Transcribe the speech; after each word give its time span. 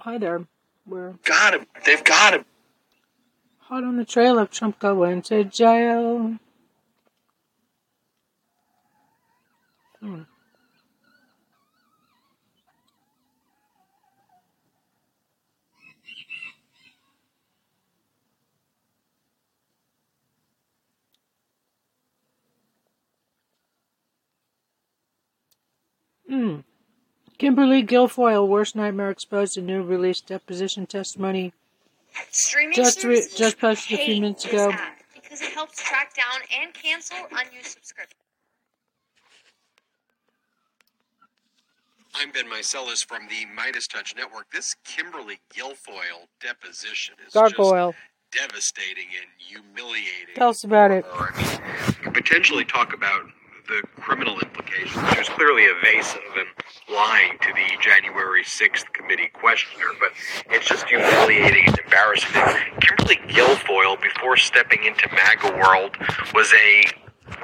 Hi 0.00 0.16
there. 0.16 0.46
We're 0.86 1.12
Got 1.24 1.54
him. 1.54 1.66
They've 1.84 2.02
got 2.02 2.32
him. 2.32 2.44
hot 3.58 3.84
on 3.84 3.98
the 3.98 4.04
trail 4.06 4.38
of 4.38 4.50
Trump 4.50 4.78
going 4.78 5.20
to 5.22 5.44
jail. 5.44 6.38
Hmm. 10.00 10.22
Hmm. 26.26 26.56
Kimberly 27.40 27.82
Guilfoyle, 27.82 28.46
worst 28.46 28.76
nightmare 28.76 29.08
exposed 29.08 29.56
in 29.56 29.64
new 29.64 29.82
release 29.82 30.20
deposition 30.20 30.84
testimony. 30.84 31.54
Streaming 32.30 32.74
Just 32.74 33.02
re- 33.02 33.26
just 33.34 33.58
posted 33.58 33.98
a 33.98 34.04
few 34.04 34.20
minutes 34.20 34.44
ago. 34.44 34.70
because 35.14 35.40
it 35.40 35.50
helps 35.52 35.82
track 35.82 36.12
down 36.14 36.42
and 36.60 36.74
cancel 36.74 37.16
unused 37.32 37.68
subscriptions. 37.68 38.20
I'm 42.14 42.30
Ben 42.30 42.44
Meiselas 42.44 43.06
from 43.06 43.22
the 43.28 43.46
MeidasTouch 43.58 44.14
Network. 44.16 44.50
This 44.52 44.74
Kimberly 44.84 45.38
Guilfoyle 45.56 46.26
deposition 46.42 47.14
is 47.26 47.32
Gargoyle. 47.32 47.94
just 48.32 48.50
devastating 48.50 49.06
and 49.18 49.30
humiliating. 49.38 50.34
Tell 50.34 50.50
us 50.50 50.62
about 50.64 50.90
it. 50.90 51.06
I 51.10 51.30
mean, 52.04 52.12
potentially 52.12 52.66
talk 52.66 52.92
about 52.92 53.22
the 53.70 53.86
criminal 54.02 54.38
implications. 54.40 55.08
She 55.12 55.18
was 55.18 55.28
clearly 55.28 55.62
evasive 55.62 56.20
and 56.36 56.48
lying 56.92 57.38
to 57.40 57.52
the 57.54 57.80
January 57.80 58.42
6th 58.42 58.92
committee 58.92 59.30
questioner, 59.32 59.86
but 60.00 60.10
it's 60.50 60.66
just 60.66 60.86
humiliating 60.88 61.68
and 61.68 61.78
embarrassing. 61.78 62.30
Kimberly 62.80 63.16
Guilfoyle, 63.28 64.00
before 64.02 64.36
stepping 64.36 64.84
into 64.84 65.08
MAGA 65.14 65.56
world, 65.56 65.96
was 66.34 66.52
a 66.52 66.84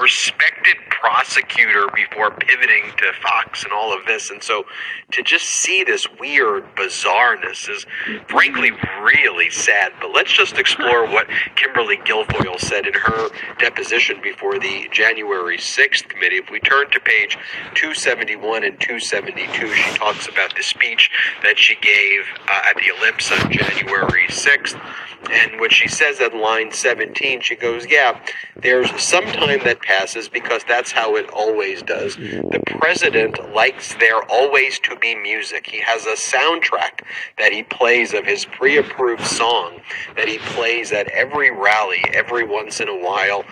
respected 0.01 0.77
prosecutor 0.91 1.87
before 1.95 2.31
pivoting 2.33 2.91
to 2.97 3.13
Fox 3.23 3.65
and 3.65 3.73
all 3.73 3.97
of 3.97 4.05
this. 4.07 4.31
And 4.31 4.43
so 4.43 4.65
to 5.13 5.23
just 5.23 5.47
see 5.47 5.85
this 5.85 6.07
weird 6.19 6.65
bizarreness 6.77 7.69
is 7.69 7.87
frankly 8.29 8.73
really 9.03 9.51
sad. 9.51 9.93
But 10.01 10.13
let's 10.13 10.33
just 10.33 10.59
explore 10.59 11.07
what 11.07 11.29
Kimberly 11.55 11.99
Guilfoyle 11.99 12.59
said 12.59 12.87
in 12.87 12.95
her 12.95 13.29
deposition 13.59 14.21
before 14.23 14.59
the 14.59 14.89
January 14.91 15.59
6th 15.59 16.09
committee. 16.09 16.37
If 16.37 16.51
we 16.51 16.61
turn 16.61 16.91
to 16.91 17.01
page 17.01 17.37
271 17.75 18.65
and 18.65 18.81
272, 18.81 19.75
she 19.75 19.99
talks 19.99 20.29
about 20.29 20.55
the 20.57 20.63
speech 20.63 21.11
that 21.43 21.59
she 21.59 21.77
gave 21.77 22.23
uh, 22.49 22.71
at 22.71 22.77
the 22.77 22.93
Ellipse 22.97 23.31
on 23.33 23.51
January 23.53 24.27
6th. 24.29 24.81
And 25.31 25.59
what 25.61 25.73
she 25.73 25.89
says 25.89 26.21
at 26.21 26.35
line 26.35 26.71
17, 26.73 27.41
she 27.41 27.57
goes, 27.57 27.87
Yeah, 27.87 28.21
there's 28.57 28.91
some 29.01 29.25
time 29.25 29.61
that 29.65 29.81
passes 29.81 30.29
because 30.29 30.63
that's 30.69 30.93
how 30.93 31.17
it 31.17 31.29
always 31.31 31.83
does. 31.83 32.17
The 32.17 32.63
president 32.79 33.53
likes 33.53 33.95
there 33.95 34.23
always 34.31 34.79
to 34.81 34.97
be 34.97 35.15
music. 35.15 35.67
He 35.67 35.81
has 35.81 36.07
a 36.07 36.15
soundtrack 36.15 37.01
that 37.39 37.53
he 37.53 37.63
plays 37.63 38.15
of 38.15 38.25
his 38.25 38.45
pre 38.45 38.77
approved 38.79 39.27
song 39.27 39.81
that 40.17 40.29
he 40.29 40.39
plays 40.39 40.93
at 40.93 41.09
every 41.09 41.51
rally 41.51 42.05
every 42.13 42.47
once 42.47 42.81
in 42.81 42.89
a 42.89 42.97
while 42.97 43.45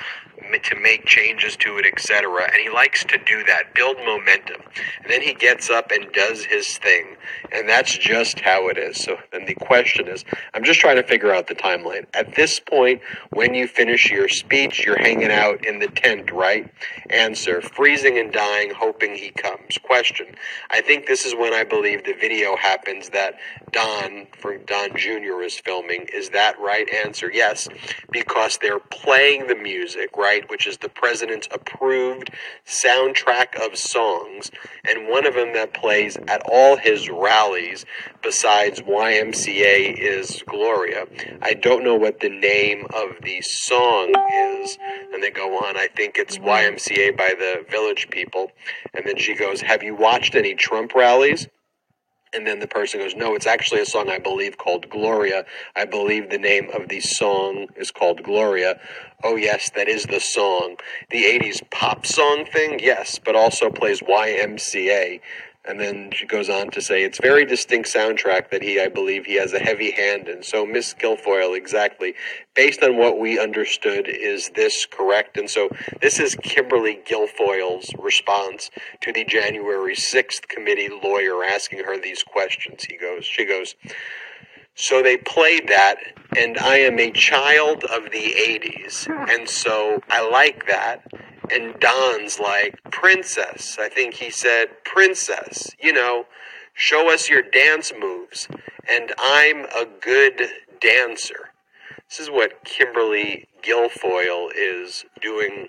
to 0.62 0.76
make 0.76 1.04
changes 1.06 1.56
to 1.56 1.78
it, 1.78 1.86
etc. 1.86 2.44
And 2.44 2.62
he 2.62 2.70
likes 2.70 3.04
to 3.04 3.18
do 3.18 3.42
that, 3.44 3.74
build 3.74 3.96
momentum. 3.98 4.62
And 5.02 5.10
then 5.10 5.22
he 5.22 5.34
gets 5.34 5.70
up 5.70 5.90
and 5.90 6.10
does 6.12 6.44
his 6.44 6.78
thing. 6.78 7.16
And 7.52 7.68
that's 7.68 7.96
just 7.96 8.40
how 8.40 8.68
it 8.68 8.78
is. 8.78 9.02
So 9.02 9.16
then 9.32 9.46
the 9.46 9.54
question 9.54 10.08
is 10.08 10.24
I'm 10.52 10.64
just 10.64 10.80
trying 10.80 10.96
to 10.96 11.02
figure 11.02 11.32
out 11.32 11.46
the 11.46 11.53
timeline. 11.54 12.06
At 12.14 12.34
this 12.34 12.60
point, 12.60 13.02
when 13.30 13.54
you 13.54 13.66
finish 13.66 14.10
your 14.10 14.28
speech, 14.28 14.84
you're 14.84 14.98
hanging 14.98 15.30
out 15.30 15.64
in 15.64 15.78
the 15.78 15.88
tent, 15.88 16.30
right? 16.32 16.72
Answer 17.10 17.60
freezing 17.62 18.18
and 18.18 18.32
dying, 18.32 18.72
hoping 18.74 19.14
he 19.14 19.30
comes. 19.30 19.78
Question 19.78 20.34
I 20.70 20.80
think 20.80 21.06
this 21.06 21.24
is 21.24 21.34
when 21.34 21.54
I 21.54 21.64
believe 21.64 22.04
the 22.04 22.14
video 22.14 22.56
happens 22.56 23.10
that 23.10 23.34
Don, 23.72 24.26
for 24.38 24.56
Don 24.58 24.96
Jr., 24.96 25.42
is 25.42 25.58
filming. 25.58 26.06
Is 26.12 26.30
that 26.30 26.58
right? 26.60 26.88
Answer 26.92 27.30
yes, 27.32 27.68
because 28.10 28.58
they're 28.60 28.80
playing 28.80 29.46
the 29.46 29.54
music, 29.54 30.16
right? 30.16 30.48
Which 30.50 30.66
is 30.66 30.78
the 30.78 30.88
president's 30.88 31.48
approved 31.52 32.30
soundtrack 32.66 33.54
of 33.64 33.76
songs, 33.76 34.50
and 34.84 35.08
one 35.08 35.26
of 35.26 35.34
them 35.34 35.52
that 35.54 35.74
plays 35.74 36.16
at 36.28 36.42
all 36.50 36.76
his 36.76 37.10
rallies, 37.10 37.84
besides 38.22 38.80
YMCA, 38.82 39.98
is 39.98 40.42
Gloria. 40.46 41.06
I 41.44 41.54
don't 41.54 41.84
know 41.84 41.94
what 41.94 42.20
the 42.20 42.30
name 42.30 42.86
of 42.94 43.22
the 43.22 43.42
song 43.42 44.14
is. 44.32 44.78
And 45.12 45.22
they 45.22 45.30
go 45.30 45.58
on, 45.58 45.76
I 45.76 45.88
think 45.94 46.16
it's 46.16 46.38
YMCA 46.38 47.16
by 47.16 47.34
the 47.38 47.64
Village 47.70 48.08
People. 48.10 48.50
And 48.94 49.06
then 49.06 49.18
she 49.18 49.34
goes, 49.34 49.60
Have 49.60 49.82
you 49.82 49.94
watched 49.94 50.34
any 50.34 50.54
Trump 50.54 50.94
rallies? 50.94 51.48
And 52.34 52.46
then 52.46 52.60
the 52.60 52.66
person 52.66 53.00
goes, 53.00 53.14
No, 53.14 53.34
it's 53.34 53.46
actually 53.46 53.80
a 53.82 53.86
song 53.86 54.08
I 54.08 54.18
believe 54.18 54.58
called 54.58 54.88
Gloria. 54.90 55.44
I 55.76 55.84
believe 55.84 56.30
the 56.30 56.38
name 56.38 56.70
of 56.74 56.88
the 56.88 57.00
song 57.00 57.68
is 57.76 57.90
called 57.90 58.22
Gloria. 58.22 58.80
Oh, 59.22 59.36
yes, 59.36 59.70
that 59.76 59.88
is 59.88 60.04
the 60.04 60.20
song. 60.20 60.76
The 61.10 61.24
80s 61.24 61.62
pop 61.70 62.06
song 62.06 62.46
thing, 62.52 62.80
yes, 62.80 63.20
but 63.24 63.36
also 63.36 63.70
plays 63.70 64.00
YMCA. 64.00 65.20
And 65.66 65.80
then 65.80 66.10
she 66.12 66.26
goes 66.26 66.50
on 66.50 66.70
to 66.72 66.82
say, 66.82 67.04
it's 67.04 67.18
very 67.18 67.46
distinct 67.46 67.88
soundtrack 67.88 68.50
that 68.50 68.62
he, 68.62 68.78
I 68.80 68.88
believe, 68.88 69.24
he 69.24 69.36
has 69.36 69.54
a 69.54 69.58
heavy 69.58 69.92
hand 69.92 70.28
in. 70.28 70.42
So, 70.42 70.66
Miss 70.66 70.92
Guilfoyle, 70.92 71.56
exactly. 71.56 72.14
Based 72.54 72.82
on 72.82 72.98
what 72.98 73.18
we 73.18 73.38
understood, 73.38 74.06
is 74.06 74.50
this 74.50 74.84
correct? 74.84 75.38
And 75.38 75.48
so, 75.48 75.70
this 76.02 76.20
is 76.20 76.36
Kimberly 76.42 77.00
Guilfoyle's 77.06 77.90
response 77.98 78.70
to 79.00 79.12
the 79.12 79.24
January 79.24 79.96
6th 79.96 80.48
committee 80.48 80.90
lawyer 81.02 81.42
asking 81.42 81.84
her 81.84 81.98
these 81.98 82.22
questions. 82.22 82.84
He 82.84 82.98
goes, 82.98 83.24
she 83.24 83.46
goes, 83.46 83.74
so 84.76 85.02
they 85.02 85.16
played 85.16 85.68
that, 85.68 85.98
and 86.36 86.58
I 86.58 86.78
am 86.78 86.98
a 86.98 87.12
child 87.12 87.84
of 87.84 88.10
the 88.10 88.34
80s, 88.38 89.08
and 89.32 89.48
so 89.48 90.02
I 90.10 90.28
like 90.28 90.66
that. 90.66 91.06
And 91.50 91.78
Don's 91.80 92.40
like, 92.40 92.78
Princess. 92.90 93.76
I 93.78 93.88
think 93.88 94.14
he 94.14 94.30
said, 94.30 94.68
Princess, 94.84 95.70
you 95.80 95.92
know, 95.92 96.26
show 96.72 97.12
us 97.12 97.28
your 97.28 97.42
dance 97.42 97.92
moves. 97.98 98.48
And 98.88 99.12
I'm 99.18 99.64
a 99.66 99.86
good 100.00 100.48
dancer. 100.80 101.50
This 102.08 102.20
is 102.20 102.30
what 102.30 102.64
Kimberly 102.64 103.48
Guilfoyle 103.62 104.50
is 104.54 105.04
doing 105.20 105.68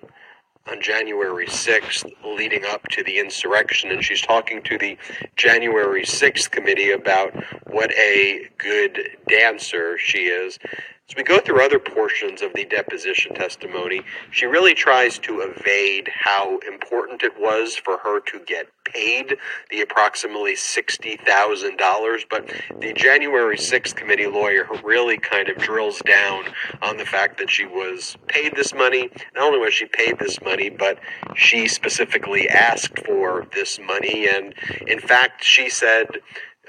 on 0.68 0.82
January 0.82 1.46
6th, 1.46 2.10
leading 2.26 2.66
up 2.66 2.88
to 2.90 3.04
the 3.04 3.20
insurrection, 3.20 3.92
and 3.92 4.04
she's 4.04 4.22
talking 4.22 4.64
to 4.64 4.78
the 4.78 4.98
January 5.36 6.04
6th 6.04 6.50
committee 6.50 6.92
about 6.92 7.34
what 7.68 7.92
a 7.92 8.50
good 8.58 9.00
dancer 9.30 9.98
she 9.98 10.26
is. 10.26 10.58
As 11.08 11.16
we 11.16 11.22
go 11.22 11.40
through 11.40 11.64
other 11.64 11.78
portions 11.78 12.42
of 12.42 12.52
the 12.56 12.66
deposition 12.66 13.36
testimony, 13.36 14.02
she 14.32 14.48
really 14.48 14.74
tries 14.74 15.20
to 15.20 15.42
evade 15.42 16.10
how 16.12 16.58
important 16.68 17.22
it 17.22 17.40
was 17.40 17.76
for 17.76 18.00
her 18.00 18.20
to 18.22 18.40
get 18.40 18.70
paid 18.86 19.38
the 19.70 19.82
approximately 19.82 20.56
$60,000. 20.56 22.24
But 22.28 22.52
the 22.80 22.92
January 22.94 23.56
6th 23.56 23.96
committee 23.96 24.26
lawyer 24.26 24.68
really 24.84 25.20
kind 25.20 25.48
of 25.48 25.58
drills 25.58 26.02
down 26.08 26.46
on 26.82 26.98
the 26.98 27.06
fact 27.06 27.38
that 27.38 27.52
she 27.52 27.68
was 27.68 28.18
paid 28.28 28.56
this 28.56 28.74
money. 28.74 29.12
Not 29.36 29.44
only 29.46 29.60
was 29.60 29.76
she 29.76 29.86
paid 29.86 30.18
this 30.18 30.42
money, 30.42 30.72
but 30.72 30.98
she 31.36 31.68
specifically 31.68 32.50
asked 32.50 32.98
for 33.06 33.46
this 33.54 33.78
money. 33.78 34.28
And 34.28 34.56
in 34.88 35.00
fact, 35.00 35.44
she 35.44 35.70
said, 35.70 36.08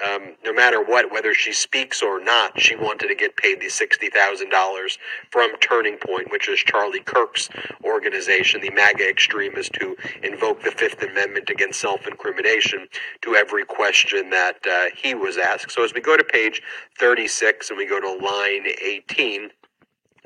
um, 0.05 0.35
no 0.45 0.53
matter 0.53 0.83
what, 0.83 1.11
whether 1.11 1.35
she 1.35 1.53
speaks 1.53 2.03
or 2.03 2.21
not, 2.21 2.61
she 2.61 2.77
wanted 2.77 3.09
to 3.09 3.15
get 3.15 3.37
paid 3.37 3.61
the 3.61 3.67
$60,000 3.67 4.99
from 5.31 5.57
Turning 5.61 5.97
Point, 5.99 6.31
which 6.31 6.49
is 6.49 6.61
Charlie 6.61 7.01
Kirk's 7.01 7.49
organization, 7.85 8.61
the 8.61 8.71
MAGA 8.71 9.09
extremist 9.09 9.77
who 9.81 9.97
invoke 10.23 10.63
the 10.63 10.71
Fifth 10.71 11.03
Amendment 11.03 11.51
against 11.51 11.81
self 11.81 12.07
incrimination 12.07 12.89
to 13.23 13.35
every 13.35 13.65
question 13.65 14.31
that 14.31 14.57
uh, 14.67 14.87
he 14.95 15.15
was 15.15 15.39
asked. 15.39 15.73
So 15.73 15.85
as 15.85 15.95
we 15.95 16.01
go 16.01 16.17
to 16.17 16.25
page 16.25 16.63
36 16.99 17.71
and 17.71 17.79
we 17.79 17.87
go 17.87 18.01
to 18.01 18.25
line 18.25 18.67
18, 18.83 19.51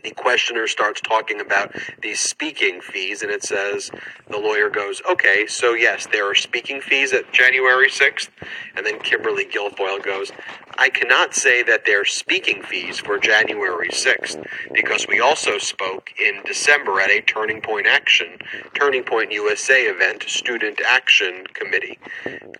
the 0.02 0.12
questioner 0.12 0.66
starts 0.66 1.00
talking 1.00 1.40
about 1.40 1.74
these 2.02 2.20
speaking 2.20 2.80
fees, 2.80 3.22
and 3.22 3.30
it 3.30 3.42
says 3.42 3.90
the 4.28 4.38
lawyer 4.38 4.70
goes, 4.70 5.02
"Okay, 5.08 5.46
so 5.46 5.74
yes, 5.74 6.06
there 6.10 6.28
are 6.28 6.34
speaking 6.34 6.80
fees 6.80 7.12
at 7.12 7.32
January 7.32 7.88
6th," 7.90 8.30
and 8.76 8.86
then 8.86 8.98
Kimberly 9.00 9.44
Guilfoyle 9.44 10.02
goes, 10.02 10.32
"I 10.76 10.88
cannot 10.88 11.34
say 11.34 11.62
that 11.62 11.84
they're 11.84 12.04
speaking 12.04 12.62
fees 12.62 12.98
for 12.98 13.18
January 13.18 13.90
6th 13.90 14.38
because 14.72 15.06
we 15.06 15.20
also 15.20 15.58
spoke 15.58 16.12
in 16.18 16.42
December 16.44 17.00
at 17.00 17.10
a 17.10 17.20
Turning 17.20 17.60
Point 17.60 17.86
Action, 17.86 18.38
Turning 18.74 19.04
Point 19.04 19.32
USA 19.32 19.82
event, 19.86 20.24
Student 20.28 20.80
Action 20.80 21.46
Committee." 21.54 21.98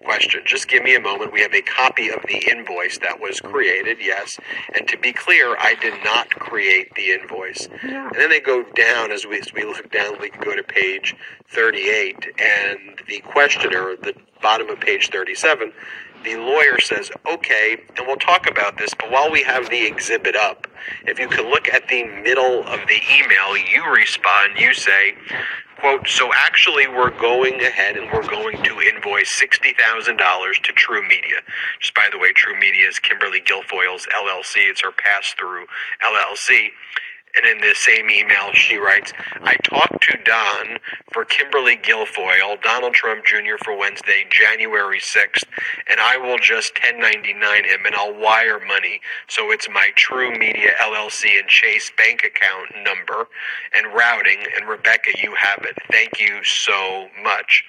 Question: 0.05 0.43
Just 0.45 0.69
give 0.69 0.83
me 0.83 0.95
a 0.95 1.01
moment. 1.01 1.33
We 1.33 1.41
have 1.41 1.55
a 1.55 1.63
copy 1.63 2.11
of 2.11 2.23
the 2.27 2.39
invoice 2.51 2.99
that 2.99 3.21
was 3.21 3.41
created, 3.41 3.99
yes, 4.01 4.39
and 4.75 4.89
to 4.89 4.97
be 4.97 5.13
clear, 5.13 5.57
I 5.59 5.75
did 5.75 5.95
not 6.05 6.31
create 6.31 6.95
the 6.95 7.13
invoice 7.13 7.30
invoice. 7.31 7.69
Yeah. 7.85 8.07
And 8.07 8.17
then 8.17 8.31
they 8.31 8.41
go 8.41 8.65
down 8.75 9.13
as 9.13 9.27
we, 9.27 9.39
as 9.39 9.53
we 9.53 9.65
look 9.65 9.91
down, 9.91 10.17
we 10.21 10.31
can 10.31 10.41
go 10.41 10.57
to 10.57 10.63
page 10.63 11.15
38, 11.49 12.27
and 12.39 12.79
the 13.09 13.21
questioner, 13.21 13.97
the 13.97 14.15
bottom 14.43 14.69
of 14.69 14.81
page 14.81 15.11
37, 15.11 15.73
the 16.25 16.37
lawyer 16.37 16.79
says, 16.81 17.11
okay, 17.33 17.79
and 17.97 18.07
we'll 18.07 18.17
talk 18.17 18.49
about 18.49 18.77
this, 18.77 18.93
but 18.95 19.11
while 19.11 19.31
we 19.31 19.43
have 19.43 19.71
the 19.71 19.87
exhibit 19.87 20.37
up, 20.37 20.67
if 21.07 21.19
you 21.19 21.29
can 21.29 21.49
look 21.49 21.69
at 21.69 21.89
the 21.89 22.05
middle 22.05 22.61
of 22.67 22.81
the 22.87 23.01
email, 23.19 23.57
you 23.57 23.85
respond, 23.91 24.59
you 24.59 24.75
say, 24.75 25.15
quote, 25.79 26.07
so 26.07 26.31
actually 26.35 26.87
we're 26.87 27.17
going 27.19 27.61
ahead 27.63 27.97
and 27.97 28.11
we're 28.13 28.27
going 28.29 28.63
to 28.63 28.81
invoice 28.81 29.41
$60,000 29.41 30.63
to 30.63 30.73
True 30.73 31.03
Media. 31.03 31.41
Just 31.81 31.95
by 31.95 32.09
the 32.13 32.19
way, 32.19 32.33
True 32.33 32.59
Media 32.59 32.87
is 32.87 32.99
Kimberly 32.99 33.41
Guilfoyle's 33.41 34.07
LLC. 34.15 34.69
It's 34.69 34.83
her 34.83 34.93
pass-through 34.93 35.67
LLC. 36.03 36.69
And 37.37 37.47
in 37.47 37.61
the 37.61 37.75
same 37.75 38.11
email, 38.11 38.53
she 38.53 38.77
writes, 38.77 39.13
I 39.43 39.55
talked 39.63 40.03
to 40.03 40.19
Don 40.25 40.79
for 41.13 41.25
Kimberly 41.25 41.77
Guilfoyle, 41.77 42.61
Donald 42.63 42.95
Trump 42.95 43.25
Jr. 43.25 43.57
for 43.65 43.77
Wednesday, 43.77 44.25
January 44.31 44.99
6th, 45.01 45.45
and 45.89 46.01
I 46.01 46.17
will 46.17 46.39
just 46.39 46.73
1099 46.83 47.65
him 47.65 47.87
and 47.87 47.95
I'll 47.95 48.19
wire 48.19 48.61
money. 48.61 49.01
So 49.29 49.51
it's 49.51 49.69
my 49.69 49.91
True 49.95 50.37
Media 50.37 50.71
LLC 50.81 51.39
and 51.39 51.49
Chase 51.49 51.91
bank 51.97 52.25
account 52.25 52.71
number 52.85 53.29
and 53.73 53.95
routing. 53.95 54.39
And 54.57 54.69
Rebecca, 54.69 55.11
you 55.23 55.35
have 55.37 55.65
it. 55.65 55.77
Thank 55.91 56.21
you 56.21 56.43
so 56.45 57.09
much 57.23 57.65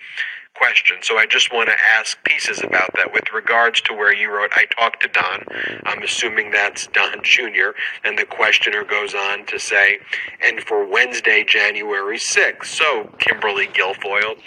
question. 0.55 0.97
So 1.01 1.17
I 1.17 1.25
just 1.25 1.53
want 1.53 1.69
to 1.69 1.75
ask 1.97 2.21
pieces 2.23 2.59
about 2.59 2.91
that. 2.95 3.13
With 3.13 3.31
regards 3.33 3.81
to 3.81 3.93
where 3.93 4.13
you 4.13 4.31
wrote, 4.31 4.51
I 4.55 4.65
talked 4.65 5.01
to 5.03 5.07
Don. 5.07 5.45
I'm 5.85 6.03
assuming 6.03 6.51
that's 6.51 6.87
Don 6.87 7.23
Jr. 7.23 7.71
And 8.03 8.17
the 8.17 8.25
questioner 8.25 8.83
goes 8.83 9.13
on 9.13 9.45
to 9.47 9.59
say, 9.59 9.99
and 10.43 10.61
for 10.61 10.85
Wednesday, 10.85 11.43
January 11.47 12.17
6th. 12.17 12.65
So, 12.65 13.09
Kimberly 13.19 13.67
Guilfoyle, 13.67 14.37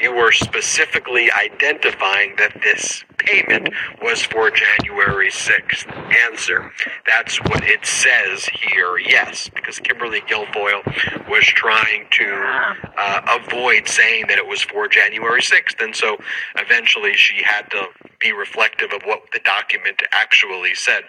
you 0.00 0.12
were 0.14 0.32
specifically 0.32 1.30
identifying 1.32 2.36
that 2.36 2.60
this 2.62 3.04
payment 3.24 3.72
was 4.02 4.22
for 4.22 4.50
January 4.50 5.30
6th. 5.30 5.86
Answer. 6.30 6.72
That's 7.06 7.40
what 7.42 7.62
it 7.64 7.84
says 7.86 8.44
here, 8.46 8.98
yes, 8.98 9.50
because 9.54 9.78
Kimberly 9.78 10.20
Guilfoyle 10.22 10.84
was 11.28 11.44
trying 11.44 12.06
to 12.12 12.80
uh, 12.96 13.38
avoid 13.40 13.88
saying 13.88 14.26
that 14.28 14.38
it 14.38 14.46
was 14.46 14.62
for 14.62 14.88
January 14.88 15.40
6th, 15.40 15.82
and 15.82 15.94
so 15.94 16.16
eventually 16.56 17.14
she 17.14 17.42
had 17.42 17.70
to 17.70 17.86
be 18.18 18.32
reflective 18.32 18.92
of 18.92 19.02
what 19.04 19.22
the 19.32 19.40
document 19.44 20.02
actually 20.12 20.74
said. 20.74 21.02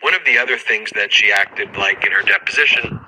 One 0.00 0.14
of 0.14 0.24
the 0.24 0.38
other 0.38 0.56
things 0.58 0.90
that 0.94 1.12
she 1.12 1.32
acted 1.32 1.76
like 1.76 2.04
in 2.04 2.12
her 2.12 2.22
deposition 2.22 3.00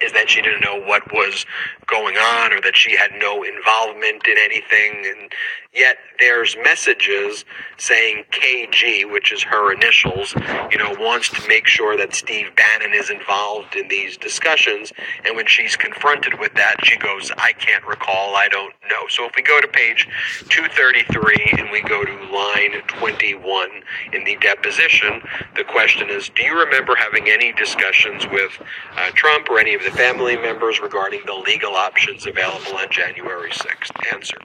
is 0.00 0.12
that 0.12 0.28
she 0.30 0.42
didn't 0.42 0.60
know 0.60 0.80
what 0.80 1.12
was 1.12 1.46
going 1.86 2.16
on 2.16 2.52
or 2.52 2.60
that 2.60 2.76
she 2.76 2.96
had 2.96 3.10
no 3.18 3.42
involvement 3.42 4.26
in 4.26 4.36
anything. 4.38 5.04
And 5.06 5.32
yet 5.72 5.96
there's 6.18 6.56
messages 6.62 7.44
saying 7.78 8.24
KG 8.30 9.10
which 9.10 9.32
is 9.32 9.42
her 9.42 9.72
initials 9.72 10.34
you 10.70 10.78
know 10.78 10.96
wants 10.98 11.28
to 11.28 11.46
make 11.48 11.66
sure 11.66 11.96
that 11.96 12.14
Steve 12.14 12.46
Bannon 12.56 12.94
is 12.94 13.10
involved 13.10 13.76
in 13.76 13.88
these 13.88 14.16
discussions. 14.16 14.92
And 15.24 15.36
when 15.36 15.46
she's 15.46 15.76
confronted 15.76 16.38
with 16.40 16.54
that 16.54 16.76
she 16.84 16.96
goes 16.96 17.30
I 17.36 17.52
can't 17.52 17.86
recall. 17.86 18.36
I 18.36 18.48
don't 18.48 18.74
know. 18.88 19.06
So 19.08 19.24
if 19.26 19.32
we 19.36 19.42
go 19.42 19.60
to 19.60 19.68
page 19.68 20.08
233 20.48 21.54
and 21.58 21.70
we 21.70 21.82
go 21.82 22.04
to 22.04 22.12
line 22.32 22.72
21 22.88 23.68
in 24.12 24.24
the 24.24 24.36
deposition 24.36 25.22
the 25.54 25.64
question 25.64 26.10
is 26.10 26.30
do 26.30 26.42
you 26.42 26.58
remember 26.58 26.94
having 26.96 27.28
any 27.28 27.52
discussions 27.52 28.26
with 28.26 28.52
uh, 28.96 29.10
Trump 29.14 29.48
or 29.48 29.58
any 29.58 29.74
of 29.74 29.82
the 29.86 29.92
family 29.92 30.36
members 30.36 30.80
regarding 30.80 31.20
the 31.26 31.32
legal 31.32 31.76
options 31.76 32.26
available 32.26 32.76
on 32.76 32.90
January 32.90 33.50
6th? 33.50 34.12
Answer. 34.12 34.38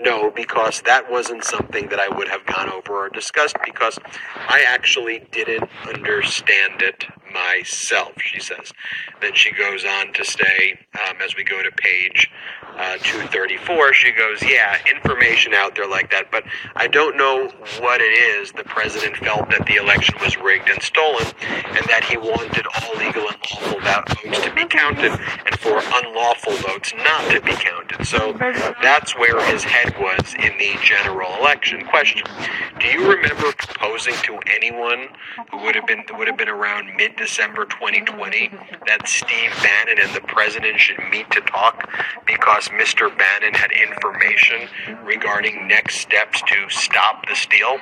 No, 0.00 0.32
because 0.32 0.82
that 0.82 1.08
wasn't 1.08 1.44
something 1.44 1.88
that 1.90 2.00
I 2.00 2.08
would 2.08 2.26
have 2.26 2.44
gone 2.44 2.68
over 2.68 3.06
or 3.06 3.08
discussed 3.08 3.56
because 3.64 4.00
I 4.48 4.64
actually 4.66 5.22
didn't 5.30 5.70
understand 5.86 6.82
it 6.82 7.04
myself, 7.32 8.12
she 8.22 8.40
says. 8.40 8.72
Then 9.20 9.34
she 9.34 9.52
goes 9.52 9.84
on 9.84 10.12
to 10.14 10.24
say, 10.24 10.78
um, 11.08 11.16
as 11.22 11.36
we 11.36 11.44
go 11.44 11.62
to 11.62 11.70
page 11.72 12.30
uh, 12.76 12.96
234, 12.98 13.92
she 13.94 14.12
goes, 14.12 14.42
Yeah, 14.42 14.76
information 14.94 15.54
out 15.54 15.74
there 15.74 15.88
like 15.88 16.10
that, 16.10 16.30
but 16.30 16.44
I 16.76 16.86
don't 16.86 17.16
know 17.16 17.48
what 17.80 18.00
it 18.00 18.12
is. 18.12 18.52
The 18.52 18.64
president 18.64 19.16
felt 19.18 19.50
that 19.50 19.66
the 19.66 19.76
election 19.76 20.16
was 20.22 20.36
rigged 20.38 20.68
and 20.68 20.82
stolen, 20.82 21.26
and 21.42 21.84
that 21.88 22.04
he 22.08 22.16
wanted 22.16 22.66
all 22.66 22.96
legal 22.96 23.28
and 23.28 23.38
lawful 23.52 23.80
votes 23.80 24.44
to 24.44 24.54
be 24.54 24.66
counted, 24.66 25.12
and 25.46 25.58
for 25.58 25.78
unlawful 25.78 26.54
votes 26.68 26.92
not 26.96 27.30
to 27.32 27.40
be 27.40 27.52
counted. 27.52 28.06
So 28.06 28.32
that's 28.82 29.16
where 29.16 29.40
his 29.52 29.64
head 29.64 29.94
was 29.98 30.34
in 30.34 30.56
the 30.58 30.76
general 30.82 31.36
election. 31.38 31.84
Question: 31.86 32.22
Do 32.80 32.86
you 32.86 33.10
remember 33.10 33.52
proposing 33.52 34.14
to 34.24 34.38
anyone 34.54 35.08
who 35.50 35.58
would 35.58 35.74
have 35.74 35.86
been 35.86 36.04
would 36.16 36.28
have 36.28 36.38
been 36.38 36.48
around 36.48 36.94
mid 36.96 37.16
December 37.20 37.66
2020 37.66 38.48
that 38.86 39.06
Steve 39.06 39.52
Bannon 39.62 39.98
and 40.02 40.16
the 40.16 40.22
president 40.22 40.80
should 40.80 40.96
meet 41.10 41.30
to 41.30 41.42
talk 41.42 41.86
because 42.26 42.68
Mr. 42.68 43.14
Bannon 43.14 43.52
had 43.52 43.70
information 43.72 44.66
regarding 45.04 45.68
next 45.68 45.96
steps 45.96 46.40
to 46.40 46.70
stop 46.70 47.28
the 47.28 47.36
steal? 47.36 47.76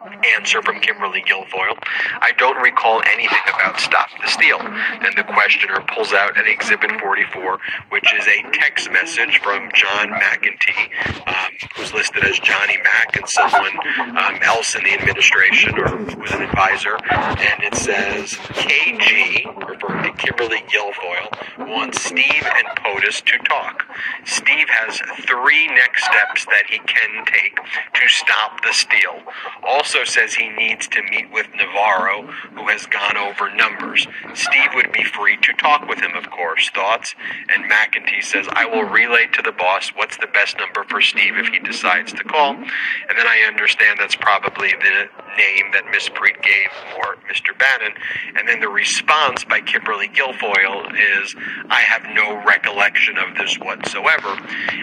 Answer 0.00 0.62
from 0.62 0.80
Kimberly 0.80 1.20
Guilfoyle. 1.20 1.76
I 2.22 2.32
don't 2.38 2.56
recall 2.62 3.02
anything 3.12 3.42
about 3.54 3.78
Stop 3.78 4.08
the 4.22 4.28
Steal. 4.28 4.58
And 4.58 5.14
the 5.14 5.24
questioner 5.24 5.84
pulls 5.88 6.14
out 6.14 6.38
an 6.38 6.46
Exhibit 6.46 6.98
44, 6.98 7.58
which 7.90 8.10
is 8.14 8.26
a 8.26 8.42
text 8.52 8.90
message 8.90 9.38
from 9.42 9.68
John 9.74 10.08
McEntee, 10.08 11.28
um, 11.28 11.52
who's 11.76 11.92
listed 11.92 12.24
as 12.24 12.38
Johnny 12.38 12.78
Mack 12.78 13.16
and 13.16 13.28
someone 13.28 13.76
um, 14.16 14.38
else 14.42 14.74
in 14.74 14.84
the 14.84 14.94
administration 14.94 15.78
or 15.78 15.88
who's 15.88 16.32
an 16.32 16.42
advisor. 16.42 16.96
And 17.10 17.62
it 17.62 17.74
says 17.74 18.32
KG, 18.56 19.68
referring 19.68 20.04
to 20.04 20.12
Kimberly 20.12 20.62
Guilfoyle, 20.72 21.68
wants 21.68 22.00
Steve 22.02 22.46
and 22.46 22.66
POTUS 22.78 23.20
to 23.26 23.38
talk. 23.44 23.84
Steve 24.24 24.68
has 24.68 24.98
three 25.26 25.66
next 25.68 26.04
steps 26.04 26.46
that 26.46 26.64
he 26.70 26.78
can 26.78 27.24
take 27.26 27.56
to 27.56 28.08
stop 28.08 28.62
the 28.62 28.72
steal. 28.72 29.20
Also 29.62 29.89
says 30.04 30.34
he 30.34 30.48
needs 30.48 30.88
to 30.88 31.02
meet 31.02 31.30
with 31.32 31.46
Navarro, 31.54 32.26
who 32.54 32.68
has 32.68 32.86
gone 32.86 33.16
over 33.16 33.54
numbers. 33.54 34.06
Steve 34.34 34.70
would 34.74 34.92
be 34.92 35.04
free 35.04 35.36
to 35.38 35.52
talk 35.54 35.88
with 35.88 36.00
him, 36.00 36.14
of 36.16 36.30
course. 36.30 36.70
Thoughts? 36.70 37.14
And 37.48 37.70
McEntee 37.70 38.22
says, 38.22 38.46
I 38.50 38.66
will 38.66 38.84
relay 38.84 39.26
to 39.32 39.42
the 39.42 39.52
boss 39.52 39.90
what's 39.90 40.16
the 40.16 40.28
best 40.28 40.58
number 40.58 40.84
for 40.84 41.00
Steve 41.00 41.36
if 41.36 41.48
he 41.48 41.58
decides 41.58 42.12
to 42.12 42.24
call. 42.24 42.54
And 42.54 43.18
then 43.18 43.26
I 43.26 43.44
understand 43.46 43.98
that's 43.98 44.16
probably 44.16 44.70
the 44.70 45.08
name 45.36 45.72
that 45.72 45.84
Miss 45.90 46.08
Preet 46.08 46.40
gave 46.42 46.70
for 46.94 47.16
Mr. 47.30 47.56
Bannon. 47.58 47.92
And 48.36 48.48
then 48.48 48.60
the 48.60 48.68
response 48.68 49.44
by 49.44 49.60
Kimberly 49.60 50.08
Guilfoyle 50.08 50.92
is, 50.94 51.34
I 51.68 51.80
have 51.80 52.04
no 52.14 52.42
recollection 52.44 53.18
of 53.18 53.36
this 53.36 53.56
whatsoever. 53.58 54.36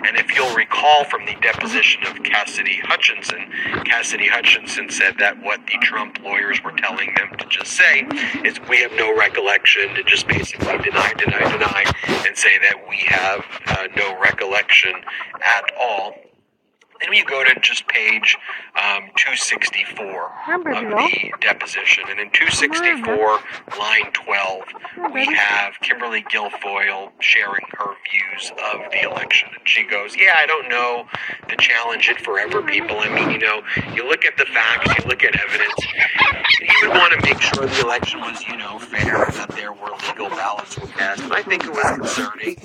And 0.05 0.17
if 0.17 0.35
you'll 0.35 0.55
recall 0.55 1.03
from 1.05 1.25
the 1.25 1.35
deposition 1.41 2.03
of 2.07 2.23
Cassidy 2.23 2.79
Hutchinson, 2.83 3.51
Cassidy 3.85 4.27
Hutchinson 4.27 4.89
said 4.89 5.15
that 5.19 5.41
what 5.43 5.61
the 5.67 5.77
Trump 5.81 6.19
lawyers 6.23 6.63
were 6.63 6.71
telling 6.71 7.13
them 7.15 7.37
to 7.37 7.45
just 7.47 7.71
say 7.71 8.07
is, 8.43 8.59
we 8.69 8.77
have 8.81 8.91
no 8.93 9.15
recollection, 9.17 9.93
to 9.95 10.03
just 10.03 10.27
basically 10.27 10.77
deny, 10.79 11.13
deny, 11.17 11.51
deny, 11.51 11.83
and 12.25 12.37
say 12.37 12.57
that 12.59 12.87
we 12.87 12.97
have 13.07 13.45
uh, 13.67 13.87
no 13.95 14.19
recollection 14.19 14.93
at 15.41 15.63
all. 15.79 16.13
Then 17.01 17.13
you 17.13 17.25
go 17.25 17.43
to 17.43 17.59
just 17.61 17.87
page 17.87 18.37
um, 18.75 19.09
264 19.17 20.31
of 20.53 20.63
the 20.63 21.31
deposition. 21.41 22.03
And 22.09 22.19
in 22.19 22.29
264, 22.31 23.39
line 23.79 24.11
12, 24.13 25.13
we 25.13 25.25
have 25.33 25.73
Kimberly 25.81 26.23
Guilfoyle 26.23 27.11
sharing 27.19 27.65
her 27.77 27.93
views 28.09 28.51
of 28.73 28.91
the 28.91 29.03
election. 29.03 29.49
And 29.57 29.67
she 29.67 29.83
goes, 29.83 30.15
Yeah, 30.15 30.33
I 30.37 30.45
don't 30.45 30.69
know 30.69 31.05
the 31.49 31.55
challenge 31.57 32.09
it 32.09 32.19
forever 32.21 32.61
people. 32.61 32.97
I 32.99 33.09
mean, 33.09 33.29
you 33.31 33.39
know, 33.39 33.61
you 33.93 34.07
look 34.07 34.25
at 34.25 34.37
the 34.37 34.45
facts, 34.45 34.97
you 34.97 35.09
look 35.09 35.23
at 35.23 35.35
evidence, 35.39 35.73
even 36.61 36.89
would 36.89 36.97
want 36.97 37.13
to 37.13 37.27
make 37.27 37.41
sure 37.41 37.65
the 37.65 37.81
election 37.81 38.21
was, 38.21 38.41
you 38.47 38.57
know, 38.57 38.79
fair 38.79 39.25
and 39.25 39.33
that 39.35 39.49
there 39.49 39.73
were 39.73 39.91
legal 40.07 40.29
ballots 40.29 40.77
were 40.79 40.87
cast. 40.87 41.21
And 41.21 41.33
I 41.33 41.41
think 41.43 41.65
it 41.65 41.71
was 41.71 41.97
concerning, 41.97 42.57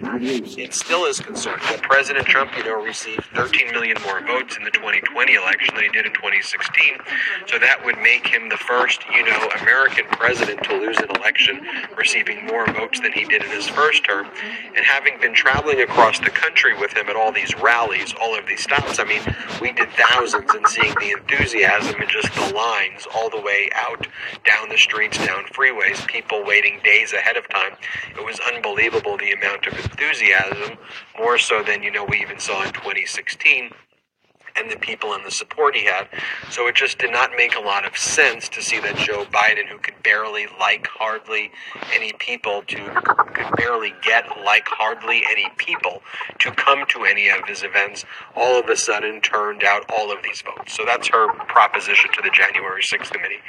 and 0.00 0.58
it 0.58 0.74
still 0.74 1.04
is 1.04 1.20
concerning 1.20 1.64
that 1.66 1.82
President 1.82 2.26
Trump, 2.26 2.56
you 2.56 2.64
know, 2.64 2.82
received 2.82 3.24
13 3.34 3.66
million 3.68 3.75
more 3.84 4.20
votes 4.22 4.56
in 4.56 4.64
the 4.64 4.70
2020 4.70 5.34
election 5.34 5.74
than 5.74 5.84
he 5.84 5.90
did 5.90 6.06
in 6.06 6.12
2016. 6.12 6.96
So 7.46 7.58
that 7.58 7.84
would 7.84 7.98
make 7.98 8.26
him 8.26 8.48
the 8.48 8.56
first, 8.56 9.02
you 9.14 9.24
know, 9.24 9.48
American 9.60 10.06
president 10.12 10.62
to 10.64 10.76
lose 10.76 10.96
an 10.98 11.10
election 11.10 11.60
receiving 11.96 12.46
more 12.46 12.66
votes 12.72 13.00
than 13.00 13.12
he 13.12 13.24
did 13.24 13.42
in 13.44 13.50
his 13.50 13.68
first 13.68 14.04
term. 14.04 14.28
And 14.74 14.84
having 14.84 15.20
been 15.20 15.34
traveling 15.34 15.82
across 15.82 16.18
the 16.18 16.30
country 16.30 16.76
with 16.78 16.96
him 16.96 17.08
at 17.08 17.16
all 17.16 17.32
these 17.32 17.54
rallies, 17.60 18.14
all 18.20 18.36
of 18.36 18.46
these 18.46 18.62
stops, 18.62 18.98
I 18.98 19.04
mean, 19.04 19.22
we 19.60 19.72
did 19.72 19.90
thousands 19.90 20.50
and 20.54 20.66
seeing 20.66 20.94
the 20.98 21.12
enthusiasm 21.12 22.00
and 22.00 22.08
just 22.08 22.32
the 22.34 22.54
lines 22.54 23.06
all 23.14 23.28
the 23.28 23.40
way 23.40 23.68
out 23.74 24.06
down 24.44 24.70
the 24.70 24.78
streets, 24.78 25.18
down 25.18 25.44
freeways, 25.52 26.06
people 26.06 26.44
waiting 26.44 26.80
days 26.82 27.12
ahead 27.12 27.36
of 27.36 27.46
time. 27.50 27.72
It 28.16 28.24
was 28.24 28.40
unbelievable 28.52 29.18
the 29.18 29.32
amount 29.32 29.66
of 29.66 29.74
enthusiasm, 29.74 30.78
more 31.18 31.38
so 31.38 31.62
than, 31.62 31.82
you 31.82 31.90
know, 31.92 32.04
we 32.04 32.18
even 32.22 32.40
saw 32.40 32.64
in 32.64 32.72
2016 32.72 33.72
and 34.56 34.70
the 34.70 34.76
people 34.76 35.12
and 35.12 35.24
the 35.24 35.30
support 35.30 35.74
he 35.74 35.84
had. 35.84 36.08
So 36.50 36.66
it 36.66 36.74
just 36.74 36.98
did 36.98 37.12
not 37.12 37.30
make 37.36 37.54
a 37.56 37.60
lot 37.60 37.86
of 37.86 37.96
sense 37.96 38.48
to 38.50 38.62
see 38.62 38.80
that 38.80 38.96
Joe 38.96 39.24
Biden, 39.26 39.66
who 39.68 39.78
could 39.78 40.02
barely 40.02 40.46
like 40.58 40.86
hardly 40.86 41.50
any 41.92 42.12
people, 42.14 42.62
to 42.68 42.76
could 43.36 43.56
barely 43.56 43.92
get 44.02 44.24
like 44.44 44.66
hardly 44.68 45.22
any 45.30 45.46
people 45.56 46.02
to 46.38 46.50
come 46.52 46.84
to 46.88 47.04
any 47.04 47.28
of 47.28 47.44
his 47.46 47.62
events, 47.62 48.04
all 48.34 48.58
of 48.58 48.68
a 48.68 48.76
sudden 48.76 49.20
turned 49.20 49.62
out 49.62 49.84
all 49.90 50.10
of 50.10 50.22
these 50.22 50.42
votes. 50.42 50.74
So 50.74 50.84
that's 50.86 51.08
her 51.08 51.32
proposition 51.46 52.10
to 52.14 52.22
the 52.22 52.30
January 52.32 52.82
6th 52.82 53.10
committee. 53.10 53.40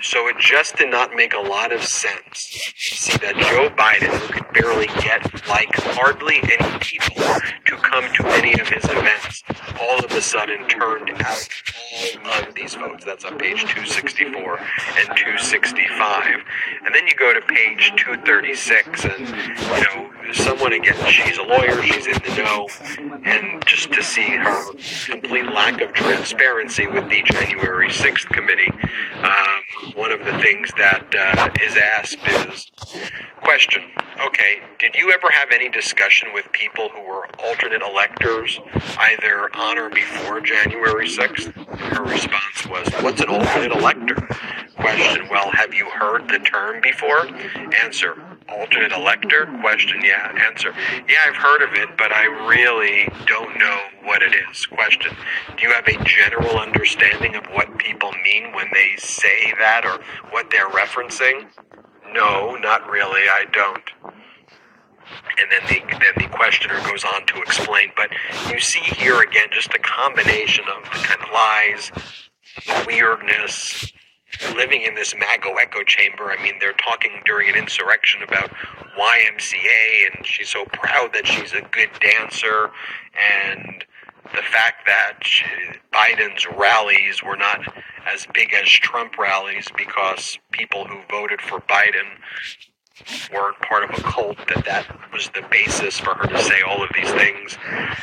So 0.00 0.26
it 0.28 0.36
just 0.38 0.76
did 0.76 0.90
not 0.90 1.14
make 1.14 1.34
a 1.34 1.40
lot 1.40 1.72
of 1.72 1.82
sense 1.82 2.48
to 2.88 2.96
see 2.96 3.18
that 3.18 3.36
Joe 3.36 3.68
Biden, 3.76 4.08
who 4.18 4.32
could 4.32 4.52
barely 4.52 4.86
get 5.02 5.46
like 5.48 5.74
hardly 5.74 6.40
any 6.42 6.78
people 6.78 7.22
to 7.66 7.76
come 7.76 8.04
to 8.14 8.26
any 8.28 8.58
of 8.58 8.68
his 8.68 8.84
events, 8.84 9.42
all 9.80 10.04
of 10.04 10.10
a 10.12 10.20
sudden 10.20 10.45
turned 10.68 11.10
out 11.22 11.48
all 12.24 12.48
of 12.48 12.54
these 12.54 12.74
votes. 12.74 13.04
That's 13.04 13.24
on 13.24 13.38
page 13.38 13.60
264 13.62 14.58
and 14.58 15.08
265. 15.16 16.42
And 16.84 16.94
then 16.94 17.06
you 17.06 17.14
go 17.14 17.34
to 17.34 17.40
page 17.40 17.92
236, 17.96 19.04
and 19.04 19.28
you 19.28 19.82
know, 19.84 20.10
someone 20.34 20.72
again, 20.72 20.96
she's 21.10 21.38
a 21.38 21.42
lawyer, 21.42 21.82
she's 21.82 22.06
in 22.06 22.14
the 22.14 22.36
know, 22.42 22.68
and 23.24 23.64
just 23.66 23.92
to 23.92 24.02
see 24.02 24.28
her 24.28 24.72
complete 25.06 25.46
lack 25.46 25.80
of 25.80 25.92
transparency 25.92 26.86
with 26.86 27.08
the 27.08 27.22
January 27.22 27.88
6th 27.88 28.26
committee, 28.28 28.70
um, 29.22 29.92
one 29.94 30.12
of 30.12 30.20
the 30.20 30.38
things 30.38 30.70
that 30.78 31.06
uh, 31.14 31.48
is 31.62 31.76
asked 31.76 32.18
is 32.26 32.70
question 33.42 33.82
okay 34.24 34.60
did 34.78 34.94
you 34.96 35.12
ever 35.12 35.30
have 35.30 35.50
any 35.52 35.68
discussion 35.68 36.28
with 36.32 36.50
people 36.52 36.88
who 36.88 37.02
were 37.02 37.28
alternate 37.38 37.82
electors 37.82 38.58
either 38.98 39.54
on 39.54 39.78
or 39.78 39.90
before 39.90 40.40
january 40.40 41.06
6th 41.06 41.52
her 41.94 42.02
response 42.02 42.66
was 42.66 42.88
what's 43.02 43.20
an 43.20 43.28
alternate 43.28 43.72
elector? 43.72 44.16
Question 44.76 45.28
well 45.30 45.50
have 45.52 45.72
you 45.72 45.88
heard 45.90 46.28
the 46.28 46.38
term 46.38 46.80
before? 46.80 47.26
Answer 47.82 48.35
alternate 48.48 48.92
elector 48.92 49.46
question 49.60 50.00
yeah 50.02 50.32
answer 50.48 50.72
yeah 51.08 51.16
i've 51.26 51.36
heard 51.36 51.62
of 51.62 51.74
it 51.74 51.88
but 51.98 52.12
i 52.12 52.24
really 52.48 53.08
don't 53.26 53.58
know 53.58 53.80
what 54.04 54.22
it 54.22 54.32
is 54.50 54.66
question 54.66 55.14
do 55.56 55.66
you 55.66 55.72
have 55.72 55.86
a 55.88 56.04
general 56.04 56.58
understanding 56.58 57.34
of 57.34 57.44
what 57.46 57.76
people 57.78 58.12
mean 58.22 58.52
when 58.54 58.66
they 58.72 58.94
say 58.98 59.52
that 59.58 59.84
or 59.84 60.00
what 60.30 60.48
they're 60.50 60.70
referencing 60.70 61.48
no, 62.12 62.56
not 62.56 62.88
really. 62.88 63.22
I 63.28 63.44
don't. 63.52 63.82
And 65.38 65.50
then 65.50 65.60
the 65.68 65.98
then 65.98 66.12
the 66.16 66.34
questioner 66.34 66.80
goes 66.88 67.04
on 67.04 67.26
to 67.26 67.42
explain. 67.42 67.90
But 67.96 68.10
you 68.50 68.58
see 68.58 68.80
here 68.80 69.20
again 69.20 69.48
just 69.52 69.72
a 69.74 69.78
combination 69.78 70.64
of 70.76 70.84
the 70.84 71.06
kind 71.06 71.20
of 71.20 71.28
lies, 71.32 71.92
weirdness, 72.86 73.92
living 74.54 74.82
in 74.82 74.94
this 74.94 75.14
MAGA 75.14 75.54
echo 75.60 75.82
chamber. 75.84 76.30
I 76.30 76.42
mean, 76.42 76.54
they're 76.60 76.72
talking 76.74 77.22
during 77.24 77.48
an 77.48 77.56
insurrection 77.56 78.22
about 78.22 78.50
YMCA, 78.98 80.16
and 80.16 80.26
she's 80.26 80.50
so 80.50 80.64
proud 80.66 81.12
that 81.12 81.26
she's 81.26 81.52
a 81.52 81.62
good 81.62 81.90
dancer, 82.00 82.70
and 83.42 83.84
the 84.34 84.42
fact 84.42 84.86
that 84.86 85.18
she, 85.22 85.44
Biden's 85.92 86.46
rallies 86.56 87.22
were 87.22 87.36
not 87.36 87.60
as 88.12 88.26
big 88.32 88.52
as 88.54 88.68
Trump 88.68 89.18
rallies 89.18 89.68
because 89.76 90.38
people 90.50 90.86
who 90.86 91.00
voted 91.10 91.40
for 91.40 91.60
Biden 91.60 92.18
weren't 93.32 93.58
part 93.60 93.84
of 93.84 93.90
a 93.90 94.02
cult, 94.02 94.38
that 94.48 94.64
that 94.64 94.86
was 95.12 95.28
the 95.30 95.42
basis 95.50 95.98
for 95.98 96.14
her 96.14 96.26
to 96.26 96.38
say 96.42 96.62
all 96.62 96.82
of 96.82 96.90
these 96.94 97.10
things. 97.12 97.58
Um, 97.68 97.96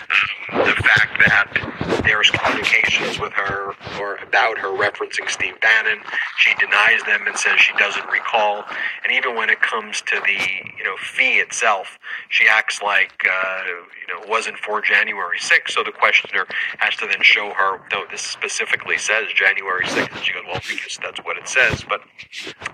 the 0.66 0.76
fact 0.84 1.20
that 1.26 2.04
there's 2.04 2.30
communications 2.30 3.20
with 3.20 3.34
her 3.34 3.74
or 4.00 4.18
about 4.18 4.58
her 4.58 4.70
referencing 4.70 5.30
Steve 5.30 5.60
Bannon, 5.62 6.00
she 6.38 6.54
denies 6.56 7.02
them 7.06 7.26
and 7.26 7.38
says 7.38 7.60
she 7.60 7.74
doesn't 7.78 8.06
recall. 8.08 8.64
And 9.04 9.14
even 9.14 9.36
when 9.36 9.50
it 9.50 9.62
comes 9.62 10.02
to 10.02 10.22
the 10.26 10.40
you 10.78 10.84
know 10.84 10.96
fee 10.98 11.40
itself, 11.40 11.98
she 12.30 12.46
acts 12.48 12.82
like 12.82 13.14
uh, 13.26 13.62
you 14.02 14.14
know 14.14 14.22
it 14.24 14.30
wasn't 14.30 14.58
for 14.58 14.82
January 14.82 15.40
6th. 15.40 15.70
So 15.70 15.84
the 15.84 15.92
questioner 15.92 16.46
has 16.80 16.96
to 16.98 17.08
then 17.08 17.22
show 17.22 17.52
her, 17.56 17.80
though 17.90 18.06
this 18.12 18.22
specifically 18.22 18.98
says 18.98 19.28
January 19.34 19.86
6th, 19.86 20.16
and 20.16 20.24
she 20.24 20.34
goes, 20.34 20.44
well, 20.46 20.62
because 20.68 20.98
that's 21.02 21.20
what 21.24 21.38
it 21.38 21.48
says. 21.48 21.84
But 21.88 22.02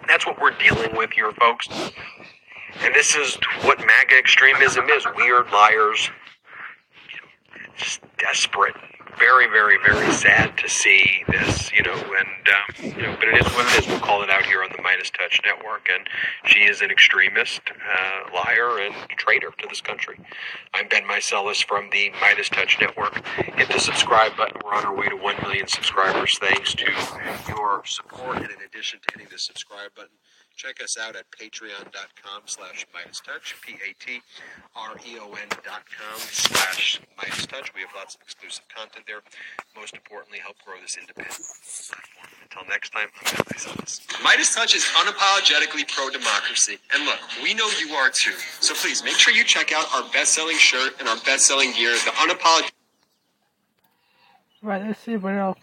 that's 0.07 0.25
what 0.25 0.41
we're 0.41 0.57
dealing 0.57 0.95
with 0.95 1.11
here, 1.11 1.31
folks. 1.33 1.67
And 2.83 2.93
this 2.93 3.15
is 3.15 3.37
what 3.61 3.79
MAGA 3.79 4.17
extremism 4.17 4.89
is 4.89 5.05
weird 5.15 5.51
liars, 5.51 6.09
just 7.75 8.01
desperate. 8.17 8.75
Very, 9.17 9.47
very, 9.47 9.77
very 9.85 10.11
sad 10.13 10.57
to 10.59 10.69
see 10.69 11.23
this, 11.27 11.73
you 11.73 11.83
know, 11.83 11.93
and, 11.93 12.47
um, 12.47 12.97
you 12.97 13.01
know, 13.01 13.15
but 13.19 13.27
it 13.27 13.45
is 13.45 13.51
what 13.53 13.65
it 13.65 13.83
is. 13.83 13.87
We'll 13.87 13.99
call 13.99 14.23
it 14.23 14.29
out 14.29 14.45
here 14.45 14.63
on 14.63 14.69
the 14.69 14.77
MeidasTouch 14.77 15.43
Network. 15.45 15.89
And 15.93 16.07
she 16.45 16.59
is 16.59 16.81
an 16.81 16.89
extremist, 16.89 17.59
uh, 17.69 18.33
liar, 18.33 18.79
and 18.79 18.95
traitor 19.17 19.51
to 19.57 19.67
this 19.67 19.81
country. 19.81 20.17
I'm 20.73 20.87
Ben 20.87 21.03
Meiselas 21.03 21.61
from 21.65 21.89
the 21.91 22.11
Midas 22.21 22.47
Touch 22.47 22.77
Network. 22.79 23.25
Hit 23.55 23.69
the 23.69 23.79
subscribe 23.79 24.37
button. 24.37 24.61
We're 24.63 24.75
on 24.75 24.85
our 24.85 24.95
way 24.95 25.09
to 25.09 25.17
1 25.17 25.35
million 25.41 25.67
subscribers 25.67 26.37
thanks 26.37 26.73
to 26.75 26.89
your 27.49 27.81
support. 27.85 28.37
And 28.37 28.45
in 28.45 28.61
addition 28.65 28.99
to 29.01 29.07
hitting 29.13 29.27
the 29.29 29.39
subscribe 29.39 29.93
button, 29.95 30.15
Check 30.59 30.83
us 30.83 30.97
out 30.99 31.15
at 31.15 31.23
patreon.com 31.31 32.41
slash 32.43 32.85
MeidasTouch, 32.91 33.61
P-A-T-R-E-O-N 33.63 35.47
dot 35.63 35.83
com 35.87 36.19
slash 36.19 36.99
MeidasTouch. 37.17 37.73
We 37.73 37.79
have 37.79 37.91
lots 37.95 38.15
of 38.15 38.21
exclusive 38.23 38.65
content 38.67 39.05
there. 39.07 39.21
Most 39.73 39.95
importantly, 39.95 40.39
help 40.39 40.57
grow 40.65 40.75
this 40.81 40.97
independent 40.99 41.39
platform. 41.39 42.27
Until 42.43 42.67
next 42.67 42.89
time, 42.89 43.07
I'm 43.07 43.35
Ben 43.37 43.45
Meiselas. 43.55 44.75
Is 44.75 44.83
unapologetically 44.99 45.87
pro-democracy. 45.87 46.77
And 46.93 47.05
look, 47.05 47.19
we 47.41 47.53
know 47.53 47.69
you 47.79 47.93
are 47.95 48.09
too. 48.09 48.35
So 48.59 48.73
please 48.73 49.01
make 49.01 49.15
sure 49.15 49.33
you 49.33 49.45
check 49.45 49.71
out 49.71 49.87
our 49.95 50.11
best-selling 50.11 50.57
shirt 50.57 50.99
and 50.99 51.07
our 51.07 51.17
best-selling 51.23 51.71
gear, 51.71 51.93
the 51.93 52.11
unapologetic 52.19 52.71
Right, 54.61 54.85
let's 54.85 54.99
see 54.99 55.15
what 55.15 55.35
else. 55.35 55.57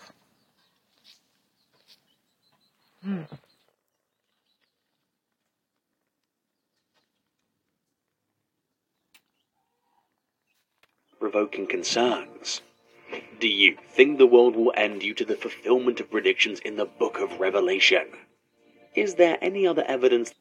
Hmm. 3.04 3.24
Provoking 11.30 11.66
concerns. 11.66 12.60
Do 13.40 13.48
you 13.48 13.76
think 13.90 14.16
the 14.16 14.28
world 14.28 14.54
will 14.54 14.72
end 14.76 15.00
due 15.00 15.12
to 15.14 15.24
the 15.24 15.34
fulfillment 15.34 15.98
of 15.98 16.08
predictions 16.08 16.60
in 16.60 16.76
the 16.76 16.84
book 16.84 17.18
of 17.18 17.40
Revelation? 17.40 18.06
Is 18.94 19.16
there 19.16 19.36
any 19.42 19.66
other 19.66 19.82
evidence 19.88 20.32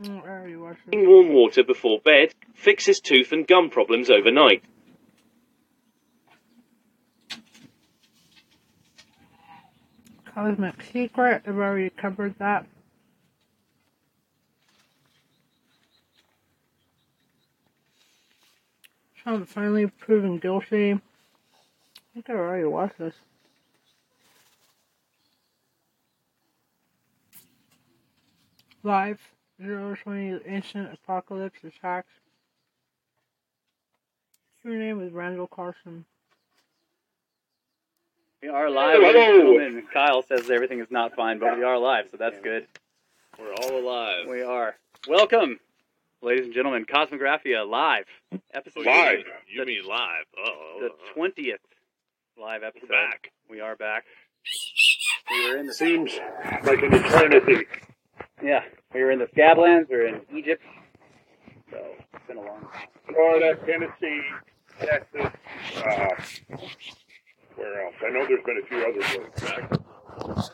Mm, 0.00 0.22
I 0.24 0.28
already 0.28 0.56
watched 0.56 0.80
it. 0.86 0.90
Drinking 0.90 1.10
warm 1.10 1.32
water 1.32 1.64
before 1.64 1.98
bed 2.00 2.34
fixes 2.54 3.00
tooth 3.00 3.32
and 3.32 3.46
gum 3.46 3.70
problems 3.70 4.10
overnight. 4.10 4.62
Cosmic 10.26 10.82
Secret, 10.92 11.42
I've 11.46 11.56
already 11.56 11.88
covered 11.88 12.34
that. 12.38 12.66
Trump 19.26 19.48
finally 19.48 19.88
proven 19.88 20.38
guilty. 20.38 20.92
I 20.92 20.98
think 22.14 22.30
I 22.30 22.34
already 22.34 22.64
watched 22.64 22.96
this. 22.96 23.14
Live, 28.84 29.18
020 29.60 30.42
Ancient 30.46 30.94
Apocalypse 30.94 31.58
Attacks. 31.64 32.12
Your 34.62 34.74
name 34.74 35.02
is 35.02 35.12
Randall 35.12 35.48
Carlson. 35.48 36.04
We 38.40 38.48
are 38.48 38.70
live, 38.70 39.00
ladies 39.00 39.60
and. 39.60 39.90
Kyle 39.90 40.22
says 40.22 40.48
everything 40.50 40.78
is 40.78 40.90
not 40.92 41.16
fine, 41.16 41.40
but 41.40 41.56
we 41.56 41.64
are 41.64 41.78
live, 41.78 42.06
so 42.12 42.16
that's 42.16 42.38
good. 42.44 42.68
We're 43.40 43.52
all 43.54 43.76
alive. 43.76 44.28
We 44.28 44.42
are. 44.42 44.76
Welcome, 45.08 45.58
ladies 46.26 46.44
and 46.46 46.54
gentlemen. 46.54 46.84
Kosmographia 46.84 47.68
live 47.68 48.04
episode. 48.52 48.84
Live? 48.84 49.20
You 49.48 49.60
The- 49.60 49.66
mean 49.66 49.84
live? 49.86 50.24
Oh, 50.36 50.78
The 50.80 50.90
twentieth 51.14 51.60
live 52.36 52.62
episode. 52.64 52.88
back. 52.88 53.30
We 53.48 53.60
are 53.60 53.76
back. 53.76 54.04
We 55.30 55.50
were 55.50 55.56
in 55.58 55.66
the 55.66 55.74
Seems 55.74 56.12
like 56.64 56.82
an 56.82 56.94
eternity. 56.94 57.66
yeah. 58.42 58.64
We 58.92 59.02
were 59.04 59.10
in 59.12 59.20
the 59.20 59.26
Scablands. 59.28 59.88
We 59.88 59.96
were 59.96 60.06
in 60.06 60.20
Egypt. 60.34 60.62
So 61.70 61.78
it's 62.12 62.26
been 62.26 62.36
a 62.38 62.42
long 62.42 62.60
time. 62.72 62.88
Florida, 63.08 63.54
Tennessee, 63.64 64.22
Texas, 64.80 65.32
uh, 65.76 66.08
where 67.54 67.84
else? 67.86 67.94
I 68.04 68.10
know 68.10 68.26
there's 68.26 68.44
been 68.44 68.58
a 68.58 68.66
few 68.66 68.82
other 68.82 69.02
places. 69.02 70.50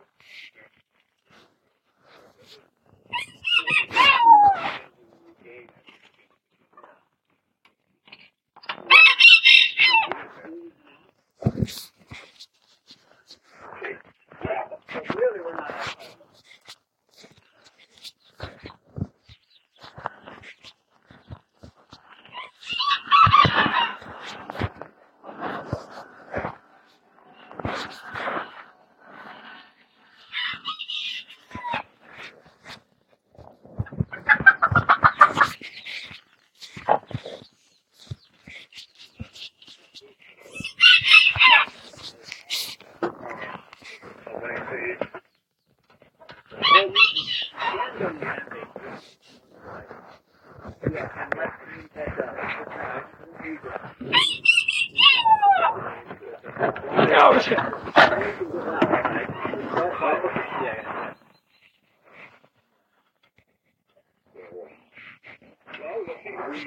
Well, 65.80 66.02
looking, 66.08 66.38
we, 66.52 66.60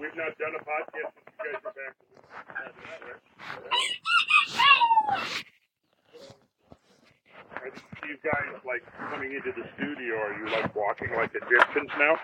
we've 0.00 0.16
not 0.16 0.36
done 0.38 0.54
a 0.54 0.62
podcast 0.64 1.12
since 1.14 1.30
you 1.38 1.52
guys 1.52 1.62
are 1.64 1.72
back. 1.72 1.94
Are 8.02 8.08
you 8.08 8.16
guys 8.24 8.60
like 8.66 8.82
coming 9.10 9.32
into 9.32 9.52
the 9.52 9.66
studio? 9.76 10.16
Are 10.16 10.38
you 10.38 10.46
like 10.52 10.74
walking 10.74 11.10
like 11.16 11.30
Egyptians 11.34 11.90
now? 11.98 12.16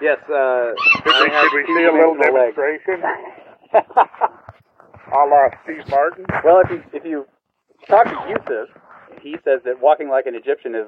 Yes, 0.00 0.18
uh, 0.28 0.72
Could 1.04 1.22
we, 1.22 1.30
could 1.30 1.52
we 1.54 1.66
see 1.66 1.84
a 1.84 1.92
little 1.92 2.16
demonstration? 2.16 3.02
A 5.14 5.24
la 5.26 5.48
Steve 5.64 5.88
Martin? 5.88 6.26
Well, 6.44 6.60
if 6.64 6.70
you 6.70 6.82
if 6.92 7.04
you 7.04 7.26
talk 7.88 8.04
to 8.06 8.28
Yusuf, 8.28 8.68
he 9.22 9.36
says 9.44 9.60
that 9.64 9.80
walking 9.80 10.08
like 10.08 10.26
an 10.26 10.34
Egyptian 10.34 10.74
is 10.74 10.86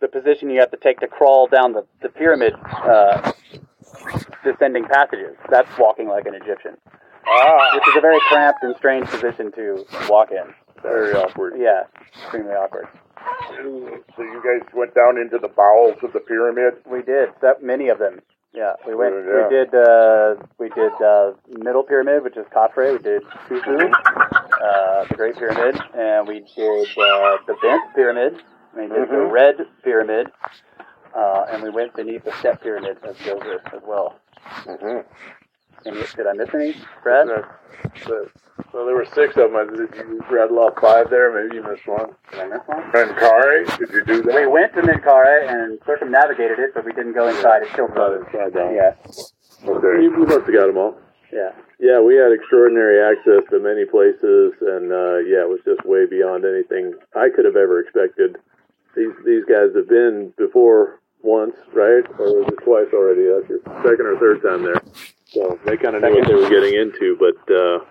the 0.00 0.08
position 0.08 0.48
you 0.50 0.60
have 0.60 0.70
to 0.70 0.76
take 0.76 1.00
to 1.00 1.08
crawl 1.08 1.48
down 1.48 1.72
the, 1.72 1.84
the 2.02 2.08
pyramid 2.08 2.52
uh, 2.70 3.32
descending 4.44 4.84
passages. 4.84 5.36
That's 5.50 5.68
walking 5.78 6.08
like 6.08 6.26
an 6.26 6.34
Egyptian, 6.34 6.76
Ah, 7.26 7.70
which 7.74 7.88
is 7.88 7.96
a 7.96 8.00
very 8.00 8.20
cramped 8.28 8.62
and 8.62 8.76
strange 8.76 9.06
position 9.08 9.50
to 9.52 9.84
walk 10.08 10.30
in. 10.30 10.54
very 10.82 11.12
awkward. 11.14 11.54
Yeah, 11.58 11.82
extremely 12.22 12.52
awkward. 12.52 12.86
So 13.56 14.22
you 14.22 14.40
guys 14.44 14.66
went 14.74 14.94
down 14.94 15.18
into 15.18 15.38
the 15.38 15.48
bowels 15.48 15.96
of 16.02 16.12
the 16.12 16.20
pyramid? 16.20 16.74
We 16.90 17.02
did 17.02 17.30
that 17.42 17.62
many 17.62 17.88
of 17.88 17.98
them. 17.98 18.20
Yeah, 18.54 18.72
we 18.86 18.94
went. 18.94 19.14
Yeah. 19.14 19.44
We 19.44 19.54
did. 19.54 19.74
Uh, 19.74 20.34
we 20.58 20.68
did 20.70 20.92
uh, 21.02 21.32
middle 21.48 21.82
pyramid, 21.82 22.24
which 22.24 22.36
is 22.36 22.46
Khafre. 22.46 22.92
We 22.92 22.98
did 22.98 23.22
Khufu, 23.48 23.92
uh, 23.92 25.04
the 25.04 25.14
Great 25.14 25.36
Pyramid, 25.36 25.76
and 25.94 26.26
we 26.26 26.40
did 26.56 26.88
uh, 26.98 27.36
the 27.46 27.56
Bent 27.60 27.94
Pyramid. 27.94 28.42
We 28.74 28.82
did 28.82 28.90
the 29.08 29.14
Mhm. 29.16 29.30
Red 29.30 29.56
Pyramid, 29.84 30.28
uh, 31.14 31.46
and 31.50 31.62
we 31.62 31.70
went 31.70 31.94
beneath 31.94 32.24
the 32.24 32.32
Step 32.32 32.62
Pyramid 32.62 32.98
of 33.02 33.16
Gilgit 33.18 33.74
as 33.74 33.82
well. 33.86 34.16
Mm-hmm. 34.64 35.00
Any, 35.86 36.00
did 36.16 36.26
I 36.26 36.32
miss 36.32 36.48
any, 36.54 36.74
Brad? 37.02 37.28
Well, 38.74 38.84
there 38.84 38.94
were 38.94 39.06
six 39.14 39.36
of 39.36 39.52
them. 39.52 39.76
Did 39.76 39.94
you 39.96 40.20
rattle 40.30 40.58
off 40.58 40.74
five 40.80 41.08
there? 41.10 41.32
Maybe 41.32 41.56
you 41.56 41.62
missed 41.62 41.86
one. 41.86 42.10
Did 42.30 42.40
I 42.40 42.46
miss 42.48 42.60
one? 42.66 42.82
Menkaure, 42.92 43.78
did 43.78 43.88
you 43.90 44.04
do 44.04 44.22
that? 44.22 44.34
We 44.34 44.46
went 44.46 44.74
to 44.74 44.82
Menkaure 44.82 45.48
and 45.48 45.78
circumnavigated 45.86 46.58
it, 46.58 46.74
but 46.74 46.84
we 46.84 46.92
didn't 46.92 47.14
go 47.14 47.28
inside. 47.28 47.62
It's 47.62 47.72
still 47.72 47.88
closed. 47.88 48.26
inside 48.26 48.54
down. 48.54 48.74
Yeah, 48.74 48.94
Okay. 49.64 50.02
You, 50.02 50.10
you 50.12 50.26
must 50.26 50.46
have 50.46 50.52
got 50.52 50.66
them 50.66 50.76
all. 50.78 50.96
yeah. 51.32 51.50
Yeah, 51.80 52.00
we 52.00 52.16
had 52.16 52.32
extraordinary 52.32 52.98
access 52.98 53.48
to 53.50 53.60
many 53.60 53.84
places, 53.84 54.52
and 54.60 54.90
uh, 54.90 55.18
yeah, 55.22 55.46
it 55.46 55.48
was 55.48 55.60
just 55.64 55.86
way 55.86 56.06
beyond 56.06 56.44
anything 56.44 56.92
I 57.14 57.28
could 57.34 57.44
have 57.44 57.54
ever 57.54 57.78
expected. 57.78 58.36
These 58.96 59.14
these 59.24 59.44
guys 59.44 59.70
have 59.76 59.88
been 59.88 60.34
before 60.36 61.00
once, 61.22 61.54
right? 61.72 62.02
Or 62.18 62.42
was 62.42 62.48
it 62.50 62.58
twice 62.64 62.90
already? 62.92 63.30
That's 63.30 63.48
your 63.48 63.62
second 63.86 64.06
or 64.10 64.18
third 64.18 64.42
time 64.42 64.64
there. 64.64 64.82
So 65.28 65.58
they 65.66 65.76
kind 65.76 65.94
of 65.94 66.02
knew 66.02 66.14
what 66.14 66.28
they 66.28 66.34
were 66.34 66.48
getting 66.48 66.74
into, 66.74 67.16
but 67.20 67.36
uh, 67.52 67.84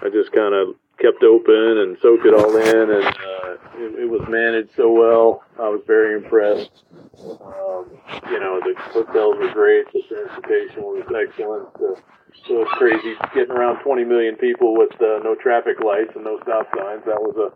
I 0.00 0.08
just 0.08 0.32
kind 0.32 0.54
of 0.54 0.74
kept 0.98 1.22
open 1.22 1.78
and 1.84 1.96
soaked 2.00 2.26
it 2.26 2.34
all 2.34 2.56
in, 2.56 2.90
and 2.90 3.06
uh, 3.06 3.50
it, 3.76 4.02
it 4.04 4.08
was 4.10 4.26
managed 4.28 4.70
so 4.74 4.90
well. 4.90 5.44
I 5.58 5.68
was 5.68 5.82
very 5.86 6.16
impressed. 6.16 6.84
Um, 7.20 7.92
you 8.30 8.40
know, 8.40 8.60
the 8.64 8.74
hotels 8.90 9.36
were 9.38 9.52
great. 9.52 9.86
The 9.92 10.02
transportation 10.08 10.82
was 10.82 11.06
excellent. 11.12 11.72
The, 11.74 12.00
so 12.46 12.62
it's 12.62 12.72
crazy 12.72 13.14
getting 13.34 13.52
around 13.52 13.82
20 13.82 14.04
million 14.04 14.36
people 14.36 14.76
with 14.76 14.92
uh, 15.00 15.20
no 15.24 15.34
traffic 15.34 15.80
lights 15.84 16.12
and 16.14 16.24
no 16.24 16.38
stop 16.42 16.68
signs. 16.76 17.04
That 17.06 17.20
was 17.20 17.36
a 17.36 17.50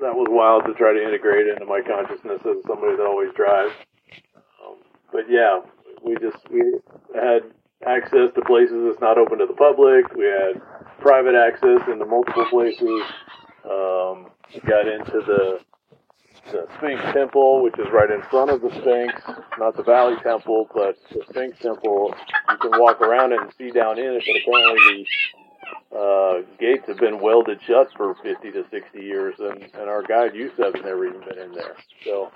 that 0.00 0.14
was 0.14 0.26
wild 0.30 0.64
to 0.66 0.74
try 0.74 0.92
to 0.92 1.02
integrate 1.02 1.46
into 1.46 1.66
my 1.66 1.80
consciousness 1.80 2.40
as 2.44 2.64
somebody 2.66 2.96
that 2.96 3.06
always 3.06 3.32
drives. 3.34 3.72
Um, 4.64 4.76
but 5.12 5.28
yeah, 5.28 5.60
we 6.02 6.16
just 6.16 6.38
we 6.50 6.60
had 7.14 7.42
access 7.86 8.32
to 8.34 8.40
places 8.42 8.76
that's 8.86 9.00
not 9.00 9.18
open 9.18 9.38
to 9.38 9.46
the 9.46 9.54
public. 9.54 10.14
We 10.14 10.24
had 10.24 10.60
private 11.00 11.34
access 11.34 11.86
into 11.88 12.04
multiple 12.04 12.46
places. 12.50 13.02
Um, 13.64 14.30
we 14.52 14.60
got 14.60 14.86
into 14.86 15.20
the 15.26 15.60
the 16.52 16.66
Sphinx 16.76 17.00
Temple, 17.12 17.62
which 17.62 17.78
is 17.78 17.86
right 17.90 18.10
in 18.10 18.22
front 18.30 18.50
of 18.50 18.60
the 18.60 18.70
Sphinx, 18.70 19.14
not 19.58 19.76
the 19.76 19.82
Valley 19.82 20.16
Temple, 20.22 20.68
but 20.74 20.96
the 21.10 21.22
Sphinx 21.30 21.58
Temple. 21.58 22.14
You 22.50 22.56
can 22.58 22.78
walk 22.78 23.00
around 23.00 23.32
it 23.32 23.40
and 23.40 23.50
see 23.56 23.70
down 23.70 23.98
in 23.98 24.14
it, 24.14 24.22
but 24.26 24.36
apparently 24.42 25.06
the 25.90 25.98
uh, 25.98 26.42
gates 26.58 26.86
have 26.86 26.98
been 26.98 27.20
welded 27.20 27.60
shut 27.66 27.88
for 27.96 28.14
50 28.22 28.50
to 28.52 28.64
60 28.70 29.00
years, 29.00 29.34
and, 29.38 29.62
and 29.62 29.88
our 29.88 30.02
guide 30.02 30.34
Yusuf 30.34 30.74
has 30.74 30.84
never 30.84 31.06
even 31.06 31.20
been 31.20 31.38
in 31.38 31.52
there. 31.52 31.76
So 32.04 32.30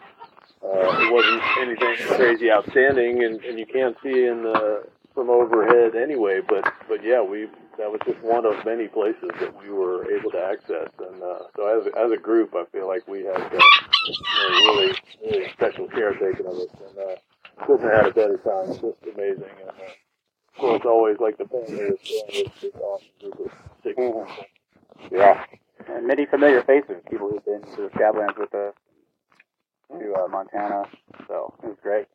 uh, 0.64 1.02
it 1.02 1.12
wasn't 1.12 1.42
anything 1.60 1.96
crazy 2.16 2.50
outstanding, 2.50 3.24
and, 3.24 3.44
and 3.44 3.58
you 3.58 3.66
can't 3.66 3.96
see 4.02 4.24
in 4.24 4.42
the 4.42 4.84
from 5.18 5.30
overhead 5.30 5.96
anyway. 5.96 6.40
But 6.46 6.72
but 6.88 7.02
yeah, 7.02 7.20
we 7.20 7.48
that 7.76 7.90
was 7.90 8.00
just 8.06 8.20
one 8.22 8.46
of 8.46 8.64
many 8.64 8.86
places 8.86 9.30
that 9.40 9.52
we 9.60 9.68
were 9.68 10.08
able 10.12 10.30
to 10.30 10.38
access, 10.38 10.88
and 10.98 11.22
uh, 11.22 11.38
so 11.56 11.66
as 11.66 11.86
as 11.98 12.12
a 12.12 12.16
group, 12.16 12.54
I 12.54 12.64
feel 12.70 12.86
like 12.86 13.06
we 13.08 13.24
had 13.24 13.36
uh, 13.36 13.50
you 13.50 13.58
know, 13.58 14.72
really 14.72 14.94
really 15.24 15.48
special 15.54 15.88
care 15.88 16.14
taken 16.14 16.46
of 16.46 16.52
us, 16.54 16.68
and 16.86 16.98
uh, 16.98 17.66
couldn't 17.66 17.90
have 17.90 18.04
had 18.04 18.06
a 18.06 18.14
better 18.14 18.38
time. 18.38 18.70
It's 18.70 18.78
just 18.80 19.02
amazing, 19.12 19.54
and 19.60 19.70
uh, 19.70 19.90
of 20.54 20.60
course, 20.60 20.82
always 20.84 21.16
like 21.18 21.36
the 21.36 21.46
family 21.46 21.90
uh, 21.90 22.98
six. 23.82 23.98
Yeah. 25.10 25.44
and 25.88 26.06
many 26.06 26.26
familiar 26.26 26.62
faces, 26.62 26.96
people 27.10 27.30
who've 27.30 27.44
been 27.44 27.62
to 27.74 27.82
the 27.82 27.90
Scablands 27.90 28.38
with 28.38 28.54
us, 28.54 28.74
to 29.90 30.14
uh, 30.14 30.28
Montana. 30.28 30.84
So 31.26 31.54
it 31.62 31.68
was 31.68 31.76
great. 31.82 32.06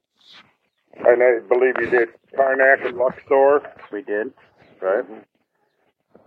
And 0.97 1.23
I 1.23 1.39
believe 1.47 1.73
you 1.79 1.89
did 1.89 2.09
Karnak 2.37 2.85
and 2.85 2.97
Luxor. 2.97 3.61
We 3.91 4.01
did. 4.03 4.33
Right? 4.81 5.03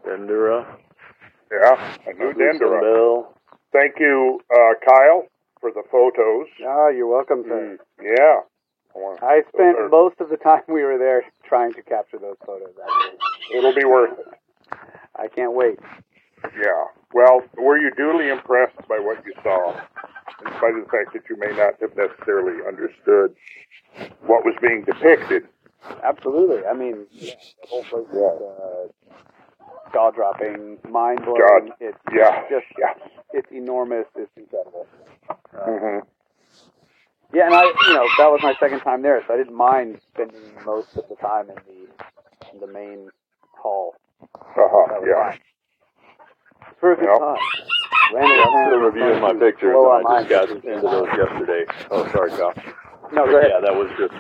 Dendera. 0.07 0.67
Yeah, 1.51 1.97
I 2.07 2.13
knew 2.13 2.33
Dendera. 2.33 2.81
Bell. 2.81 3.35
Thank 3.73 3.97
you, 4.01 4.41
uh, 4.53 4.75
Kyle, 4.85 5.27
for 5.61 5.71
the 5.71 5.83
photos. 5.91 6.47
Ah, 6.67 6.89
you're 6.89 7.07
welcome, 7.07 7.45
sir. 7.47 7.79
Yeah. 8.03 8.41
I 9.23 9.27
I 9.27 9.41
spent 9.53 9.77
those 9.77 9.85
are- 9.85 9.89
most 9.89 10.21
of 10.21 10.31
the 10.31 10.37
time 10.39 10.63
we 10.69 10.83
were 10.83 10.99
there 10.99 11.23
trying 11.45 11.73
to 11.75 11.83
capture 11.83 12.19
those 12.19 12.37
photos. 12.45 12.71
Actually, 12.83 13.19
It'll 13.59 13.75
be 13.75 13.85
worth 13.85 14.19
it. 14.19 14.27
I 15.15 15.29
can't 15.29 15.53
wait. 15.53 15.79
Yeah. 16.45 16.85
Well, 17.15 17.43
were 17.57 17.79
you 17.79 17.91
duly 17.97 18.29
impressed 18.29 18.77
by 18.89 18.99
what 18.99 19.25
you 19.25 19.33
saw, 19.43 19.73
in 19.77 20.53
spite 20.57 20.75
of 20.75 20.85
the 20.85 20.91
fact 20.91 21.13
that 21.15 21.23
you 21.31 21.37
may 21.39 21.55
not 21.57 21.75
have 21.81 21.97
necessarily 21.97 22.67
understood 22.67 23.35
what 24.27 24.45
was 24.45 24.55
being 24.61 24.85
depicted? 24.85 25.45
Absolutely. 26.03 26.67
I 26.67 26.75
mean, 26.75 27.07
yeah, 27.13 27.35
the 27.63 27.69
whole 27.69 27.85
place 27.85 28.07
is 28.11 28.17
uh, 28.17 29.93
jaw 29.93 30.11
dropping, 30.11 30.79
mind 30.91 31.25
blowing. 31.25 31.41
God. 31.69 31.77
It's 31.81 31.99
Yeah. 32.13 32.43
just 32.51 32.67
Yeah. 32.79 32.95
it's 33.33 33.51
enormous. 33.53 34.07
It's 34.17 34.31
incredible. 34.37 34.87
Mm-hmm. 35.55 36.07
Yeah, 37.35 37.47
and 37.47 37.55
I, 37.55 37.63
you 37.65 37.95
know, 37.95 38.07
that 38.19 38.31
was 38.31 38.41
my 38.43 38.55
second 38.61 38.81
time 38.81 39.03
there, 39.03 39.23
so 39.27 39.35
I 39.35 39.37
didn't 39.37 39.55
mind 39.57 40.01
spending 40.15 40.41
most 40.65 40.97
of 40.97 41.09
the 41.09 41.17
time 41.17 41.51
in 41.51 41.57
the 41.67 42.53
in 42.53 42.61
the 42.61 42.67
main 42.67 43.11
hall. 43.53 43.95
Uh-huh. 44.35 45.01
Yeah. 45.07 45.31
fine. 45.31 45.41
For 46.81 46.93
a 46.93 46.97
good 46.97 47.07
time. 47.07 47.37
I'm 48.17 48.69
still 48.69 48.79
reviewing 48.79 49.21
my 49.21 49.35
pictures, 49.35 49.75
and 49.77 50.07
I 50.07 50.23
just 50.23 50.31
got 50.31 50.51
into 50.51 50.83
those 50.83 51.09
yesterday. 51.17 51.65
Oh, 51.91 52.07
sorry, 52.13 52.31
Kyle. 52.31 52.55
No, 53.13 53.27
go 53.27 53.39
ahead. 53.39 53.51
Yeah, 53.55 53.61
that 53.61 53.75
was 53.75 53.91
just 53.99 54.15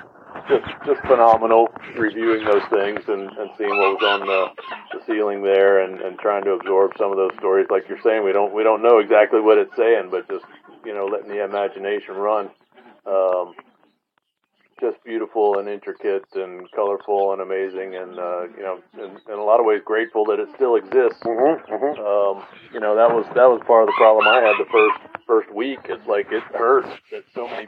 just 0.48 0.66
just 0.85 1.00
phenomenal 1.02 1.68
reviewing 1.96 2.44
those 2.44 2.62
things 2.70 3.00
and, 3.09 3.30
and 3.38 3.50
seeing 3.59 3.70
what 3.70 3.98
was 3.98 4.02
on 4.04 4.20
the, 4.26 4.98
the 4.98 5.04
ceiling 5.06 5.42
there 5.42 5.80
and, 5.82 6.00
and 6.00 6.18
trying 6.18 6.44
to 6.44 6.52
absorb 6.52 6.92
some 6.98 7.11
of 7.11 7.16
those 7.16 7.32
stories. 7.38 7.66
Like 7.70 7.88
you're 7.88 8.00
saying, 8.02 8.24
we 8.24 8.32
don't 8.32 8.52
we 8.54 8.62
don't 8.62 8.82
know 8.82 8.98
exactly 8.98 9.40
what 9.40 9.59
it's 9.59 9.74
saying, 9.76 10.09
but 10.11 10.28
just 10.28 10.44
you 10.85 10.94
know 10.94 11.06
letting 11.06 11.28
the 11.28 11.42
imagination 11.44 12.14
run. 12.16 12.50
Um, 13.06 13.54
just 14.81 15.03
beautiful 15.05 15.59
and 15.59 15.69
intricate 15.69 16.25
and 16.35 16.71
colorful 16.73 17.33
and 17.33 17.41
amazing, 17.41 17.95
and 17.97 18.19
uh, 18.19 18.43
you 18.57 18.62
know, 18.62 18.81
in, 18.95 19.11
in 19.33 19.39
a 19.39 19.43
lot 19.45 19.59
of 19.61 19.67
ways, 19.67 19.81
grateful 19.85 20.25
that 20.27 20.39
it 20.39 20.49
still 20.55 20.77
exists. 20.77 21.21
hmm 21.23 21.57
hmm 21.67 22.01
Um, 22.01 22.45
you 22.73 22.81
know, 22.81 22.95
that 22.95 23.11
was 23.11 23.25
that 23.35 23.49
was 23.49 23.61
part 23.67 23.83
of 23.83 23.87
the 23.89 23.97
problem 23.97 24.27
I 24.27 24.41
had 24.43 24.55
the 24.59 24.69
first 24.71 24.99
first 25.27 25.53
week. 25.55 25.81
It's 25.89 26.07
like 26.07 26.31
it 26.31 26.43
hurts 26.55 26.89
that 27.11 27.25
so 27.35 27.49
many 27.49 27.67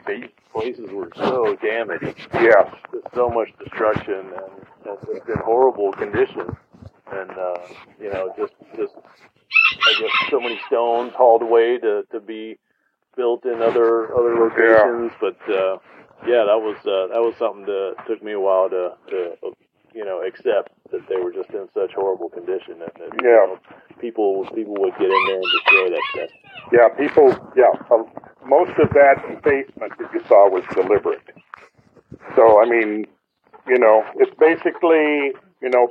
places 0.51 0.89
were 0.91 1.09
so 1.15 1.55
damaged. 1.61 2.15
Yes. 2.33 2.73
There's 2.91 3.03
so 3.13 3.29
much 3.29 3.49
destruction 3.59 4.13
and, 4.13 4.53
and 4.85 4.97
it's 5.09 5.27
in 5.27 5.37
horrible 5.43 5.91
condition. 5.93 6.55
And 7.11 7.31
uh, 7.31 7.57
you 7.99 8.11
know, 8.11 8.33
just 8.37 8.53
just 8.77 8.93
I 8.95 9.99
guess 9.99 10.11
so 10.29 10.39
many 10.39 10.59
stones 10.67 11.13
hauled 11.15 11.41
away 11.41 11.77
to 11.79 12.03
to 12.11 12.19
be 12.19 12.57
built 13.17 13.45
in 13.45 13.61
other 13.61 14.15
other 14.15 14.35
locations. 14.35 15.11
But 15.19 15.37
uh, 15.51 15.77
yeah, 16.27 16.43
that 16.45 16.59
was 16.59 16.77
uh, 16.85 17.07
that 17.13 17.21
was 17.21 17.35
something 17.37 17.65
that 17.65 17.95
took 18.07 18.23
me 18.23 18.33
a 18.33 18.39
while 18.39 18.69
to 18.69 18.93
to 19.09 19.35
you 19.93 20.05
know 20.05 20.21
accept 20.21 20.71
that 20.91 21.07
they 21.09 21.17
were 21.17 21.31
just 21.33 21.49
in 21.51 21.67
such 21.73 21.93
horrible 21.93 22.29
condition 22.29 22.81
and 22.81 22.91
that 22.99 23.11
you 23.21 23.29
Yeah. 23.29 23.45
know, 23.45 23.59
people 23.99 24.45
people 24.55 24.75
would 24.79 24.93
get 24.97 25.09
in 25.09 25.23
there 25.27 25.41
and 25.41 25.51
destroy 25.51 25.89
that 25.89 26.03
stuff. 26.13 26.29
Yeah, 26.71 26.89
people, 26.89 27.29
yeah, 27.55 27.71
uh, 27.89 28.03
most 28.45 28.71
of 28.79 28.89
that 28.93 29.17
basement 29.43 29.93
that 29.97 30.09
you 30.13 30.21
saw 30.27 30.49
was 30.49 30.63
deliberate. 30.75 31.21
So, 32.35 32.61
I 32.61 32.69
mean, 32.69 33.07
you 33.67 33.79
know, 33.79 34.03
it's 34.17 34.33
basically, 34.39 35.33
you 35.61 35.69
know, 35.69 35.87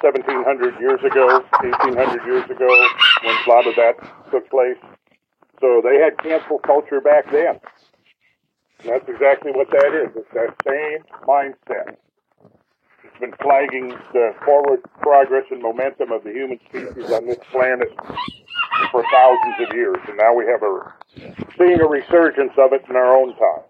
1700 0.00 0.80
years 0.80 1.00
ago, 1.04 1.44
1800 1.62 2.26
years 2.26 2.44
ago, 2.50 2.68
when 3.24 3.36
a 3.36 3.48
lot 3.50 3.66
of 3.66 3.74
that 3.76 3.94
took 4.30 4.48
place. 4.50 4.76
So 5.60 5.82
they 5.84 5.98
had 5.98 6.16
cancel 6.18 6.58
culture 6.58 7.00
back 7.00 7.30
then. 7.30 7.60
And 8.84 8.92
that's 8.92 9.08
exactly 9.08 9.50
what 9.50 9.70
that 9.70 9.94
is. 9.94 10.14
It's 10.14 10.28
that 10.34 10.54
same 10.68 11.04
mindset. 11.26 11.96
It's 13.02 13.18
been 13.18 13.32
flagging 13.40 13.96
the 14.12 14.34
forward 14.44 14.80
progress 15.00 15.44
and 15.50 15.62
momentum 15.62 16.12
of 16.12 16.22
the 16.24 16.32
human 16.32 16.60
species 16.68 17.10
on 17.10 17.26
this 17.26 17.38
planet 17.50 17.88
for 18.90 19.02
thousands 19.10 19.68
of 19.68 19.74
years, 19.74 19.96
and 20.06 20.18
now 20.18 20.34
we 20.34 20.44
have 20.46 20.62
a 20.62 20.92
seeing 21.56 21.80
a 21.80 21.86
resurgence 21.86 22.52
of 22.58 22.72
it 22.74 22.84
in 22.90 22.96
our 22.96 23.16
own 23.16 23.34
time. 23.36 23.64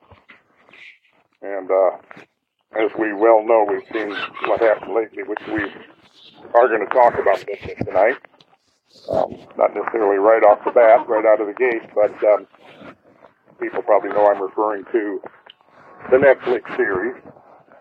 And 1.43 1.71
uh, 1.71 1.91
as 2.77 2.91
we 2.99 3.13
well 3.13 3.45
know, 3.47 3.67
we've 3.69 3.87
seen 3.93 4.17
what 4.49 4.61
happened 4.61 4.95
lately, 4.95 5.23
which 5.23 5.43
we 5.47 5.63
are 6.55 6.69
going 6.69 6.81
to 6.81 6.93
talk 6.93 7.15
about 7.15 7.45
this 7.47 7.77
tonight. 7.85 8.17
Um, 9.11 9.37
not 9.59 9.75
necessarily 9.75 10.19
right 10.19 10.43
off 10.43 10.65
the 10.65 10.71
bat, 10.73 11.07
right 11.09 11.27
out 11.27 11.41
of 11.41 11.47
the 11.47 11.53
gate, 11.53 11.83
but 11.95 12.13
um, 12.25 12.47
people 13.65 13.83
probably 13.83 14.11
know 14.11 14.31
I'm 14.31 14.43
referring 14.43 14.85
to 14.93 15.21
the 16.11 16.17
Netflix 16.17 16.77
series. 16.77 17.17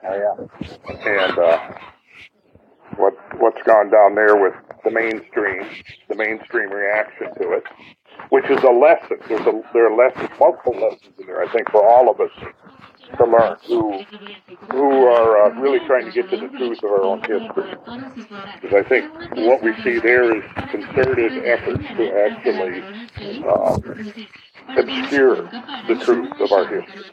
Oh 0.06 0.16
yeah. 0.16 0.36
And 1.06 1.40
uh, 1.40 1.74
what 2.96 3.14
what's 3.40 3.62
gone 3.66 3.90
down 3.90 4.16
there 4.16 4.36
with 4.38 4.54
the 4.84 4.92
mainstream, 4.92 5.68
the 6.10 6.16
mainstream 6.16 6.70
reaction 6.70 7.28
to 7.42 7.52
it, 7.54 7.64
which 8.30 8.46
is 8.50 8.64
a 8.64 8.72
lesson. 8.72 9.18
There's 9.28 9.46
a, 9.46 9.62
there 9.74 9.92
are 9.92 9.96
lessons, 9.96 10.30
multiple 10.40 10.74
lessons 10.74 11.14
in 11.20 11.26
there, 11.26 11.44
I 11.44 11.52
think, 11.52 11.70
for 11.72 11.86
all 11.86 12.10
of 12.10 12.20
us 12.20 12.32
to 13.18 13.26
learn 13.26 13.58
who 13.68 14.04
who 14.72 15.06
are 15.06 15.46
uh, 15.46 15.60
really 15.60 15.86
trying 15.86 16.06
to 16.06 16.12
get 16.12 16.30
to 16.30 16.38
the 16.38 16.48
truth 16.48 16.80
of 16.84 16.92
our 16.92 17.04
own 17.04 17.20
history. 17.20 17.76
Because 18.62 18.86
I 18.86 18.88
think 18.88 19.14
what 19.36 19.62
we 19.62 19.74
see 19.84 20.00
there 20.00 20.36
is 20.36 20.44
concerted 20.72 21.46
efforts 21.46 21.84
to 21.98 22.04
actually 22.26 22.82
um, 23.44 24.26
obscure 24.70 25.36
the 25.88 26.02
truth 26.04 26.32
of 26.40 26.52
our 26.52 26.68
history. 26.68 27.04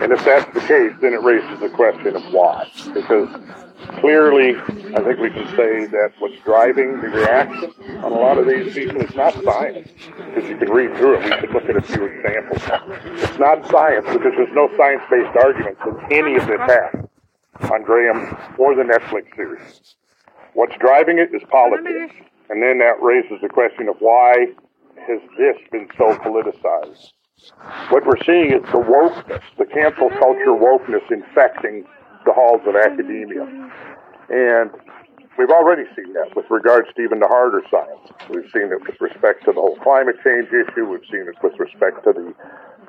And 0.00 0.12
if 0.12 0.24
that's 0.24 0.52
the 0.54 0.60
case, 0.60 0.92
then 1.00 1.12
it 1.14 1.22
raises 1.22 1.60
the 1.60 1.68
question 1.68 2.16
of 2.16 2.22
why. 2.32 2.70
Because 2.92 3.28
clearly, 4.00 4.56
I 4.56 5.02
think 5.02 5.18
we 5.18 5.30
can 5.30 5.46
say 5.56 5.86
that 5.86 6.12
what's 6.18 6.38
driving 6.44 7.00
the 7.00 7.08
reaction 7.08 7.72
on 7.98 8.12
a 8.12 8.16
lot 8.16 8.38
of 8.38 8.46
these 8.46 8.74
people 8.74 9.00
is 9.02 9.14
not 9.14 9.34
science. 9.42 9.88
Because 10.16 10.48
you 10.48 10.56
can 10.56 10.70
read 10.70 10.96
through 10.96 11.20
it, 11.20 11.24
we 11.24 11.30
could 11.40 11.50
look 11.50 11.64
at 11.64 11.76
a 11.76 11.82
few 11.82 12.04
examples. 12.04 12.62
It's 13.22 13.38
not 13.38 13.68
science 13.70 14.06
because 14.06 14.32
there's 14.36 14.54
no 14.54 14.68
science-based 14.76 15.36
argument 15.42 15.78
that 15.84 16.12
any 16.12 16.36
of 16.36 16.46
this 16.46 16.60
has 16.60 17.70
on 17.70 17.82
Graham 17.82 18.36
or 18.58 18.74
the 18.74 18.82
Netflix 18.82 19.34
series. 19.36 19.96
What's 20.54 20.76
driving 20.78 21.18
it 21.18 21.34
is 21.34 21.42
politics. 21.50 22.14
And 22.50 22.62
then 22.62 22.78
that 22.78 23.00
raises 23.00 23.40
the 23.40 23.48
question 23.48 23.88
of 23.88 23.96
why 24.00 24.48
has 25.06 25.20
this 25.38 25.56
been 25.70 25.88
so 25.96 26.14
politicized? 26.18 27.12
What 27.90 28.06
we're 28.06 28.22
seeing 28.24 28.52
is 28.52 28.62
the 28.72 28.80
wokeness, 28.80 29.42
the 29.58 29.66
cancel 29.66 30.08
culture 30.10 30.54
wokeness 30.54 31.04
infecting 31.10 31.84
the 32.24 32.32
halls 32.32 32.62
of 32.66 32.76
academia. 32.76 33.44
And 34.30 34.70
we've 35.38 35.50
already 35.50 35.84
seen 35.94 36.14
that 36.14 36.34
with 36.34 36.46
regards 36.48 36.88
to 36.96 37.02
even 37.02 37.20
the 37.20 37.28
harder 37.28 37.62
science. 37.70 38.12
We've 38.30 38.48
seen 38.52 38.72
it 38.72 38.80
with 38.86 39.00
respect 39.00 39.44
to 39.44 39.52
the 39.52 39.60
whole 39.60 39.76
climate 39.82 40.16
change 40.24 40.48
issue. 40.48 40.86
We've 40.86 41.04
seen 41.10 41.28
it 41.28 41.36
with 41.42 41.58
respect 41.58 42.04
to 42.04 42.12
the 42.12 42.32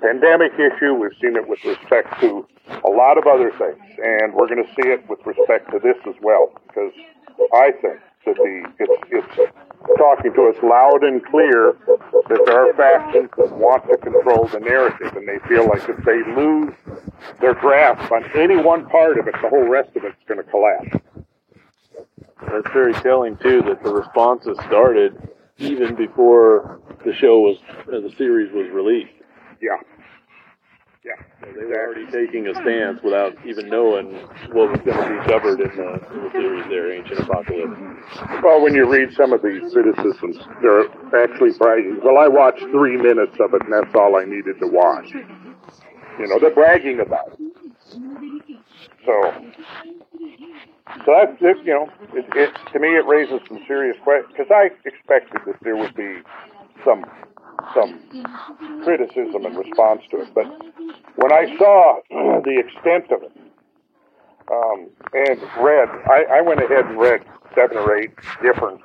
pandemic 0.02 0.54
issue. 0.56 0.94
We've 0.94 1.18
seen 1.20 1.36
it 1.36 1.48
with 1.48 1.64
respect 1.66 2.20
to 2.22 2.48
a 2.86 2.90
lot 2.90 3.18
of 3.18 3.28
other 3.28 3.52
things. 3.52 3.84
And 4.00 4.34
we're 4.34 4.48
going 4.48 4.64
to 4.64 4.72
see 4.80 4.90
it 4.90 5.04
with 5.10 5.20
respect 5.26 5.72
to 5.72 5.80
this 5.80 5.98
as 6.08 6.16
well. 6.22 6.54
Because 6.68 6.94
I 7.54 7.72
think 7.82 8.00
that 8.26 8.36
the, 8.36 8.66
it's, 8.80 9.04
it's 9.12 9.98
talking 9.98 10.34
to 10.34 10.50
us 10.50 10.56
loud 10.64 11.04
and 11.04 11.24
clear 11.26 11.76
that 11.88 12.42
there 12.46 12.70
are 12.70 12.74
factions 12.74 13.30
that 13.38 13.52
want 13.52 13.88
to 13.88 13.98
control 13.98 14.48
the 14.48 14.60
narrative, 14.60 15.16
and 15.16 15.28
they 15.28 15.40
feel 15.48 15.68
like 15.68 15.88
if 15.88 15.98
they 16.04 16.24
lose 16.36 16.74
their 17.40 17.54
grasp 17.54 18.12
on 18.12 18.24
any 18.36 18.58
one 18.58 18.88
part 18.90 19.18
of 19.18 19.28
it, 19.28 19.36
the 19.42 19.50
whole 19.50 19.68
rest 19.68 19.96
of 19.96 20.04
it's 20.04 20.16
going 20.28 20.44
to 20.44 20.50
collapse. 20.50 21.06
That's 22.42 22.72
very 22.74 22.94
telling 22.96 23.38
too 23.38 23.62
that 23.64 23.84
the 23.84 23.94
responses 23.94 24.58
started 24.68 25.30
even 25.58 25.96
before 25.96 26.82
the 27.06 27.14
show 27.14 27.40
was 27.40 27.58
uh, 27.88 28.00
the 28.02 28.14
series 28.18 28.52
was 28.54 28.70
released. 28.72 29.14
Yeah. 29.62 29.78
Yeah. 31.06 31.14
They 31.54 31.66
were 31.66 31.86
already 31.86 32.06
taking 32.12 32.48
a 32.48 32.56
stance 32.56 33.00
without 33.04 33.34
even 33.46 33.70
knowing 33.70 34.16
what 34.58 34.74
was 34.74 34.82
going 34.82 34.98
to 34.98 35.10
be 35.14 35.30
covered 35.30 35.62
in 35.62 35.70
the, 35.78 35.90
in 36.14 36.24
the 36.26 36.32
series 36.34 36.66
there, 36.68 36.92
Ancient 36.92 37.20
Apocalypse. 37.20 37.78
Well, 38.42 38.62
when 38.64 38.74
you 38.74 38.90
read 38.90 39.14
some 39.14 39.32
of 39.32 39.44
these 39.44 39.62
criticisms, 39.72 40.38
they're 40.64 40.90
actually 41.22 41.52
bragging. 41.60 42.00
Well, 42.04 42.18
I 42.18 42.28
watched 42.28 42.66
three 42.72 42.98
minutes 42.98 43.38
of 43.40 43.54
it, 43.54 43.62
and 43.62 43.72
that's 43.72 43.94
all 43.94 44.18
I 44.18 44.26
needed 44.26 44.58
to 44.60 44.68
watch. 44.68 45.14
You 45.14 46.28
know, 46.28 46.40
they're 46.40 46.56
bragging 46.56 47.00
about 47.00 47.38
it. 47.38 48.60
So, 49.06 49.14
So 51.06 51.14
that's 51.14 51.38
it, 51.42 51.58
you 51.66 51.74
know, 51.74 51.90
it, 52.14 52.26
it 52.36 52.50
to 52.74 52.80
me 52.80 52.90
it 52.98 53.06
raises 53.06 53.42
some 53.48 53.60
serious 53.68 53.98
questions 54.04 54.34
because 54.36 54.50
I 54.50 54.70
expected 54.88 55.42
that 55.46 55.58
there 55.62 55.76
would 55.76 55.94
be 55.94 56.22
some 56.84 57.06
some 57.74 58.00
criticism 58.84 59.46
in 59.46 59.56
response 59.56 60.02
to 60.12 60.22
it, 60.22 60.34
but 60.34 60.46
when 61.16 61.32
I 61.32 61.56
saw 61.58 62.00
the 62.10 62.64
extent 62.64 63.12
of 63.12 63.24
it 63.24 63.32
um, 64.52 64.90
and 65.14 65.42
read, 65.64 65.90
I, 66.08 66.38
I 66.38 66.42
went 66.42 66.62
ahead 66.62 66.86
and 66.86 66.98
read 66.98 67.26
seven 67.56 67.78
or 67.78 67.98
eight 67.98 68.12
different 68.42 68.82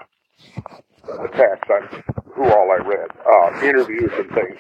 attacks 1.25 1.69
on 1.71 2.03
who 2.35 2.45
all 2.45 2.71
I 2.71 2.83
read, 2.87 3.11
uh, 3.27 3.67
interviews 3.67 4.13
and 4.15 4.31
things, 4.31 4.59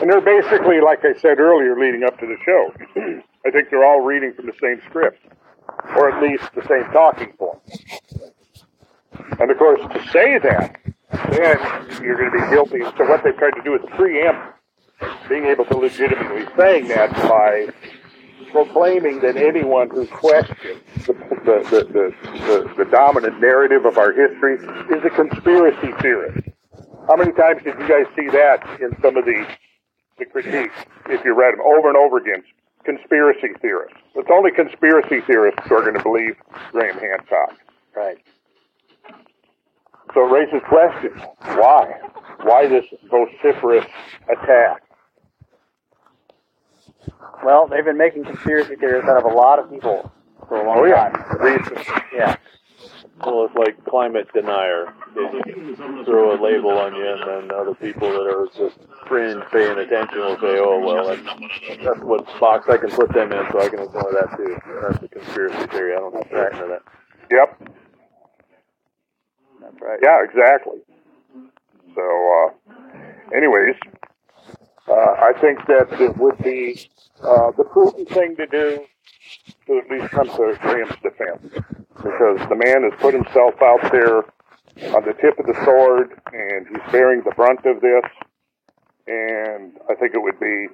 and 0.00 0.10
they're 0.10 0.20
basically 0.20 0.80
like 0.80 1.04
I 1.04 1.18
said 1.20 1.40
earlier, 1.40 1.78
leading 1.78 2.04
up 2.04 2.18
to 2.20 2.26
the 2.26 2.36
show. 2.44 2.72
I 3.46 3.50
think 3.50 3.70
they're 3.70 3.84
all 3.84 4.00
reading 4.00 4.34
from 4.34 4.46
the 4.46 4.54
same 4.60 4.80
script 4.88 5.24
or 5.96 6.10
at 6.10 6.22
least 6.22 6.44
the 6.54 6.62
same 6.68 6.90
talking 6.92 7.32
points. 7.38 7.78
And 9.38 9.50
of 9.50 9.58
course, 9.58 9.80
to 9.80 10.08
say 10.10 10.38
that, 10.38 10.78
then 11.30 11.58
you're 12.02 12.16
going 12.16 12.30
to 12.30 12.38
be 12.38 12.50
guilty. 12.50 12.80
So 12.96 13.08
what 13.08 13.22
they've 13.24 13.36
tried 13.36 13.54
to 13.54 13.62
do 13.62 13.74
is 13.74 13.82
preempt 13.96 14.56
being 15.28 15.44
able 15.46 15.64
to 15.66 15.76
legitimately 15.76 16.46
saying 16.56 16.88
that 16.88 17.12
by 17.28 17.68
proclaiming 18.52 19.20
that 19.20 19.36
anyone 19.36 19.90
who 19.90 20.06
questions 20.06 20.80
the, 21.06 21.12
the, 21.44 21.84
the, 21.92 22.74
the, 22.76 22.84
dominant 22.90 23.40
narrative 23.40 23.84
of 23.84 23.98
our 23.98 24.12
history 24.12 24.54
is 24.54 25.04
a 25.04 25.10
conspiracy 25.10 25.92
theorist. 26.00 26.48
How 27.08 27.16
many 27.16 27.32
times 27.32 27.62
did 27.62 27.78
you 27.78 27.88
guys 27.88 28.06
see 28.16 28.28
that 28.28 28.64
in 28.80 28.96
some 29.02 29.16
of 29.16 29.24
the, 29.24 29.46
the 30.18 30.24
critiques, 30.24 30.74
if 31.08 31.24
you 31.24 31.34
read 31.34 31.52
them 31.54 31.60
over 31.60 31.88
and 31.88 31.96
over 31.96 32.18
again? 32.18 32.42
Conspiracy 32.84 33.48
theorists. 33.60 33.98
It's 34.14 34.28
only 34.32 34.52
conspiracy 34.52 35.20
theorists 35.26 35.60
who 35.68 35.74
are 35.74 35.82
going 35.82 35.96
to 35.96 36.02
believe 36.02 36.36
Graham 36.72 36.98
Hancock. 36.98 37.58
Right. 37.94 38.18
So 40.16 40.26
it 40.26 40.32
raises 40.32 40.62
questions. 40.66 41.20
Why? 41.42 41.92
Why 42.42 42.66
this 42.66 42.86
vociferous 43.10 43.84
attack? 44.32 44.82
Well, 47.44 47.66
they've 47.68 47.84
been 47.84 47.98
making 47.98 48.24
conspiracy 48.24 48.76
theories 48.76 49.04
out 49.04 49.18
of 49.18 49.30
a 49.30 49.34
lot 49.34 49.58
of 49.58 49.70
people 49.70 50.10
for 50.48 50.62
a 50.62 50.66
long 50.66 50.78
Oh 50.78 50.84
yeah, 50.86 51.10
time. 51.10 51.38
recently. 51.38 51.84
Yeah. 52.14 52.36
Well, 53.26 53.44
it's 53.44 53.54
like 53.56 53.84
climate 53.84 54.26
denier. 54.32 54.94
They 55.14 56.04
throw 56.06 56.34
a 56.34 56.40
label 56.42 56.70
on 56.70 56.94
you, 56.94 57.06
and 57.06 57.48
then 57.50 57.50
other 57.54 57.74
people 57.74 58.08
that 58.08 58.26
are 58.26 58.46
just 58.56 58.78
fringe 59.06 59.42
paying 59.52 59.76
attention 59.76 60.18
will 60.18 60.36
say, 60.36 60.58
"Oh, 60.58 60.80
well, 60.80 61.08
that's, 61.08 61.84
that's 61.84 62.00
what 62.00 62.24
box 62.40 62.68
I 62.70 62.78
can 62.78 62.90
put 62.90 63.12
them 63.12 63.32
in, 63.32 63.44
so 63.52 63.60
I 63.60 63.68
can 63.68 63.80
ignore 63.80 64.12
that 64.12 64.34
too." 64.38 64.56
That's 64.80 65.02
a 65.02 65.08
conspiracy 65.08 65.66
theory. 65.66 65.92
I 65.94 65.98
don't 65.98 66.14
have 66.14 66.30
to 66.30 66.36
listen 66.36 66.58
to 66.60 66.68
that. 66.68 66.82
Yep. 67.30 67.70
That's 69.66 69.82
right. 69.82 69.98
Yeah, 70.02 70.22
exactly. 70.22 70.78
So, 71.94 72.52
uh, 72.62 73.36
anyways, 73.36 73.74
uh, 74.88 74.92
I 74.92 75.32
think 75.40 75.66
that 75.66 76.00
it 76.00 76.16
would 76.18 76.38
be 76.38 76.88
uh, 77.20 77.50
the 77.56 77.64
prudent 77.64 78.08
thing 78.10 78.36
to 78.36 78.46
do 78.46 78.84
to 79.66 79.78
at 79.78 79.90
least 79.90 80.12
come 80.12 80.28
to 80.28 80.56
Graham's 80.60 80.94
defense, 81.02 81.42
because 81.96 82.38
the 82.48 82.54
man 82.54 82.88
has 82.88 82.92
put 83.00 83.12
himself 83.12 83.54
out 83.60 83.90
there 83.90 84.18
on 84.94 85.04
the 85.04 85.14
tip 85.20 85.36
of 85.40 85.46
the 85.46 85.64
sword, 85.64 86.20
and 86.32 86.68
he's 86.68 86.92
bearing 86.92 87.22
the 87.24 87.32
brunt 87.34 87.66
of 87.66 87.80
this. 87.80 88.04
And 89.08 89.72
I 89.90 89.94
think 89.94 90.14
it 90.14 90.22
would 90.22 90.38
be 90.38 90.68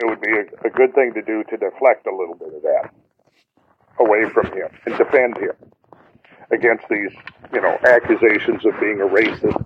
it 0.00 0.06
would 0.06 0.20
be 0.20 0.32
a, 0.32 0.66
a 0.66 0.70
good 0.70 0.94
thing 0.94 1.12
to 1.14 1.22
do 1.22 1.44
to 1.44 1.56
deflect 1.56 2.06
a 2.06 2.14
little 2.14 2.34
bit 2.34 2.54
of 2.54 2.62
that 2.62 2.90
away 4.00 4.28
from 4.30 4.46
him 4.46 4.68
and 4.86 4.96
defend 4.96 5.36
him 5.36 5.52
against 6.50 6.84
these, 6.88 7.12
you 7.52 7.60
know, 7.60 7.76
accusations 7.84 8.64
of 8.64 8.78
being 8.80 9.00
a 9.00 9.06
racist, 9.06 9.64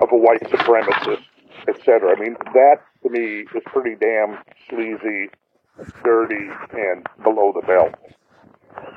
of 0.00 0.08
a 0.12 0.16
white 0.16 0.42
supremacist, 0.42 1.24
etc. 1.68 2.16
I 2.16 2.20
mean, 2.20 2.36
that 2.54 2.76
to 3.02 3.10
me 3.10 3.44
is 3.54 3.62
pretty 3.66 3.96
damn 3.96 4.38
sleazy, 4.68 5.30
dirty, 6.04 6.48
and 6.72 7.06
below 7.22 7.52
the 7.54 7.66
belt. 7.66 7.94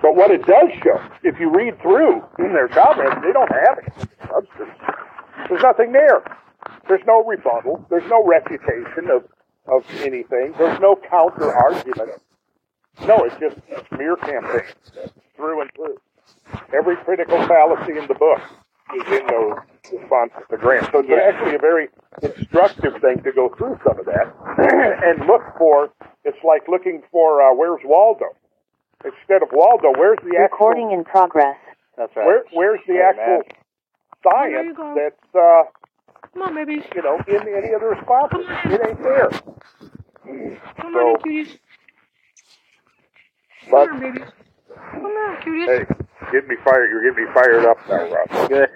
But 0.01 0.15
what 0.15 0.31
it 0.31 0.45
does 0.45 0.69
show, 0.83 1.01
if 1.23 1.39
you 1.39 1.49
read 1.49 1.81
through 1.81 2.23
in 2.39 2.53
their 2.53 2.67
comments, 2.67 3.17
they 3.23 3.33
don't 3.33 3.51
have 3.51 4.07
substance. 4.29 4.71
There's 5.49 5.61
nothing 5.61 5.91
there. 5.91 6.23
There's 6.87 7.05
no 7.05 7.23
rebuttal. 7.23 7.85
There's 7.89 8.09
no 8.09 8.23
refutation 8.25 9.09
of, 9.11 9.25
of 9.67 9.83
anything. 10.01 10.53
There's 10.57 10.79
no 10.79 10.95
counter 11.09 11.53
argument. 11.53 12.21
No, 13.05 13.25
it's 13.25 13.35
just 13.39 13.57
smear 13.89 14.15
campaign 14.15 14.63
through 15.35 15.61
and 15.61 15.71
through. 15.75 15.97
Every 16.73 16.95
critical 16.97 17.37
fallacy 17.47 17.97
in 17.97 18.07
the 18.07 18.13
book 18.15 18.41
is 18.95 19.19
in 19.19 19.27
those 19.27 19.57
responses 19.93 20.43
to 20.49 20.57
Grant. 20.57 20.89
So 20.91 20.99
it's 20.99 21.09
actually 21.11 21.55
a 21.55 21.59
very 21.59 21.87
instructive 22.21 23.01
thing 23.01 23.23
to 23.23 23.31
go 23.31 23.49
through 23.57 23.79
some 23.85 23.99
of 23.99 24.05
that 24.05 24.33
and 25.05 25.27
look 25.27 25.41
for. 25.57 25.89
It's 26.23 26.37
like 26.43 26.67
looking 26.67 27.01
for 27.11 27.41
uh, 27.41 27.53
where's 27.55 27.81
Waldo. 27.83 28.25
Instead 29.03 29.43
of 29.43 29.49
Waldo, 29.51 29.91
where's 29.97 30.17
the 30.23 30.37
actual 30.37 30.43
Recording 30.67 30.91
in 30.91 31.03
progress. 31.03 31.57
That's 31.97 32.15
right. 32.15 32.25
where, 32.25 32.43
where's 32.53 32.79
the 32.87 32.93
Hey, 32.93 33.01
actual 33.01 33.25
man. 33.25 33.41
There 34.23 34.63
you 34.63 34.73
science 34.73 34.77
go. 34.77 34.95
that's 34.97 35.35
uh, 35.35 35.63
Come 36.33 36.41
on, 36.41 36.55
baby. 36.55 36.83
you 36.95 37.01
know 37.03 37.19
in 37.27 37.41
any 37.47 37.73
of 37.73 37.81
the 37.81 37.87
responses? 37.87 38.45
It 38.65 38.81
ain't 38.87 39.03
there. 39.03 39.29
Come 39.29 40.93
So- 40.93 40.99
on, 40.99 41.19
cuties. 41.21 41.57
Come 43.69 43.71
But 43.71 43.89
on, 43.91 43.99
baby. 43.99 44.19
Come 44.91 45.05
on, 45.05 45.37
cuties. 45.41 45.67
hey, 45.67 45.85
get 46.31 46.47
me 46.47 46.55
fired. 46.63 46.89
You're 46.91 47.09
getting 47.11 47.25
me 47.25 47.31
fired 47.33 47.65
up 47.65 47.77
now, 47.89 48.11
Russ. 48.11 48.49
Good. 48.49 48.69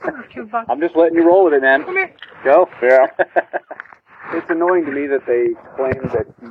Come 0.00 0.14
on, 0.16 0.24
cute 0.30 0.50
butt. 0.50 0.66
I'm 0.68 0.80
just 0.80 0.96
letting 0.96 1.16
you 1.16 1.26
roll 1.26 1.44
with 1.44 1.54
it, 1.54 1.62
man. 1.62 1.84
Come 1.84 1.96
here. 1.96 2.14
Go. 2.44 2.68
Yeah. 2.82 3.06
it's 4.34 4.50
annoying 4.50 4.84
to 4.86 4.92
me 4.92 5.06
that 5.06 5.26
they 5.26 5.54
claim 5.76 6.02
that 6.12 6.26
he 6.40 6.46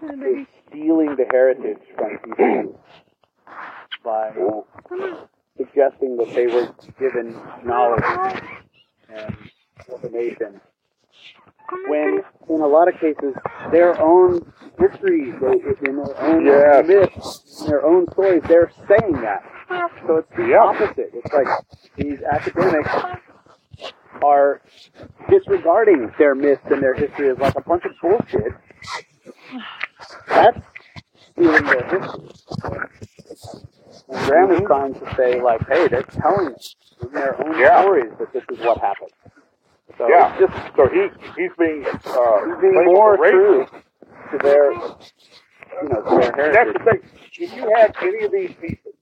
Come 0.00 0.10
on, 0.10 0.20
baby. 0.20 0.40
is 0.42 0.46
stealing 0.68 1.16
the 1.16 1.26
heritage 1.30 1.78
from 1.96 2.18
people 2.36 2.80
by 4.04 4.30
Come 4.88 5.28
suggesting 5.56 6.16
that 6.16 6.32
they 6.34 6.46
were 6.46 6.74
given 6.98 7.40
knowledge 7.64 8.02
and 9.08 9.36
information 9.88 10.38
Come 10.38 10.54
on, 10.54 10.60
when 11.88 12.22
in 12.48 12.60
a 12.60 12.66
lot 12.66 12.88
of 12.88 12.94
cases 13.00 13.34
their 13.70 14.00
own 14.00 14.52
history, 14.78 15.32
they, 15.32 15.88
in 15.88 15.96
their 15.96 16.20
own 16.20 16.44
Yes. 16.46 16.86
myths, 16.86 17.60
in 17.62 17.66
their 17.68 17.84
own 17.84 18.06
stories, 18.12 18.42
they're 18.48 18.70
saying 18.88 19.20
that. 19.22 19.42
So 20.06 20.16
it's 20.16 20.28
the 20.36 20.54
opposite. 20.54 21.10
It's 21.14 21.32
like 21.32 21.46
these 21.96 22.20
academics 22.22 22.90
are 24.22 24.60
disregarding 25.28 26.12
their 26.18 26.34
myths 26.34 26.62
and 26.70 26.82
their 26.82 26.94
history 26.94 27.30
as 27.30 27.38
like 27.38 27.56
a 27.56 27.62
bunch 27.62 27.84
of 27.84 27.92
bullshit. 28.00 28.52
That's 30.28 30.58
stealing 31.32 31.64
their 31.64 31.84
history. 31.84 32.30
And 34.08 34.26
Graham 34.26 34.50
is 34.50 34.58
mm-hmm. 34.58 34.66
trying 34.66 34.94
to 34.94 35.14
say 35.16 35.40
like, 35.40 35.66
hey, 35.68 35.88
they're 35.88 36.02
telling 36.02 36.54
us 36.54 36.74
in 37.02 37.12
their 37.12 37.40
own 37.44 37.58
Yeah. 37.58 37.80
stories 37.82 38.12
that 38.18 38.32
this 38.32 38.44
is 38.50 38.58
what 38.60 38.78
happened. 38.80 39.10
So 39.98 40.08
yeah. 40.08 40.36
just 40.38 40.54
so 40.76 40.88
he's 40.88 41.10
he's 41.36 41.52
being 41.58 41.84
uh, 41.86 42.46
He's 42.46 42.60
being 42.60 42.84
more 42.86 43.16
true 43.16 43.66
to 44.32 44.38
their, 44.42 44.72
you 44.72 45.88
know, 45.88 46.02
to 46.02 46.16
their 46.18 46.32
That's 46.52 46.54
heritage. 46.54 46.74
the 46.74 46.90
thing. 46.90 47.02
If 47.38 47.54
you 47.56 47.72
had 47.76 47.94
any 48.02 48.24
of 48.24 48.32
these 48.32 48.54
people, 48.60 48.92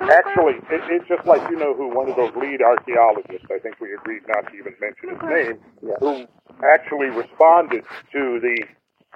actually, 0.00 0.54
it, 0.70 0.82
it's 0.90 1.08
just 1.08 1.26
like 1.26 1.42
you 1.50 1.56
know 1.58 1.74
who 1.74 1.94
one 1.94 2.08
of 2.10 2.16
those 2.16 2.34
lead 2.36 2.62
archaeologists. 2.62 3.46
I 3.50 3.58
think 3.60 3.80
we 3.80 3.92
agreed 3.94 4.22
not 4.28 4.50
to 4.50 4.56
even 4.58 4.74
mention 4.80 5.10
his 5.10 5.22
name, 5.28 5.58
who 6.00 6.26
actually 6.64 7.08
responded 7.08 7.84
to 8.12 8.40
the 8.40 8.64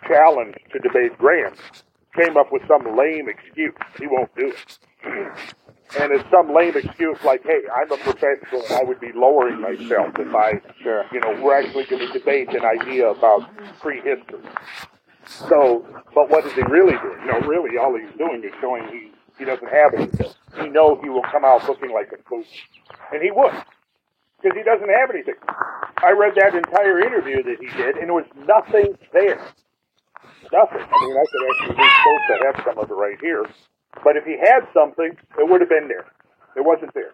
challenge 0.09 0.57
to 0.73 0.79
debate 0.81 1.17
Graham, 1.19 1.55
came 2.21 2.37
up 2.37 2.53
with 2.53 2.63
some 2.69 2.97
lame 2.97 3.29
excuse. 3.29 3.75
He 3.99 4.07
won't 4.07 4.35
do 4.37 4.53
it. 4.53 4.79
And 5.99 6.13
it's 6.13 6.29
some 6.31 6.55
lame 6.55 6.77
excuse 6.77 7.19
like, 7.25 7.43
hey, 7.45 7.61
I'm 7.75 7.91
a 7.93 7.97
professional 7.99 8.63
I 8.71 8.83
would 8.83 9.01
be 9.01 9.13
lowering 9.15 9.61
myself 9.61 10.15
if 10.19 10.35
I, 10.35 10.61
Sure. 10.83 11.05
you 11.13 11.21
know, 11.21 11.39
we're 11.43 11.59
actually 11.59 11.85
going 11.85 12.07
to 12.07 12.13
debate 12.19 12.49
an 12.51 12.65
idea 12.65 13.09
about 13.11 13.43
prehistory. 13.81 14.41
So, 15.27 15.85
but 16.15 16.31
what 16.31 16.47
is 16.47 16.53
he 16.55 16.63
really 16.63 16.97
doing? 16.99 17.27
No, 17.27 17.41
really, 17.47 17.77
all 17.79 17.97
he's 17.97 18.17
doing 18.19 18.43
is 18.45 18.53
showing 18.61 18.89
he, 18.89 19.11
he 19.39 19.45
doesn't 19.45 19.69
have 19.69 19.95
anything. 19.95 20.31
He 20.61 20.69
knows 20.69 20.99
he 21.03 21.09
will 21.11 21.23
come 21.31 21.45
out 21.45 21.67
looking 21.69 21.93
like 21.93 22.11
a 22.13 22.23
fool. 22.29 22.45
And 23.13 23.23
he 23.23 23.31
would. 23.31 23.53
Because 24.43 24.57
he 24.57 24.65
doesn't 24.65 24.89
have 24.89 25.11
anything. 25.11 25.35
I 26.03 26.11
read 26.13 26.35
that 26.37 26.55
entire 26.55 26.99
interview 27.01 27.43
that 27.45 27.57
he 27.61 27.69
did, 27.77 27.97
and 27.97 28.09
there 28.09 28.15
was 28.15 28.27
nothing 28.47 28.99
there. 29.13 29.41
Nothing. 30.53 30.81
I 30.83 31.07
mean, 31.07 31.17
I 31.17 31.25
could 31.31 31.45
actually 31.51 31.77
be 31.77 31.89
supposed 31.89 32.27
to 32.29 32.37
have 32.47 32.65
some 32.65 32.79
of 32.79 32.91
it 32.91 32.95
right 32.95 33.19
here. 33.21 33.45
But 34.05 34.17
if 34.17 34.25
he 34.25 34.37
had 34.39 34.67
something, 34.73 35.17
it 35.39 35.49
would 35.49 35.61
have 35.61 35.71
been 35.71 35.89
there. 35.89 36.07
It 36.57 36.65
wasn't 36.65 36.95
there. 36.95 37.13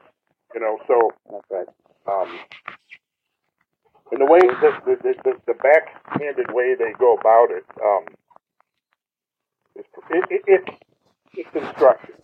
You 0.54 0.60
know, 0.60 0.78
so 0.86 1.10
That's 1.30 1.44
right. 1.50 1.66
um, 2.06 2.38
and 4.12 4.20
the 4.20 4.24
way 4.26 4.40
the 4.40 4.72
the, 4.86 5.14
the, 5.24 5.32
the, 5.46 5.54
backhanded 5.54 6.52
way 6.52 6.74
they 6.78 6.92
go 6.98 7.14
about 7.14 7.48
it, 7.50 7.64
um, 7.84 8.04
it, 9.76 10.24
it, 10.30 10.42
it's 10.46 10.78
it's 11.34 11.50
instructive. 11.54 12.16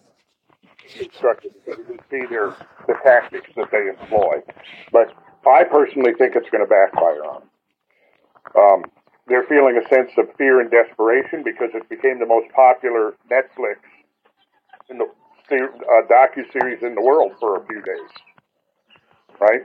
constructed 0.99 1.53
because 1.65 1.79
you 1.79 1.85
can 1.85 1.99
see 2.11 2.27
their 2.29 2.55
the 2.87 2.95
tactics 3.05 3.51
that 3.57 3.71
they 3.71 3.89
employ. 3.89 4.41
But 4.93 5.13
I 5.47 5.65
personally 5.65 6.13
think 6.19 6.37
it's 6.37 6.49
going 6.51 6.65
to 6.65 6.71
backfire 6.71 7.25
on 7.25 7.41
them. 7.43 7.51
Um, 8.57 8.85
they're 9.27 9.45
feeling 9.45 9.77
a 9.79 9.89
sense 9.89 10.11
of 10.19 10.27
fear 10.37 10.61
and 10.61 10.71
desperation 10.71 11.43
because 11.45 11.71
it 11.75 11.89
became 11.89 12.19
the 12.19 12.27
most 12.27 12.51
popular 12.55 13.15
Netflix 13.31 13.77
in 14.91 14.99
the 14.99 15.07
uh, 15.07 16.07
docu 16.11 16.51
series 16.53 16.83
in 16.83 16.95
the 16.95 17.03
world 17.03 17.33
for 17.41 17.57
a 17.57 17.67
few 17.67 17.83
days, 17.83 18.11
right? 19.41 19.63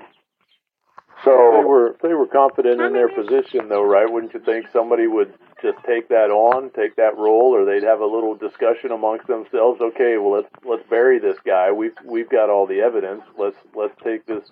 If 1.35 1.49
they 1.49 1.59
So 1.59 1.61
were 1.61 1.91
if 1.93 1.99
they 2.01 2.13
were 2.13 2.27
confident 2.27 2.81
in 2.81 2.93
their 2.93 3.09
position, 3.09 3.69
though, 3.69 3.83
right? 3.83 4.11
Wouldn't 4.11 4.33
you 4.33 4.41
think 4.41 4.67
somebody 4.73 5.07
would 5.07 5.33
just 5.61 5.77
take 5.87 6.09
that 6.09 6.31
on, 6.31 6.71
take 6.71 6.95
that 6.97 7.17
role, 7.17 7.53
or 7.55 7.65
they'd 7.65 7.83
have 7.85 8.01
a 8.01 8.05
little 8.05 8.35
discussion 8.35 8.91
amongst 8.91 9.27
themselves? 9.27 9.81
Okay, 9.81 10.17
well 10.17 10.33
let's 10.33 10.49
let's 10.65 10.83
bury 10.89 11.19
this 11.19 11.37
guy. 11.45 11.71
We've 11.71 11.95
we've 12.05 12.29
got 12.29 12.49
all 12.49 12.67
the 12.67 12.81
evidence. 12.81 13.23
Let's 13.37 13.57
let's 13.75 13.95
take 14.03 14.25
this 14.27 14.43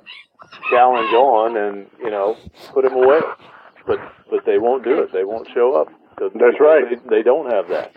challenge 0.69 1.13
on 1.13 1.57
and 1.57 1.87
you 1.99 2.11
know 2.11 2.37
put 2.73 2.85
him 2.85 2.93
away. 2.93 3.21
But 3.87 3.99
but 4.29 4.45
they 4.45 4.59
won't 4.59 4.83
do 4.83 5.01
it. 5.01 5.11
They 5.13 5.25
won't 5.25 5.47
show 5.53 5.75
up. 5.75 5.89
That's 6.19 6.59
right. 6.59 6.85
They, 6.89 7.17
they 7.17 7.23
don't 7.23 7.51
have 7.51 7.69
that. 7.69 7.93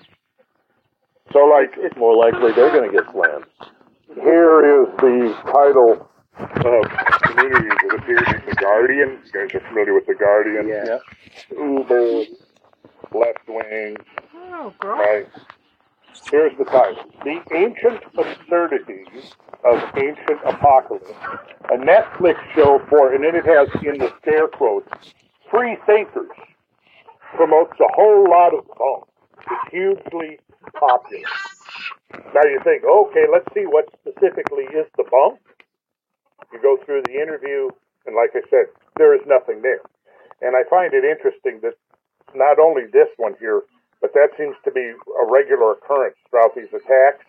So 1.32 1.38
like 1.46 1.70
It's 1.76 1.96
more 1.96 2.16
likely 2.16 2.52
they're 2.52 2.70
going 2.72 2.90
to 2.90 2.96
get 2.96 3.10
slammed. 3.12 3.44
Here 4.14 4.82
is 4.82 4.88
the 4.98 5.36
title 5.52 6.08
of 6.38 6.56
the 6.60 6.88
that 7.82 7.96
appeared 7.98 8.28
in 8.28 8.42
The 8.48 8.56
Guardian. 8.60 9.18
You 9.24 9.32
guys 9.32 9.54
are 9.54 9.68
familiar 9.68 9.94
with 9.94 10.06
The 10.06 10.14
Guardian? 10.14 10.68
Yeah. 10.68 10.98
Uber, 11.56 12.24
left 13.12 13.46
wing, 13.48 13.96
Oh, 14.34 14.72
girl. 14.80 14.96
right? 14.98 15.28
Here's 16.30 16.56
the 16.58 16.64
title 16.64 17.04
The 17.24 17.40
Ancient 17.54 18.02
Absurdities 18.18 19.34
of 19.64 19.78
Ancient 19.96 20.40
Apocalypse. 20.44 21.10
A 21.70 21.76
Netflix 21.76 22.36
show 22.54 22.80
for, 22.88 23.14
and 23.14 23.22
then 23.24 23.36
it 23.36 23.44
has 23.46 23.68
in 23.84 23.98
the 23.98 24.12
scare 24.20 24.48
quotes, 24.48 24.88
free 25.50 25.76
thinkers. 25.86 26.28
Promotes 27.36 27.78
a 27.80 27.86
whole 27.94 28.28
lot 28.28 28.52
of 28.54 28.66
bunk. 28.76 29.04
It's 29.38 29.70
hugely 29.70 30.38
popular. 30.78 31.28
Now 32.34 32.44
you 32.44 32.60
think, 32.64 32.84
okay, 32.84 33.26
let's 33.30 33.48
see 33.54 33.66
what 33.66 33.88
specifically 34.00 34.64
is 34.74 34.86
the 34.96 35.04
bunk. 35.10 35.40
You 36.52 36.60
go 36.60 36.78
through 36.84 37.02
the 37.06 37.14
interview, 37.14 37.70
and 38.06 38.16
like 38.16 38.30
I 38.34 38.42
said, 38.50 38.66
there 38.96 39.14
is 39.14 39.22
nothing 39.26 39.62
there. 39.62 39.80
And 40.40 40.56
I 40.56 40.68
find 40.68 40.92
it 40.94 41.04
interesting 41.04 41.60
that 41.62 41.74
not 42.34 42.58
only 42.58 42.86
this 42.92 43.08
one 43.16 43.34
here, 43.38 43.62
but 44.00 44.12
that 44.14 44.30
seems 44.38 44.56
to 44.64 44.70
be 44.70 44.80
a 44.80 45.24
regular 45.28 45.72
occurrence 45.72 46.16
throughout 46.28 46.54
these 46.56 46.72
attacks 46.72 47.24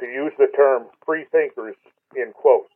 to 0.00 0.06
use 0.06 0.32
the 0.38 0.48
term 0.56 0.86
free 1.04 1.26
thinkers 1.32 1.74
in 2.14 2.32
quotes. 2.32 2.70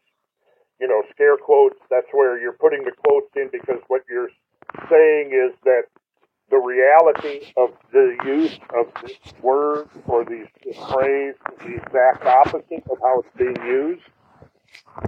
You 0.80 0.88
know, 0.88 1.02
scare 1.12 1.36
quotes, 1.36 1.78
that's 1.90 2.08
where 2.12 2.40
you're 2.40 2.56
putting 2.56 2.84
the 2.84 2.92
quotes 3.06 3.30
in 3.36 3.48
because 3.52 3.80
what 3.88 4.02
you're 4.08 4.30
saying 4.88 5.30
is 5.32 5.54
that 5.64 5.84
the 6.50 6.58
reality 6.58 7.52
of 7.56 7.70
the 7.92 8.16
use 8.24 8.58
of 8.76 8.86
this 9.02 9.16
word 9.40 9.88
or 10.06 10.24
these, 10.24 10.46
this 10.64 10.76
phrase 10.92 11.34
is 11.52 11.58
the 11.58 11.74
exact 11.76 12.24
opposite 12.26 12.84
of 12.90 12.98
how 13.02 13.20
it's 13.20 13.36
being 13.36 13.56
used. 13.66 14.02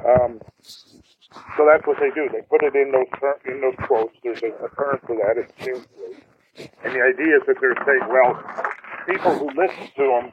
Um, 0.07 0.41
so 1.57 1.67
that's 1.71 1.87
what 1.87 1.99
they 1.99 2.11
do. 2.15 2.29
They 2.31 2.43
put 2.43 2.63
it 2.63 2.75
in 2.75 2.93
those 2.93 3.07
ter- 3.19 3.41
in 3.47 3.61
those 3.61 3.75
quotes. 3.87 4.15
There's 4.23 4.39
a, 4.39 4.51
term 4.77 5.01
for 5.07 5.17
that. 5.17 5.37
It's 5.37 5.53
simply. 5.65 6.23
And 6.85 6.95
the 6.95 7.01
idea 7.01 7.37
is 7.37 7.43
that 7.47 7.57
they're 7.61 7.77
saying, 7.87 8.07
well, 8.11 8.37
people 9.07 9.39
who 9.39 9.49
listen 9.57 9.89
to 9.97 10.03
them 10.03 10.33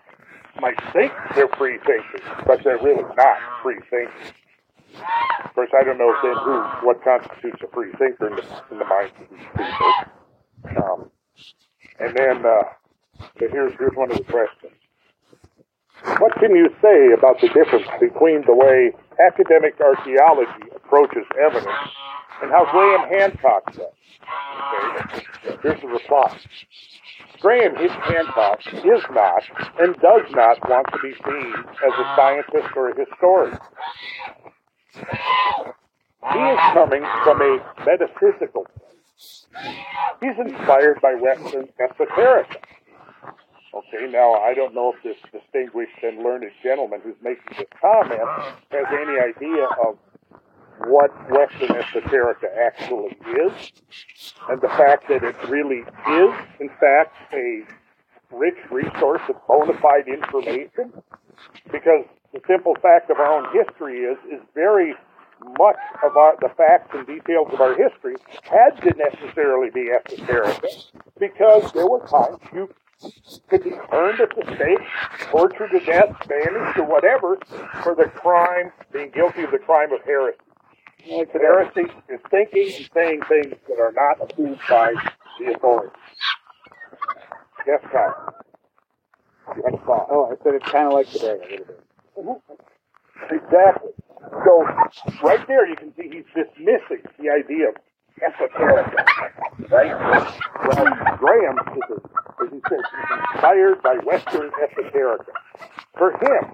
might 0.61 0.79
think 0.91 1.13
they're 1.35 1.47
free 1.57 1.77
thinkers, 1.85 2.21
but 2.45 2.63
they're 2.63 2.77
really 2.83 3.03
not 3.15 3.37
free 3.63 3.79
thinkers. 3.89 4.33
Of 5.45 5.53
course, 5.55 5.69
I 5.79 5.83
don't 5.83 5.97
know 5.97 6.13
then 6.21 6.35
who 6.43 6.85
what 6.85 7.01
constitutes 7.03 7.61
a 7.63 7.67
free 7.73 7.91
thinker 7.97 8.27
in 8.27 8.35
the, 8.35 8.43
in 8.71 8.79
the 8.79 8.85
minds 8.85 9.13
of 9.21 9.29
these 9.29 9.47
people. 9.55 10.18
Um, 10.77 11.11
and 11.99 12.15
then 12.15 12.45
uh, 12.45 12.63
here's 13.35 13.73
here's 13.77 13.95
one 13.95 14.11
of 14.11 14.17
the 14.17 14.23
questions. 14.23 14.73
What 16.19 16.33
can 16.39 16.55
you 16.55 16.69
say 16.81 17.11
about 17.17 17.41
the 17.41 17.49
difference 17.49 17.87
between 17.99 18.43
the 18.45 18.55
way 18.55 18.91
academic 19.19 19.75
archaeology 19.81 20.71
approaches 20.75 21.25
evidence 21.37 21.67
and 22.41 22.51
how 22.51 22.65
Graham 22.71 23.09
Hancock 23.09 23.65
does? 23.73 23.93
Okay, 24.75 25.25
here's 25.61 25.81
the 25.81 25.87
reply. 25.87 26.37
Graham 27.41 27.75
Hancock 27.75 28.59
is 28.73 29.03
not 29.11 29.43
and 29.79 29.95
does 29.95 30.31
not 30.31 30.69
want 30.69 30.87
to 30.91 30.99
be 31.01 31.13
seen 31.13 31.53
as 31.85 31.93
a 31.97 32.15
scientist 32.15 32.75
or 32.75 32.89
a 32.89 32.95
historian. 32.99 33.57
He 36.33 36.39
is 36.39 36.59
coming 36.73 37.03
from 37.23 37.41
a 37.41 37.59
metaphysical. 37.85 38.67
He's 40.21 40.37
inspired 40.37 41.01
by 41.01 41.15
Western 41.15 41.67
esoterica. 41.79 42.57
Okay, 43.73 44.11
now 44.11 44.33
I 44.33 44.53
don't 44.53 44.73
know 44.73 44.93
if 44.95 45.03
this 45.03 45.17
distinguished 45.31 46.01
and 46.01 46.23
learned 46.23 46.45
gentleman 46.63 47.01
who's 47.03 47.15
making 47.21 47.57
this 47.57 47.67
comment 47.79 48.21
has 48.71 48.85
any 48.91 49.19
idea 49.19 49.65
of 49.85 49.97
what 50.87 51.11
Western 51.29 51.75
esoterica 51.75 52.47
actually 52.57 53.17
is, 53.45 53.71
and 54.49 54.61
the 54.61 54.69
fact 54.69 55.07
that 55.09 55.23
it 55.23 55.35
really 55.49 55.81
is, 55.81 56.33
in 56.59 56.69
fact, 56.79 57.15
a 57.33 57.63
rich 58.31 58.57
resource 58.71 59.21
of 59.29 59.35
bona 59.47 59.73
fide 59.81 60.07
information. 60.07 60.93
Because 61.71 62.05
the 62.33 62.39
simple 62.47 62.75
fact 62.81 63.09
of 63.09 63.17
our 63.17 63.31
own 63.31 63.47
history 63.53 63.99
is, 63.99 64.17
is 64.31 64.41
very 64.55 64.93
much 65.57 65.77
of 66.03 66.17
our, 66.17 66.35
the 66.41 66.49
facts 66.55 66.89
and 66.93 67.05
details 67.07 67.47
of 67.51 67.61
our 67.61 67.75
history 67.75 68.15
had 68.43 68.71
to 68.81 68.93
necessarily 68.97 69.69
be 69.69 69.89
esoteric 69.89 70.63
because 71.19 71.71
there 71.73 71.87
were 71.87 72.05
times 72.07 72.39
you 72.53 72.69
could 73.49 73.63
be 73.63 73.71
burned 73.89 74.19
at 74.19 74.29
the 74.35 74.43
stake, 74.55 75.29
tortured 75.31 75.69
to 75.71 75.79
death, 75.85 76.15
banished, 76.27 76.77
or 76.77 76.83
whatever 76.83 77.37
for 77.83 77.95
the 77.95 78.09
crime, 78.15 78.71
being 78.91 79.09
guilty 79.11 79.43
of 79.43 79.51
the 79.51 79.57
crime 79.57 79.91
of 79.93 80.01
heresy. 80.03 80.37
Heresy 81.05 81.91
is 82.09 82.19
thinking 82.29 82.73
and 82.75 82.89
saying 82.93 83.21
things 83.29 83.55
that 83.67 83.79
are 83.79 83.93
not 83.93 84.21
approved 84.21 84.61
by 84.69 84.93
the 85.39 85.53
authorities. 85.53 85.93
Yes, 87.65 87.81
Kyle. 87.91 88.35
You 89.55 89.63
had 89.63 89.73
a 89.73 89.77
thought. 89.85 90.07
Oh, 90.11 90.25
I 90.25 90.43
said 90.43 90.55
it's 90.55 90.69
kind 90.69 90.87
of 90.87 90.93
like 90.93 91.09
today 91.09 91.37
a 91.37 91.49
little 91.49 91.65
bit. 91.65 91.85
Mm-hmm. 92.17 93.35
Exactly. 93.35 93.91
So 94.21 94.65
right 95.23 95.45
there, 95.47 95.67
you 95.67 95.75
can 95.75 95.93
see 95.95 96.09
he's 96.11 96.25
dismissing 96.35 97.03
the 97.19 97.29
idea 97.29 97.69
of 97.69 97.75
esoteric, 98.21 98.93
right? 99.69 99.95
Well, 100.67 101.17
Graham 101.17 101.57
is, 101.57 101.99
as 102.41 102.49
he 102.51 102.59
says, 102.69 102.83
he's 102.91 103.17
inspired 103.33 103.81
by 103.81 103.95
Western 104.03 104.51
esoterica. 104.61 105.31
For 105.97 106.11
him, 106.11 106.53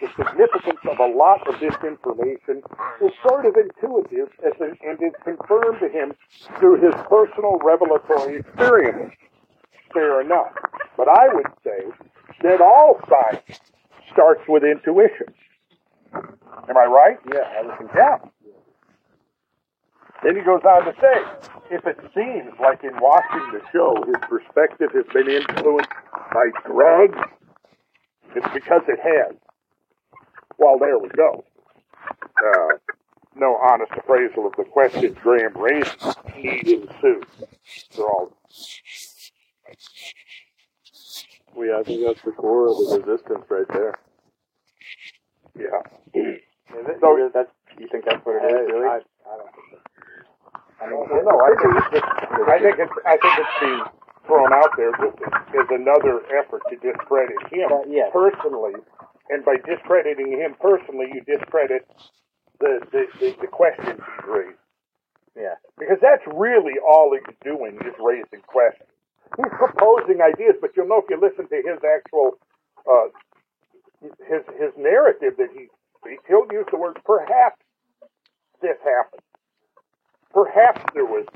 the 0.00 0.08
significance 0.16 0.80
of 0.90 0.98
a 0.98 1.06
lot 1.06 1.46
of 1.48 1.58
this 1.60 1.74
information 1.82 2.62
is 3.02 3.12
sort 3.26 3.46
of 3.46 3.56
intuitive, 3.56 4.28
and 4.42 5.02
is 5.02 5.14
confirmed 5.24 5.80
to 5.80 5.88
him 5.88 6.14
through 6.58 6.80
his 6.82 6.94
personal 7.08 7.58
revelatory 7.64 8.40
experiences. 8.40 9.16
Fair 9.94 10.20
enough. 10.20 10.52
But 10.96 11.08
I 11.08 11.28
would 11.32 11.46
say 11.64 11.86
that 12.42 12.60
all 12.60 13.00
science 13.08 13.60
starts 14.12 14.42
with 14.48 14.64
intuition. 14.64 15.32
Am 16.68 16.76
I 16.76 16.84
right? 16.84 17.18
Yeah, 17.32 17.40
I 17.40 17.62
would 17.62 17.78
think 17.78 17.90
yeah. 17.94 18.18
Then 20.22 20.36
he 20.36 20.42
goes 20.42 20.62
on 20.64 20.84
to 20.84 20.94
say, 21.00 21.50
if 21.70 21.86
it 21.86 21.98
seems 22.14 22.52
like 22.60 22.82
in 22.82 22.98
watching 23.00 23.52
the 23.52 23.60
show 23.72 23.94
his 24.06 24.16
perspective 24.28 24.90
has 24.94 25.04
been 25.12 25.28
influenced 25.30 25.90
by 26.32 26.50
drugs, 26.64 27.18
it's 28.34 28.48
because 28.54 28.82
it 28.88 28.98
has. 29.02 29.36
Well, 30.58 30.78
there 30.78 30.98
we 30.98 31.08
go. 31.10 31.44
Uh, 32.38 32.76
no 33.34 33.56
honest 33.56 33.92
appraisal 33.96 34.46
of 34.46 34.54
the 34.56 34.64
question 34.64 35.16
Graham 35.22 35.56
raised 35.56 36.02
need 36.36 36.66
ensue. 36.68 37.22
They're 37.94 38.06
all 38.06 38.32
We 41.54 41.72
I 41.72 41.82
think 41.82 42.04
that's 42.06 42.22
the 42.22 42.32
core 42.32 42.68
of 42.68 42.76
the 42.76 43.04
resistance 43.04 43.44
right 43.48 43.68
there. 43.68 43.94
Yeah. 45.56 45.80
It? 46.14 46.42
So 47.00 47.30
that's 47.32 47.50
you 47.78 47.88
think 47.88 48.04
that's 48.04 48.24
what 48.24 48.36
it 48.42 48.46
is? 48.46 48.68
Really? 48.72 48.86
I, 48.86 49.00
I 49.26 49.34
don't 49.36 49.52
think 49.54 49.66
so. 49.72 49.78
I 50.80 50.90
mean, 50.90 50.98
Well, 51.08 51.24
no, 51.24 51.34
I 51.40 51.52
think 51.56 51.72
it's 51.76 52.06
I 52.48 52.58
think 52.60 52.76
it's 52.78 52.96
I 53.06 53.16
think 53.16 53.34
it's 53.40 53.56
being 53.60 53.82
thrown 54.26 54.52
out 54.52 54.70
there 54.76 54.92
just 55.00 55.16
as 55.22 55.66
another 55.70 56.20
effort 56.36 56.62
to 56.70 56.76
discredit 56.76 57.38
him 57.52 57.70
Uh, 57.72 57.82
yes. 57.88 58.10
personally, 58.12 58.74
and 59.30 59.44
by 59.44 59.56
discrediting 59.64 60.32
him 60.32 60.54
personally, 60.60 61.06
you 61.14 61.20
discredit 61.24 61.86
the 62.60 62.80
the, 62.92 63.06
the, 63.20 63.28
the 63.42 63.46
questions 63.46 64.00
he's 64.00 64.26
raised. 64.28 64.58
yeah. 65.36 65.54
Because 65.78 65.98
that's 66.02 66.24
really 66.34 66.74
all 66.84 67.12
he's 67.14 67.36
doing 67.44 67.76
is 67.86 67.94
raising 68.02 68.42
questions. 68.46 68.88
He's 69.36 69.52
proposing 69.58 70.20
ideas, 70.22 70.54
but 70.60 70.70
you'll 70.76 70.88
know 70.88 71.02
if 71.02 71.10
you 71.10 71.18
listen 71.20 71.48
to 71.48 71.56
his 71.56 71.80
actual 71.82 72.38
uh, 72.88 73.08
his 74.00 74.42
his 74.58 74.72
narrative 74.76 75.34
that 75.38 75.48
he 75.52 75.66
speaks, 76.00 76.22
he'll 76.28 76.46
use 76.50 76.66
the 76.70 76.78
word 76.78 76.98
perhaps 77.04 77.62
this 78.60 78.76
happened. 78.84 79.22
Perhaps 80.32 80.82
there 80.94 81.04
was. 81.04 81.26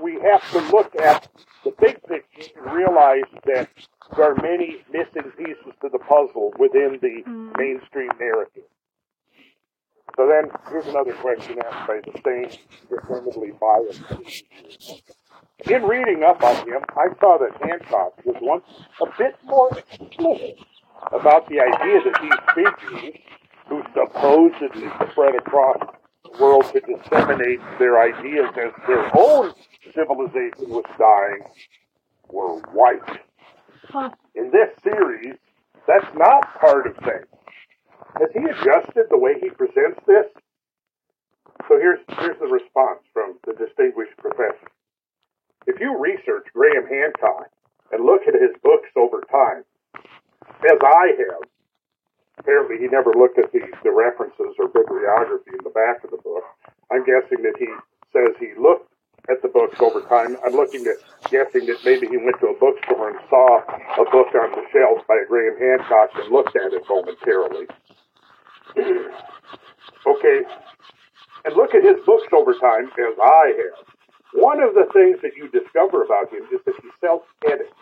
We 0.00 0.18
have 0.22 0.42
to 0.52 0.60
look 0.74 0.94
at 0.96 1.28
the 1.62 1.72
big 1.78 2.02
picture 2.04 2.50
and 2.56 2.72
realize 2.72 3.28
that 3.44 3.68
there 4.16 4.32
are 4.32 4.34
many 4.36 4.82
missing 4.90 5.30
pieces 5.36 5.74
to 5.82 5.88
the 5.90 5.98
puzzle 5.98 6.52
within 6.58 6.98
the 7.02 7.22
mm. 7.28 7.56
mainstream 7.58 8.10
narrative. 8.18 8.64
So 10.16 10.26
then, 10.26 10.50
here's 10.70 10.86
another 10.86 11.12
question 11.12 11.58
asked 11.64 11.86
by 11.86 12.00
the 12.00 12.18
same 12.24 12.58
affirmatively 12.98 13.52
biased. 13.60 14.02
In 15.68 15.82
reading 15.82 16.24
up 16.24 16.42
on 16.42 16.56
him, 16.66 16.82
I 16.96 17.08
saw 17.20 17.38
that 17.38 17.52
Hancock 17.62 18.24
was 18.24 18.36
once 18.40 18.64
a 19.02 19.06
bit 19.18 19.36
more 19.44 19.70
explicit 19.76 20.58
about 21.12 21.48
the 21.48 21.60
idea 21.60 22.00
that 22.04 22.20
these 22.20 22.54
figures, 22.54 23.14
who 23.68 23.82
supposedly 23.94 24.88
spread 25.10 25.34
across 25.36 25.78
the 26.24 26.42
world 26.42 26.64
to 26.72 26.80
disseminate 26.80 27.60
their 27.78 28.00
ideas 28.00 28.50
as 28.56 28.72
their 28.86 29.10
own 29.16 29.52
civilization 29.94 30.68
was 30.68 30.84
dying, 30.98 31.42
were 32.28 32.60
white. 32.72 33.20
In 34.34 34.50
this 34.50 34.70
series, 34.82 35.36
that's 35.86 36.06
not 36.14 36.60
part 36.60 36.86
of 36.86 36.96
things. 36.96 37.26
Has 38.18 38.30
he 38.32 38.40
adjusted 38.40 39.06
the 39.08 39.18
way 39.18 39.34
he 39.40 39.50
presents 39.50 40.00
this? 40.06 40.26
So 41.68 41.78
here's 41.78 42.00
here's 42.18 42.38
the 42.38 42.46
response 42.46 43.00
from 43.12 43.38
the 43.46 43.52
distinguished 43.52 44.16
professor. 44.18 44.70
If 45.66 45.78
you 45.80 45.96
research 45.98 46.46
Graham 46.52 46.86
Hancock 46.86 47.50
and 47.92 48.04
look 48.04 48.22
at 48.26 48.34
his 48.34 48.50
books 48.62 48.88
over 48.96 49.22
time, 49.30 49.64
as 50.64 50.78
I 50.82 51.14
have, 51.18 51.42
apparently 52.38 52.78
he 52.78 52.88
never 52.88 53.12
looked 53.12 53.38
at 53.38 53.52
the, 53.52 53.60
the 53.84 53.92
references 53.92 54.54
or 54.58 54.68
bibliography 54.68 55.50
in 55.52 55.64
the 55.64 55.70
back 55.70 56.04
of 56.04 56.10
the 56.10 56.18
book. 56.18 56.44
I'm 56.90 57.04
guessing 57.04 57.42
that 57.42 57.56
he 57.58 57.68
says 58.12 58.34
he 58.38 58.52
looked 58.60 58.90
at 59.28 59.42
the 59.42 59.48
books 59.48 59.78
over 59.80 60.00
time. 60.02 60.36
I'm 60.44 60.54
looking 60.54 60.86
at 60.86 60.96
guessing 61.30 61.66
that 61.66 61.84
maybe 61.84 62.08
he 62.08 62.16
went 62.16 62.40
to 62.40 62.48
a 62.48 62.58
bookstore 62.58 63.10
and 63.10 63.18
saw 63.28 63.60
a 63.60 64.04
book 64.10 64.34
on 64.34 64.50
the 64.52 64.64
shelf 64.72 65.06
by 65.06 65.22
Graham 65.28 65.58
Hancock 65.58 66.10
and 66.16 66.32
looked 66.32 66.56
at 66.56 66.72
it 66.72 66.82
momentarily. 66.88 67.66
okay, 70.06 70.40
and 71.44 71.56
look 71.56 71.74
at 71.74 71.84
his 71.84 72.04
books 72.06 72.28
over 72.32 72.54
time 72.54 72.86
as 72.86 73.16
I 73.20 73.52
have. 73.56 73.86
One 74.32 74.62
of 74.62 74.74
the 74.74 74.86
things 74.92 75.18
that 75.22 75.36
you 75.36 75.48
discover 75.48 76.04
about 76.04 76.32
him 76.32 76.44
is 76.52 76.60
that 76.64 76.74
he 76.80 76.88
self-edits. 77.00 77.72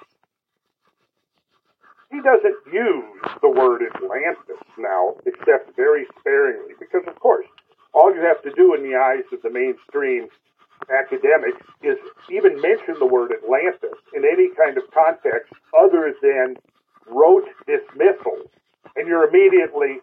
He 2.10 2.20
doesn't 2.22 2.56
use 2.72 3.20
the 3.42 3.50
word 3.50 3.82
Atlantis 3.82 4.62
now, 4.78 5.16
except 5.26 5.76
very 5.76 6.06
sparingly, 6.18 6.74
because 6.78 7.06
of 7.06 7.18
course, 7.20 7.46
all 7.92 8.14
you 8.14 8.20
have 8.22 8.42
to 8.42 8.50
do 8.52 8.74
in 8.74 8.82
the 8.82 8.96
eyes 8.96 9.24
of 9.32 9.42
the 9.42 9.50
mainstream 9.50 10.28
academics 10.88 11.60
is 11.82 11.98
even 12.30 12.60
mention 12.60 12.94
the 12.98 13.06
word 13.06 13.32
Atlantis 13.32 13.98
in 14.14 14.24
any 14.24 14.48
kind 14.56 14.78
of 14.78 14.84
context 14.92 15.52
other 15.78 16.14
than 16.22 16.56
rote 17.10 17.48
dismissal, 17.66 18.48
and 18.96 19.06
you're 19.06 19.28
immediately 19.28 19.98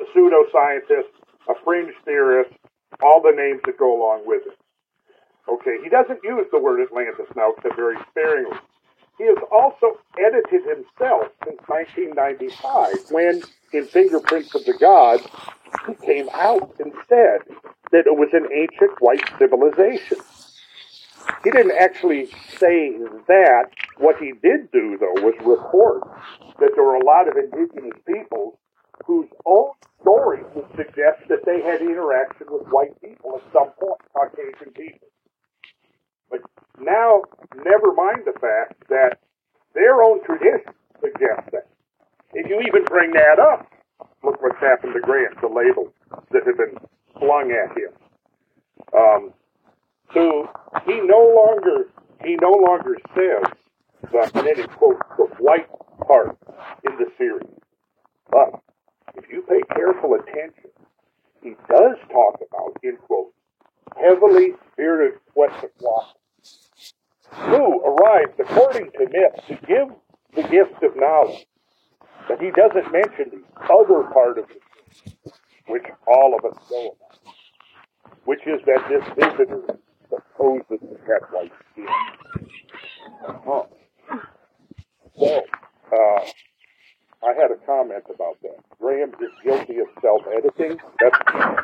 a 0.00 0.04
pseudoscientist, 0.16 1.10
a 1.48 1.54
fringe 1.64 1.94
theorist, 2.04 2.52
all 3.02 3.20
the 3.22 3.34
names 3.34 3.60
that 3.66 3.78
go 3.78 3.96
along 3.96 4.22
with 4.26 4.42
it. 4.46 4.58
Okay, 5.48 5.76
he 5.82 5.88
doesn't 5.88 6.20
use 6.22 6.46
the 6.52 6.58
word 6.58 6.80
Atlantis 6.80 7.26
now 7.36 7.52
except 7.56 7.76
very 7.76 7.96
sparingly. 8.10 8.56
He 9.18 9.24
has 9.24 9.38
also 9.52 9.98
edited 10.18 10.66
himself 10.66 11.30
since 11.44 11.60
1995 11.66 13.10
when, 13.10 13.42
in 13.72 13.86
Fingerprints 13.86 14.54
of 14.54 14.64
the 14.64 14.74
Gods, 14.74 15.26
he 15.86 15.94
came 16.06 16.28
out 16.32 16.74
and 16.80 16.92
said 17.08 17.40
that 17.92 18.06
it 18.06 18.16
was 18.16 18.30
an 18.32 18.48
ancient 18.52 19.00
white 19.00 19.22
civilization. 19.38 20.18
He 21.44 21.50
didn't 21.50 21.76
actually 21.78 22.26
say 22.58 22.96
that. 23.28 23.70
What 23.98 24.16
he 24.18 24.32
did 24.32 24.72
do, 24.72 24.98
though, 24.98 25.22
was 25.22 25.34
report 25.44 26.02
that 26.58 26.70
there 26.74 26.84
were 26.84 26.96
a 26.96 27.04
lot 27.04 27.28
of 27.28 27.36
indigenous 27.36 27.98
peoples 28.06 28.58
whose 29.06 29.28
own 29.46 29.70
stories 30.00 30.44
would 30.54 30.68
suggest 30.76 31.28
that 31.28 31.44
they 31.46 31.62
had 31.62 31.80
interaction 31.80 32.46
with 32.50 32.66
white 32.68 33.00
people 33.00 33.36
at 33.36 33.52
some 33.52 33.70
point, 33.78 34.00
Caucasian 34.12 34.72
people. 34.72 35.08
But 36.30 36.40
now, 36.78 37.22
never 37.56 37.92
mind 37.92 38.22
the 38.26 38.38
fact 38.38 38.88
that 38.88 39.18
their 39.74 40.02
own 40.02 40.24
tradition 40.24 40.72
suggests 41.00 41.50
that. 41.52 41.66
If 42.32 42.48
you 42.48 42.60
even 42.60 42.84
bring 42.84 43.12
that 43.12 43.38
up, 43.38 43.70
look 44.22 44.42
what's 44.42 44.58
happened 44.60 44.94
to 44.94 45.00
Grant, 45.00 45.40
the 45.40 45.48
label 45.48 45.92
that 46.30 46.44
had 46.44 46.56
been 46.56 46.76
flung 47.18 47.52
at 47.52 47.76
him. 47.76 47.92
Um, 48.92 49.32
so 50.12 50.50
he 50.86 51.00
no 51.00 51.32
longer 51.34 51.88
he 52.24 52.36
no 52.36 52.50
longer 52.50 52.96
says 53.14 53.52
the 54.10 54.30
and 54.34 54.46
then 54.46 54.58
it 54.58 54.70
quotes 54.72 55.00
the 55.16 55.24
white 55.38 55.68
part 56.06 56.36
in 56.84 56.96
the 56.96 57.06
series. 57.18 57.48
But 58.30 58.60
if 59.14 59.24
you 59.30 59.42
pay 59.42 59.60
careful 59.74 60.14
attention, 60.14 60.70
he 61.42 61.50
does 61.68 61.96
talk 62.10 62.40
about, 62.40 62.76
in 62.82 62.96
quotes, 62.96 63.34
heavily 63.96 64.52
spirited 64.72 65.20
Quetzalcoatl, 65.34 66.14
who 67.30 67.80
arrived, 67.82 68.38
according 68.40 68.90
to 68.92 69.06
myth, 69.10 69.44
to 69.48 69.54
give 69.66 69.88
the 70.34 70.42
gift 70.48 70.82
of 70.82 70.96
knowledge. 70.96 71.46
But 72.28 72.40
he 72.40 72.50
doesn't 72.50 72.90
mention 72.92 73.30
the 73.30 73.42
other 73.72 74.08
part 74.12 74.38
of 74.38 74.50
it, 74.50 74.62
which 75.68 75.84
all 76.06 76.34
of 76.38 76.44
us 76.44 76.58
know 76.70 76.96
about, 76.96 77.18
which 78.24 78.40
is 78.46 78.60
that 78.66 78.88
this 78.88 79.04
visitor 79.14 79.78
supposedly 80.08 80.96
had 81.06 81.22
white 81.30 81.52
skin. 81.72 81.88
Uh-huh. 83.28 83.64
So, 85.18 85.42
uh, 85.92 86.24
I 87.22 87.32
had 87.40 87.50
a 87.50 87.56
comment 87.66 88.04
about 88.12 88.40
that. 88.42 88.58
Graham 88.78 89.10
is 89.20 89.30
guilty 89.42 89.78
of 89.78 89.86
self-editing. 90.02 90.78
That's 91.00 91.18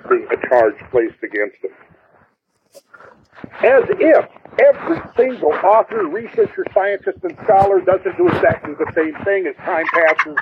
the 0.08 0.36
charge 0.48 0.74
placed 0.90 1.22
against 1.22 1.56
him. 1.62 1.72
As 3.62 3.84
if 3.98 4.39
every 4.68 5.00
single 5.16 5.52
author, 5.64 6.06
researcher, 6.06 6.64
scientist, 6.74 7.18
and 7.22 7.36
scholar 7.44 7.80
doesn't 7.80 8.16
do 8.16 8.28
exactly 8.28 8.74
the 8.74 8.92
same 8.94 9.14
thing 9.24 9.46
as 9.46 9.56
time 9.64 9.86
passes 9.92 10.36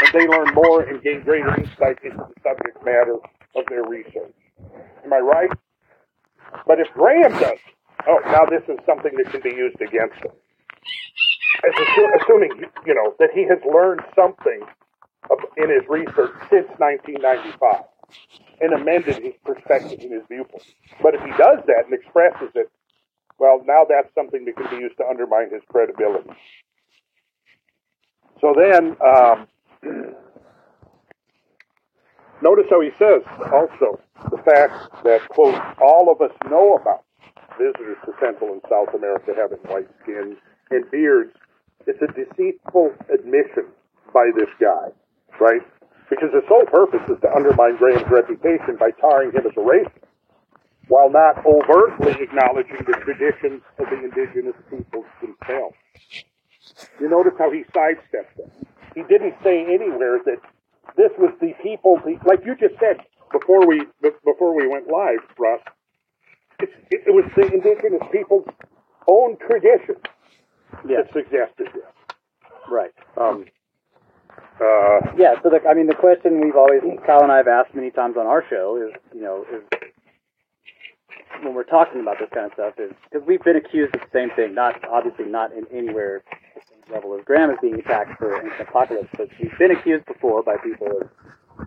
and 0.00 0.10
they 0.12 0.26
learn 0.28 0.52
more 0.54 0.82
and 0.82 1.02
gain 1.02 1.22
greater 1.22 1.54
insight 1.58 1.98
into 2.04 2.16
the 2.18 2.34
subject 2.42 2.84
matter 2.84 3.16
of 3.56 3.64
their 3.68 3.84
research. 3.84 4.34
Am 5.04 5.12
I 5.12 5.18
right? 5.18 5.50
But 6.66 6.80
if 6.80 6.88
Graham 6.94 7.32
does, 7.32 7.58
oh, 8.08 8.20
now 8.26 8.44
this 8.46 8.62
is 8.68 8.78
something 8.86 9.12
that 9.16 9.30
can 9.30 9.40
be 9.42 9.50
used 9.50 9.80
against 9.80 10.16
him. 10.16 10.32
As 11.64 11.72
assu- 11.74 12.22
assuming, 12.22 12.64
you 12.86 12.94
know, 12.94 13.14
that 13.18 13.30
he 13.34 13.44
has 13.44 13.58
learned 13.64 14.02
something 14.14 14.66
of- 15.30 15.44
in 15.56 15.70
his 15.70 15.88
research 15.88 16.32
since 16.50 16.68
1995 16.78 17.84
and 18.60 18.72
amended 18.74 19.16
his 19.16 19.34
perspective 19.44 19.98
and 20.00 20.12
his 20.12 20.22
viewpoint. 20.28 20.64
But 21.02 21.14
if 21.14 21.22
he 21.22 21.30
does 21.32 21.64
that 21.66 21.84
and 21.86 21.94
expresses 21.94 22.50
it, 22.54 22.70
well, 23.38 23.62
now 23.66 23.84
that's 23.88 24.12
something 24.14 24.44
that 24.44 24.56
can 24.56 24.70
be 24.70 24.82
used 24.82 24.96
to 24.98 25.04
undermine 25.06 25.50
his 25.50 25.62
credibility. 25.68 26.30
So 28.40 28.54
then, 28.56 28.96
um, 29.00 29.48
notice 32.42 32.66
how 32.70 32.80
he 32.80 32.90
says 32.98 33.22
also 33.52 34.00
the 34.30 34.38
fact 34.44 34.74
that, 35.04 35.28
quote, 35.28 35.60
all 35.82 36.10
of 36.10 36.20
us 36.20 36.36
know 36.50 36.76
about 36.76 37.04
visitors 37.58 37.96
to 38.04 38.12
Central 38.20 38.52
and 38.52 38.62
South 38.68 38.94
America 38.94 39.32
having 39.36 39.58
white 39.70 39.88
skin 40.02 40.36
and 40.70 40.90
beards. 40.90 41.32
It's 41.86 42.00
a 42.02 42.06
deceitful 42.12 42.92
admission 43.12 43.66
by 44.12 44.30
this 44.36 44.48
guy, 44.60 44.88
right? 45.40 45.60
Because 46.08 46.30
the 46.32 46.42
sole 46.48 46.64
purpose 46.66 47.02
is 47.08 47.20
to 47.22 47.30
undermine 47.34 47.76
Graham's 47.76 48.10
reputation 48.10 48.76
by 48.78 48.90
tarring 49.00 49.32
him 49.32 49.46
as 49.46 49.52
a 49.56 49.60
racist, 49.60 50.03
while 50.88 51.10
not 51.10 51.44
overtly 51.46 52.12
acknowledging 52.22 52.78
the 52.86 52.92
traditions 53.04 53.62
of 53.78 53.86
the 53.90 54.04
indigenous 54.04 54.56
peoples 54.70 55.06
themselves. 55.20 55.76
You 57.00 57.08
notice 57.08 57.34
how 57.38 57.50
he 57.50 57.64
sidestepped 57.72 58.38
it. 58.38 58.52
He 58.94 59.02
didn't 59.02 59.34
say 59.42 59.64
anywhere 59.64 60.20
that 60.24 60.38
this 60.96 61.10
was 61.18 61.32
the 61.40 61.52
people, 61.62 62.00
the, 62.04 62.18
like 62.26 62.44
you 62.44 62.54
just 62.56 62.78
said 62.78 62.98
before 63.32 63.66
we 63.66 63.82
before 64.24 64.54
we 64.54 64.66
went 64.68 64.88
live, 64.88 65.18
Russ. 65.38 65.60
It's, 66.60 66.72
it, 66.90 67.02
it 67.08 67.10
was 67.10 67.24
the 67.34 67.42
indigenous 67.52 68.06
people's 68.12 68.46
own 69.08 69.36
tradition 69.38 69.96
that 70.84 71.10
suggested 71.12 71.68
this. 71.74 71.84
Right. 72.70 72.92
Um, 73.16 73.44
uh, 74.60 75.12
Yeah, 75.18 75.34
so 75.42 75.50
the, 75.50 75.60
I 75.68 75.74
mean, 75.74 75.86
the 75.88 75.94
question 75.96 76.40
we've 76.40 76.56
always, 76.56 76.80
Kyle 77.04 77.22
and 77.22 77.32
I 77.32 77.38
have 77.38 77.48
asked 77.48 77.74
many 77.74 77.90
times 77.90 78.16
on 78.16 78.26
our 78.26 78.44
show 78.48 78.78
is, 78.80 78.94
you 79.14 79.20
know, 79.20 79.44
is 79.52 79.62
when 81.42 81.54
we're 81.54 81.64
talking 81.64 82.00
about 82.00 82.18
this 82.18 82.28
kind 82.32 82.46
of 82.46 82.52
stuff 82.52 82.74
is, 82.78 82.92
because 83.10 83.26
we've 83.26 83.42
been 83.42 83.56
accused 83.56 83.94
of 83.94 84.00
the 84.00 84.12
same 84.12 84.30
thing, 84.36 84.54
not, 84.54 84.82
obviously 84.88 85.26
not 85.26 85.52
in 85.52 85.66
anywhere 85.72 86.22
the 86.54 86.60
same 86.68 86.94
level 86.94 87.16
as 87.18 87.24
Graham 87.24 87.50
is 87.50 87.58
being 87.60 87.74
attacked 87.74 88.18
for 88.18 88.36
ancient 88.36 88.68
apocalypse, 88.68 89.08
but 89.16 89.28
we've 89.40 89.56
been 89.58 89.70
accused 89.70 90.06
before 90.06 90.42
by 90.42 90.56
people 90.62 90.88
of, 90.88 91.66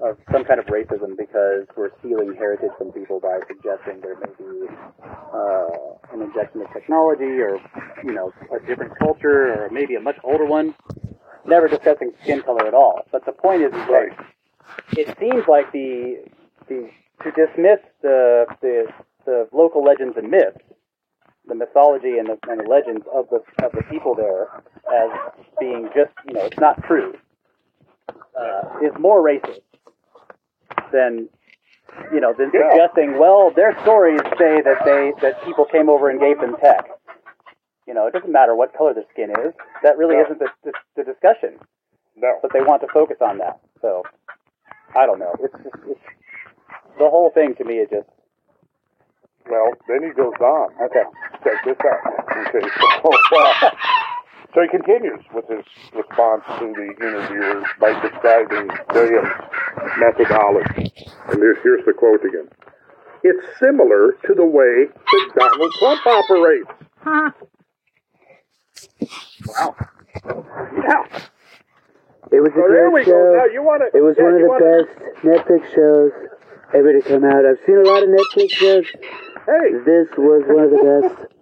of 0.00 0.18
some 0.30 0.44
kind 0.44 0.60
of 0.60 0.66
racism 0.66 1.16
because 1.16 1.66
we're 1.76 1.90
stealing 2.00 2.34
heritage 2.34 2.70
from 2.78 2.92
people 2.92 3.20
by 3.20 3.38
suggesting 3.46 4.00
there 4.00 4.16
may 4.16 4.32
be 4.38 4.66
uh, 5.02 6.12
an 6.12 6.22
injection 6.22 6.62
of 6.62 6.72
technology 6.72 7.40
or, 7.40 7.60
you 8.04 8.12
know, 8.12 8.32
a 8.54 8.66
different 8.66 8.98
culture 8.98 9.54
or 9.54 9.70
maybe 9.70 9.94
a 9.94 10.00
much 10.00 10.16
older 10.24 10.44
one. 10.44 10.74
Never 11.44 11.66
discussing 11.66 12.12
skin 12.22 12.42
color 12.42 12.66
at 12.66 12.74
all. 12.74 13.02
But 13.10 13.26
the 13.26 13.32
point 13.32 13.62
is, 13.62 13.72
is 13.72 13.86
that 13.88 14.08
it 14.96 15.18
seems 15.18 15.42
like 15.48 15.72
the 15.72 16.22
the 16.68 16.88
to 17.22 17.30
dismiss 17.32 17.78
the 18.02 18.46
the 18.60 18.86
the 19.24 19.48
local 19.52 19.84
legends 19.84 20.16
and 20.16 20.30
myths, 20.30 20.58
the 21.46 21.54
mythology 21.54 22.18
and 22.18 22.28
the, 22.28 22.38
and 22.50 22.60
the 22.60 22.68
legends 22.68 23.06
of 23.12 23.26
the 23.30 23.40
of 23.64 23.72
the 23.72 23.82
people 23.90 24.14
there 24.14 24.48
as 24.92 25.10
being 25.60 25.88
just 25.94 26.10
you 26.26 26.34
know 26.34 26.44
it's 26.44 26.58
not 26.58 26.82
true 26.84 27.14
uh, 28.38 28.78
is 28.82 28.92
more 28.98 29.22
racist 29.22 29.60
than 30.92 31.28
you 32.12 32.20
know 32.20 32.32
than 32.36 32.50
Yeah. 32.52 32.70
suggesting 32.72 33.18
well 33.18 33.50
their 33.54 33.76
stories 33.82 34.20
say 34.38 34.60
that 34.62 34.82
they 34.84 35.12
that 35.22 35.44
people 35.44 35.64
came 35.64 35.88
over 35.88 36.10
and 36.10 36.18
gave 36.20 36.40
them 36.40 36.56
tech. 36.56 36.86
You 37.86 37.94
know 37.94 38.06
it 38.06 38.12
doesn't 38.12 38.32
matter 38.32 38.54
what 38.56 38.74
color 38.76 38.94
the 38.94 39.04
skin 39.12 39.30
is. 39.30 39.52
That 39.82 39.96
really 39.98 40.16
No. 40.16 40.24
isn't 40.24 40.38
the, 40.38 40.48
the, 40.64 40.72
the 40.96 41.04
discussion 41.04 41.58
No. 42.16 42.38
but 42.42 42.52
they 42.52 42.60
want 42.60 42.82
to 42.82 42.88
focus 42.92 43.18
on 43.20 43.38
that. 43.38 43.60
So 43.80 44.02
I 44.96 45.06
don't 45.06 45.18
know. 45.18 45.32
It's 45.40 45.54
just 45.62 45.76
it's, 45.88 46.00
the 46.98 47.08
whole 47.08 47.30
thing 47.34 47.54
to 47.56 47.64
me 47.64 47.74
is 47.76 47.88
just 47.90 48.08
Well, 49.50 49.72
then 49.88 50.02
he 50.02 50.10
goes 50.10 50.34
on. 50.40 50.68
okay. 50.86 51.04
Check 51.44 51.64
this 51.64 51.76
out. 51.84 52.46
Okay, 52.48 52.68
so, 52.78 53.10
uh, 53.38 53.70
so 54.54 54.60
he 54.62 54.68
continues 54.68 55.20
with 55.34 55.48
his 55.48 55.64
response 55.94 56.44
to 56.58 56.72
the 56.72 56.94
interviewer 57.04 57.64
by 57.80 57.98
describing 58.00 58.68
Graham's 58.88 59.32
methodology. 59.98 60.92
And 61.28 61.38
here's, 61.38 61.58
here's 61.62 61.84
the 61.84 61.92
quote 61.92 62.24
again. 62.24 62.48
It's 63.24 63.58
similar 63.58 64.12
to 64.26 64.34
the 64.34 64.44
way 64.44 64.86
that 64.86 65.30
Donald 65.38 65.72
Trump 65.78 66.06
operates. 66.06 66.70
Huh. 67.00 67.30
Wow. 69.46 69.76
Yeah. 70.26 71.18
It 72.30 72.40
was 72.40 72.52
a 72.52 72.54
So 72.54 72.68
there 72.68 72.90
great 72.90 73.04
we 73.06 73.10
go. 73.10 73.34
Now 73.36 73.44
show. 73.46 73.52
you 73.52 73.62
want 73.62 73.82
to? 73.82 73.98
It 73.98 74.02
was 74.02 74.16
yeah, 74.16 74.24
one 74.24 74.34
of 74.34 74.40
the 74.40 74.48
wanna, 74.48 74.84
best 74.84 74.94
Netflix 75.22 75.74
shows 75.74 76.12
ever 76.74 76.92
to 76.92 77.02
come 77.02 77.24
out. 77.24 77.44
I've 77.44 77.58
seen 77.66 77.76
a 77.76 77.88
lot 77.88 78.02
of 78.02 78.08
Netflix 78.08 78.50
shows. 78.50 78.86
Hey, 79.46 79.72
This 79.84 80.08
was 80.16 80.44
one 80.46 80.64
of 80.64 80.70
the 80.70 80.82
best 80.82 81.32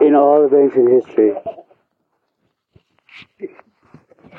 in 0.00 0.14
all 0.14 0.44
of 0.44 0.52
ancient 0.52 0.88
history. 0.90 1.32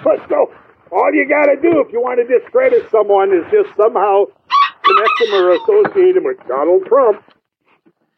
but 0.04 0.20
so 0.30 0.52
all 0.92 1.14
you 1.14 1.28
got 1.28 1.46
to 1.46 1.56
do 1.62 1.82
if 1.86 1.92
you 1.92 2.02
want 2.02 2.20
to 2.20 2.39
discredit 2.39 2.89
someone 2.92 3.32
is 3.32 3.46
just 3.52 3.76
somehow 3.78 4.26
connect 4.84 5.16
them 5.20 5.34
or 5.34 5.52
associate 5.52 6.16
them 6.16 6.24
with 6.24 6.38
Donald 6.48 6.86
Trump. 6.86 7.24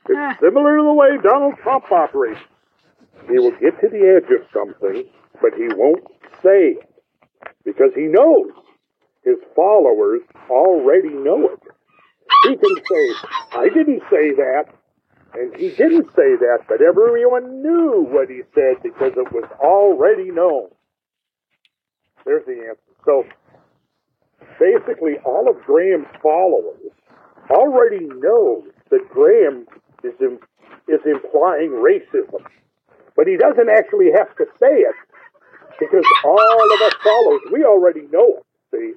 It's 0.09 0.17
ah. 0.17 0.37
similar 0.41 0.77
to 0.77 0.83
the 0.83 0.93
way 0.93 1.17
Donald 1.21 1.55
Trump 1.61 1.91
operates. 1.91 2.39
He 3.27 3.39
will 3.39 3.51
get 3.51 3.79
to 3.79 3.87
the 3.87 4.19
edge 4.19 4.29
of 4.31 4.45
something, 4.51 5.05
but 5.41 5.53
he 5.55 5.67
won't 5.75 6.03
say 6.43 6.75
it 6.75 6.89
because 7.63 7.91
he 7.95 8.03
knows 8.03 8.51
his 9.25 9.37
followers 9.55 10.21
already 10.49 11.09
know 11.09 11.49
it. 11.49 11.59
He 12.43 12.55
can 12.57 12.75
say, 12.89 13.13
I 13.53 13.69
didn't 13.69 14.03
say 14.11 14.31
that, 14.35 14.65
and 15.33 15.55
he 15.55 15.69
didn't 15.69 16.07
say 16.15 16.35
that, 16.37 16.59
but 16.67 16.81
everyone 16.81 17.61
knew 17.61 18.05
what 18.09 18.29
he 18.29 18.41
said 18.53 18.83
because 18.83 19.13
it 19.15 19.31
was 19.31 19.49
already 19.59 20.31
known. 20.31 20.69
There's 22.25 22.45
the 22.45 22.53
answer. 22.53 22.79
So 23.05 23.25
basically, 24.59 25.13
all 25.25 25.49
of 25.49 25.61
Graham's 25.65 26.07
followers 26.21 26.91
already 27.49 28.05
know 28.05 28.65
that 28.89 29.09
Graham 29.09 29.65
is 30.03 30.13
im- 30.21 30.39
is 30.87 31.01
implying 31.05 31.71
racism, 31.71 32.43
but 33.15 33.27
he 33.27 33.37
doesn't 33.37 33.69
actually 33.69 34.11
have 34.15 34.35
to 34.37 34.45
say 34.59 34.81
it 34.83 34.95
because 35.79 36.05
all 36.25 36.73
of 36.73 36.81
us 36.81 36.93
followers 37.03 37.41
we 37.51 37.63
already 37.65 38.01
know 38.11 38.39
it. 38.39 38.45
See. 38.71 38.93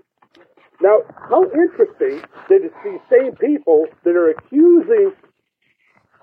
Now, 0.81 1.01
how 1.31 1.45
interesting 1.45 2.21
that 2.49 2.61
it's 2.63 2.75
these 2.85 3.01
same 3.11 3.35
people 3.37 3.87
that 4.05 4.15
are 4.15 4.31
accusing 4.31 5.13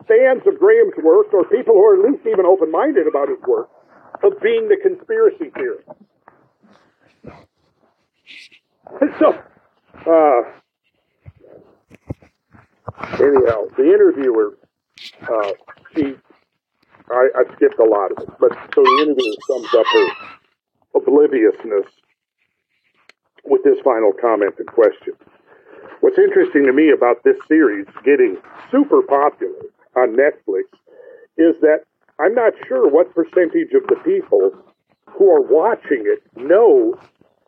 fans 0.08 0.42
of 0.46 0.60
Graham's 0.60 0.94
work, 1.04 1.34
or 1.34 1.44
people 1.46 1.74
who 1.76 1.84
are 1.84 2.06
at 2.06 2.12
least 2.12 2.28
even 2.28 2.46
open 2.46 2.70
minded 2.72 3.08
about 3.08 3.30
his 3.30 3.40
work, 3.48 3.70
of 4.24 4.40
being 4.42 4.70
the 4.70 4.78
conspiracy 4.78 5.50
theorists. 5.56 5.90
so, 9.20 9.34
uh, 10.06 10.42
anyhow, 13.16 13.66
the 13.78 13.84
interviewer, 13.84 14.58
uh, 15.22 15.52
she, 15.96 16.16
I, 17.10 17.30
I 17.36 17.56
skipped 17.56 17.80
a 17.80 17.86
lot 17.86 18.12
of 18.12 18.24
it, 18.24 18.30
but 18.40 18.52
so 18.76 18.84
the 18.84 19.00
interviewer 19.02 19.36
sums 19.48 19.74
up 19.74 19.86
her 19.88 20.08
obliviousness 20.96 21.88
with 23.44 23.64
this 23.64 23.78
final 23.84 24.12
comment 24.14 24.56
and 24.58 24.68
question. 24.68 25.14
What's 26.02 26.18
interesting 26.18 26.66
to 26.66 26.74
me 26.74 26.92
about 26.92 27.24
this 27.24 27.38
series 27.48 27.88
getting 28.04 28.38
super 28.72 29.02
popular 29.02 29.62
on 29.96 30.16
Netflix 30.18 30.64
is 31.38 31.56
that 31.62 31.84
I'm 32.20 32.36
not 32.36 32.54
sure 32.68 32.90
what 32.90 33.14
percentage 33.16 33.74
of 33.74 33.88
the 33.88 34.00
people 34.04 34.52
who 35.08 35.30
are 35.32 35.42
watching 35.42 36.04
it 36.06 36.22
know 36.36 37.00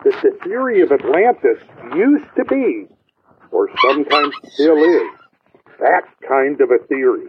that 0.03 0.21
the 0.21 0.37
theory 0.43 0.81
of 0.81 0.91
Atlantis 0.91 1.59
used 1.95 2.25
to 2.37 2.45
be, 2.45 2.87
or 3.51 3.69
sometimes 3.81 4.33
still 4.53 4.77
is, 4.77 5.11
that 5.79 6.03
kind 6.27 6.61
of 6.61 6.71
a 6.71 6.83
theory. 6.87 7.27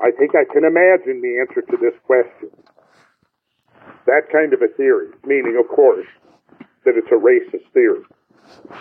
I 0.00 0.10
think 0.10 0.32
I 0.34 0.44
can 0.52 0.64
imagine 0.64 1.22
the 1.22 1.40
answer 1.40 1.62
to 1.62 1.76
this 1.76 1.94
question. 2.04 2.50
That 4.06 4.28
kind 4.30 4.52
of 4.52 4.60
a 4.62 4.68
theory, 4.76 5.08
meaning, 5.24 5.58
of 5.58 5.74
course, 5.74 6.06
that 6.86 6.96
it's 6.96 7.10
a 7.10 7.18
racist 7.18 7.66
theory. 7.74 8.06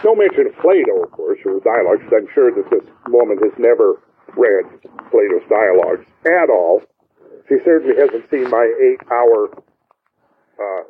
No 0.03 0.15
mention 0.15 0.47
of 0.47 0.55
Plato, 0.61 1.03
of 1.03 1.11
course, 1.11 1.39
or 1.43 1.59
dialogues. 1.59 2.05
I'm 2.13 2.29
sure 2.33 2.53
that 2.53 2.69
this 2.69 2.85
woman 3.09 3.37
has 3.41 3.51
never 3.57 3.99
read 4.37 4.65
Plato's 5.09 5.45
dialogues 5.49 6.05
at 6.25 6.49
all. 6.49 6.81
She 7.49 7.55
certainly 7.65 7.95
hasn't 7.97 8.29
seen 8.29 8.49
my 8.49 8.65
eight 8.81 9.01
hour 9.11 9.49
uh, 10.61 10.83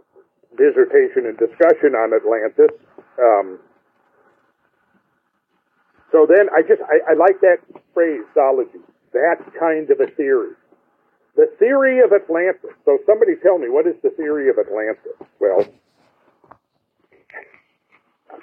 dissertation 0.58 1.26
and 1.26 1.38
discussion 1.38 1.96
on 1.96 2.14
Atlantis. 2.14 2.76
Um, 3.20 3.60
so 6.12 6.28
then 6.28 6.48
I 6.56 6.62
just, 6.62 6.82
I, 6.84 7.12
I 7.12 7.14
like 7.16 7.40
that 7.42 7.60
phraseology, 7.94 8.80
that 9.14 9.40
kind 9.60 9.90
of 9.90 10.00
a 10.00 10.08
theory. 10.16 10.52
The 11.36 11.52
theory 11.60 12.00
of 12.00 12.14
Atlantis. 12.14 12.72
So 12.86 13.00
somebody 13.06 13.34
tell 13.44 13.58
me, 13.58 13.68
what 13.70 13.88
is 13.88 13.96
the 14.04 14.12
theory 14.12 14.50
of 14.50 14.56
Atlantis? 14.58 15.20
Well, 15.40 15.68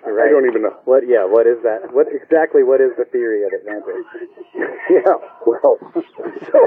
I 0.05 0.29
don't 0.29 0.47
even 0.47 0.63
know. 0.63 0.77
What? 0.85 1.07
Yeah. 1.07 1.25
What 1.25 1.47
is 1.47 1.63
that? 1.63 1.93
What 1.93 2.07
exactly? 2.11 2.63
What 2.63 2.81
is 2.81 2.91
the 2.99 3.05
theory 3.05 3.45
of 3.45 3.53
it, 3.53 3.63
Atlantis? 3.67 4.05
yeah, 4.91 5.15
well, 5.47 5.79
so, 5.95 6.63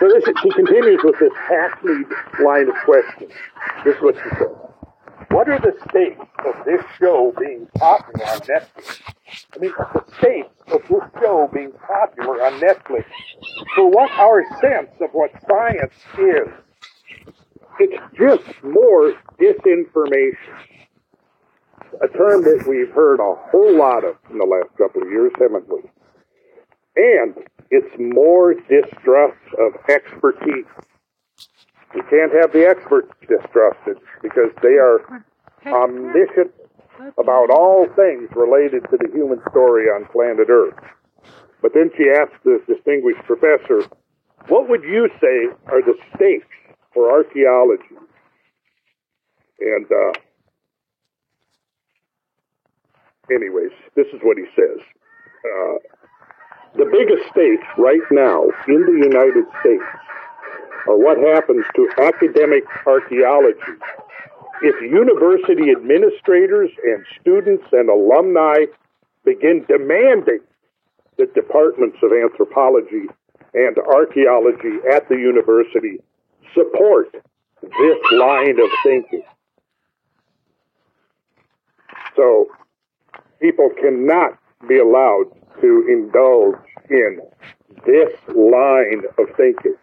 so 0.00 0.08
this, 0.08 0.24
she 0.42 0.50
continues 0.50 1.00
with 1.04 1.18
this 1.20 1.32
hackneyed 1.48 2.06
line 2.44 2.68
of 2.68 2.74
questions. 2.84 3.32
This 3.84 3.96
is 3.96 4.02
what 4.02 4.16
she 4.16 4.30
says. 4.30 4.70
What 5.30 5.48
are 5.48 5.60
the 5.60 5.72
stakes 5.88 6.26
of 6.44 6.64
this 6.64 6.82
show 6.98 7.32
being 7.38 7.68
popular 7.78 8.26
on 8.26 8.40
Netflix? 8.40 9.00
I 9.54 9.58
mean, 9.58 9.72
the 9.78 10.04
stakes 10.18 10.72
of 10.72 10.82
this 10.88 11.22
show 11.22 11.48
being 11.52 11.72
popular 11.72 12.42
on 12.42 12.60
Netflix 12.60 13.04
for 13.76 13.88
what 13.88 14.10
our 14.12 14.44
sense 14.60 14.90
of 15.00 15.10
what 15.12 15.30
science 15.48 15.94
is. 16.18 16.48
It's 17.78 18.02
just 18.18 18.64
more 18.64 19.14
disinformation. 19.40 20.79
A 22.02 22.08
term 22.08 22.42
that 22.42 22.64
we've 22.68 22.90
heard 22.90 23.20
a 23.20 23.34
whole 23.50 23.76
lot 23.76 24.04
of 24.04 24.16
in 24.30 24.38
the 24.38 24.46
last 24.46 24.70
couple 24.78 25.02
of 25.02 25.10
years, 25.10 25.32
haven't 25.40 25.68
we? 25.68 25.82
And 26.96 27.34
it's 27.70 27.94
more 27.98 28.54
distrust 28.54 29.42
of 29.58 29.72
expertise. 29.88 30.66
We 31.94 32.02
can't 32.02 32.32
have 32.32 32.52
the 32.52 32.66
experts 32.68 33.10
distrusted 33.28 33.98
because 34.22 34.50
they 34.62 34.78
are 34.78 35.24
omniscient 35.66 36.52
about 37.18 37.50
all 37.50 37.86
things 37.96 38.28
related 38.36 38.84
to 38.90 38.96
the 38.96 39.08
human 39.12 39.40
story 39.50 39.86
on 39.86 40.06
planet 40.12 40.48
Earth. 40.48 40.78
But 41.62 41.72
then 41.74 41.90
she 41.96 42.08
asked 42.08 42.42
this 42.44 42.60
distinguished 42.66 43.24
professor, 43.24 43.82
what 44.48 44.68
would 44.68 44.84
you 44.84 45.08
say 45.20 45.48
are 45.66 45.82
the 45.82 45.94
stakes 46.14 46.46
for 46.94 47.10
archaeology? 47.10 47.96
And, 49.60 49.86
uh, 49.90 50.12
anyways, 53.30 53.72
this 53.94 54.06
is 54.12 54.20
what 54.22 54.36
he 54.36 54.44
says. 54.54 54.80
Uh, 55.44 55.78
the 56.76 56.86
biggest 56.86 57.28
stake 57.30 57.64
right 57.78 58.04
now 58.10 58.44
in 58.68 58.82
the 58.86 58.98
United 59.02 59.44
States 59.60 59.84
or 60.86 60.98
what 61.02 61.18
happens 61.18 61.64
to 61.74 61.88
academic 61.98 62.64
archaeology 62.86 63.78
if 64.62 64.80
university 64.82 65.70
administrators 65.70 66.70
and 66.84 67.04
students 67.20 67.64
and 67.72 67.88
alumni 67.88 68.66
begin 69.24 69.64
demanding 69.68 70.40
that 71.16 71.34
departments 71.34 71.96
of 72.02 72.12
anthropology 72.12 73.06
and 73.54 73.76
archaeology 73.78 74.78
at 74.92 75.08
the 75.08 75.16
university 75.16 75.98
support 76.54 77.10
this 77.62 77.98
line 78.12 78.58
of 78.60 78.70
thinking. 78.84 79.22
So 82.16 82.48
people 83.40 83.70
cannot 83.80 84.38
be 84.68 84.78
allowed 84.78 85.26
to 85.60 85.86
indulge 85.88 86.60
in 86.88 87.20
this 87.86 88.12
line 88.28 89.02
of 89.18 89.26
thinking. 89.36 89.76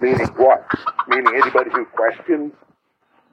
Meaning 0.00 0.28
what? 0.36 0.66
Meaning 1.08 1.34
anybody 1.34 1.70
who 1.70 1.84
questions 1.86 2.52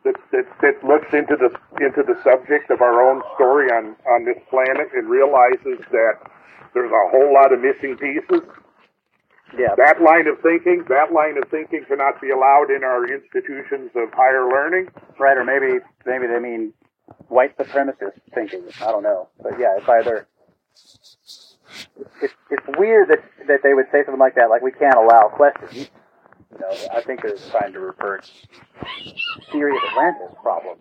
that, 0.04 0.16
that, 0.32 0.46
that 0.62 0.84
looks 0.84 1.08
into 1.14 1.36
the 1.36 1.50
into 1.84 2.04
the 2.04 2.16
subject 2.24 2.70
of 2.70 2.82
our 2.82 3.02
own 3.02 3.22
story 3.36 3.70
on, 3.72 3.96
on 4.08 4.26
this 4.26 4.38
planet 4.50 4.90
and 4.94 5.10
realizes 5.10 5.80
that 5.92 6.20
there's 6.74 6.92
a 6.92 7.10
whole 7.10 7.34
lot 7.34 7.54
of 7.54 7.60
missing 7.62 7.98
pieces. 7.98 8.44
Yeah. 9.58 9.74
That 9.78 10.02
line 10.02 10.28
of 10.28 10.40
thinking, 10.42 10.86
that 10.90 11.12
line 11.12 11.38
of 11.42 11.50
thinking 11.50 11.84
cannot 11.88 12.22
be 12.22 12.30
allowed 12.30 12.70
in 12.70 12.84
our 12.84 13.08
institutions 13.08 13.90
of 13.96 14.14
higher 14.14 14.48
learning. 14.48 14.90
Right, 15.18 15.38
or 15.38 15.44
maybe 15.44 15.80
maybe 16.06 16.28
they 16.28 16.40
mean 16.40 16.74
white 17.28 17.57
supremacist 17.57 18.14
thinking. 18.34 18.64
I 18.82 18.86
don't 18.91 19.03
know, 19.03 19.30
but 19.41 19.60
yeah, 19.60 19.78
it's 19.78 19.88
either. 19.89 20.28
It's 22.22 22.34
it's 22.49 22.78
weird 22.78 23.10
that 23.10 23.20
that 23.47 23.60
they 23.64 23.74
would 23.74 23.86
say 23.91 24.03
something 24.05 24.20
like 24.20 24.36
that, 24.36 24.49
like 24.49 24.62
we 24.62 24.72
can't 24.72 24.95
allow 24.97 25.30
questions. 25.30 25.89
You 26.51 26.60
know, 26.60 26.70
I 26.93 27.01
think 27.01 27.22
they're 27.22 27.38
trying 27.51 27.74
to 27.74 27.80
refer 27.80 28.18
to 28.20 28.28
serious 29.51 29.80
Atlantis 29.91 30.36
problem. 30.41 30.80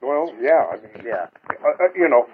Well, 0.00 0.32
yeah, 0.40 0.66
I 0.72 0.76
mean, 0.76 1.06
Yeah. 1.06 1.26
uh, 1.50 1.84
uh, 1.84 1.88
you 1.94 2.08
know, 2.08 2.26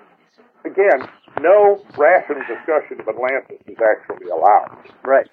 again, 0.65 1.09
no 1.43 1.83
rational 1.97 2.41
discussion 2.47 3.01
of 3.01 3.09
Atlantis 3.09 3.59
is 3.67 3.77
actually 3.83 4.29
allowed. 4.31 4.79
Right. 5.05 5.29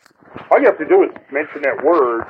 All 0.52 0.60
you 0.60 0.66
have 0.66 0.78
to 0.80 0.86
do 0.88 1.04
is 1.04 1.12
mention 1.32 1.62
that 1.62 1.84
word 1.84 2.26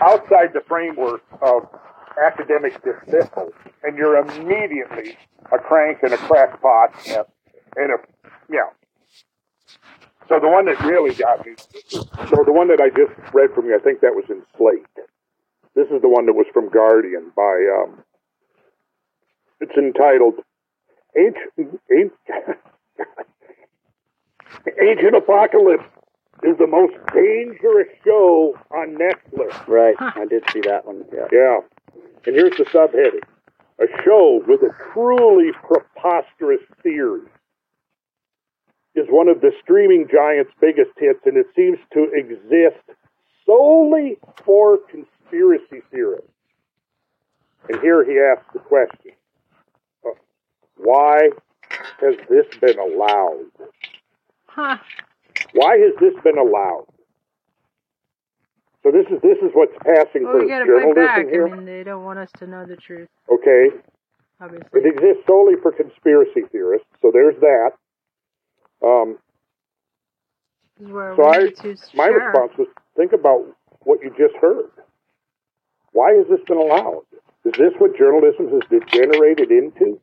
outside 0.00 0.52
the 0.52 0.60
framework 0.68 1.22
of 1.40 1.68
academic 2.20 2.80
dismissal, 2.82 3.52
and 3.82 3.96
you're 3.96 4.16
immediately 4.16 5.16
a 5.52 5.58
crank 5.58 5.98
and 6.02 6.12
a 6.12 6.18
crackpot. 6.18 6.94
Yep. 7.06 7.32
And 7.76 7.92
a, 7.92 7.96
yeah. 8.50 8.70
So 10.28 10.38
the 10.40 10.48
one 10.48 10.66
that 10.66 10.80
really 10.80 11.14
got 11.14 11.44
me, 11.44 11.54
so 11.88 12.42
the 12.44 12.52
one 12.52 12.68
that 12.68 12.80
I 12.80 12.88
just 12.88 13.12
read 13.34 13.50
from 13.54 13.66
you, 13.66 13.76
I 13.76 13.82
think 13.82 14.00
that 14.00 14.14
was 14.14 14.24
in 14.28 14.42
Slate. 14.56 14.86
This 15.74 15.88
is 15.88 16.02
the 16.02 16.08
one 16.08 16.26
that 16.26 16.34
was 16.34 16.46
from 16.52 16.68
Guardian 16.68 17.32
by, 17.34 17.66
um, 17.82 18.02
it's 19.60 19.76
entitled 19.76 20.34
Ancient, 21.16 21.80
Ancient, 21.90 22.58
Ancient 24.80 25.16
Apocalypse 25.16 25.84
is 26.42 26.56
the 26.58 26.66
most 26.66 26.94
dangerous 27.12 27.88
show 28.04 28.58
on 28.70 28.96
Netflix. 28.96 29.66
Right. 29.66 29.94
I 29.98 30.24
did 30.26 30.44
see 30.50 30.60
that 30.62 30.86
one. 30.86 31.04
Yeah. 31.12 31.26
Yeah. 31.30 31.60
And 32.26 32.36
here's 32.36 32.56
the 32.56 32.64
subheading. 32.64 33.22
A 33.80 34.02
show 34.04 34.42
with 34.46 34.60
a 34.62 34.74
truly 34.92 35.50
preposterous 35.66 36.60
theory 36.82 37.26
is 38.94 39.06
one 39.08 39.28
of 39.28 39.40
the 39.40 39.50
streaming 39.62 40.06
giant's 40.12 40.52
biggest 40.60 40.90
hits, 40.98 41.20
and 41.24 41.36
it 41.36 41.46
seems 41.56 41.78
to 41.94 42.10
exist 42.12 42.84
solely 43.46 44.18
for 44.44 44.78
conspiracy 44.90 45.82
theorists. 45.90 46.28
And 47.68 47.80
here 47.80 48.04
he 48.04 48.18
asks 48.18 48.52
the 48.52 48.60
question 48.60 49.12
uh, 50.04 50.10
why 50.76 51.30
has 52.00 52.16
this 52.28 52.46
been 52.60 52.78
allowed? 52.78 53.46
Huh. 54.46 54.76
Why 55.54 55.78
has 55.78 55.94
this 56.00 56.14
been 56.22 56.38
allowed? 56.38 56.86
So 58.82 58.90
this 58.90 59.06
is 59.10 59.20
this 59.22 59.38
is 59.38 59.50
what's 59.54 59.74
passing 59.84 60.24
Well, 60.24 60.32
for 60.32 60.42
we 60.42 60.48
journalism 60.48 60.94
back. 60.94 61.26
here. 61.28 61.46
I 61.46 61.50
mean, 61.54 61.64
they 61.64 61.84
don't 61.84 62.04
want 62.04 62.18
us 62.18 62.30
to 62.38 62.46
know 62.46 62.66
the 62.66 62.76
truth, 62.76 63.08
Okay, 63.30 63.68
obviously. 64.40 64.80
it 64.80 64.86
exists 64.86 65.22
solely 65.26 65.54
for 65.62 65.70
conspiracy 65.72 66.42
theorists. 66.50 66.88
So 67.00 67.10
there's 67.12 67.36
that. 67.40 67.70
Um, 68.84 69.18
This 70.78 70.88
is 70.88 70.92
where 70.92 71.14
so 71.16 71.24
I, 71.24 71.38
my 71.94 72.06
share. 72.08 72.18
response 72.26 72.52
was 72.58 72.68
think 72.96 73.12
about 73.12 73.46
what 73.84 74.00
you 74.02 74.10
just 74.18 74.34
heard. 74.40 74.70
Why 75.92 76.12
has 76.14 76.26
this 76.28 76.40
been 76.48 76.56
allowed? 76.58 77.02
Is 77.44 77.52
this 77.58 77.72
what 77.78 77.96
journalism 77.96 78.48
has 78.50 78.62
degenerated 78.70 79.50
into? 79.50 80.00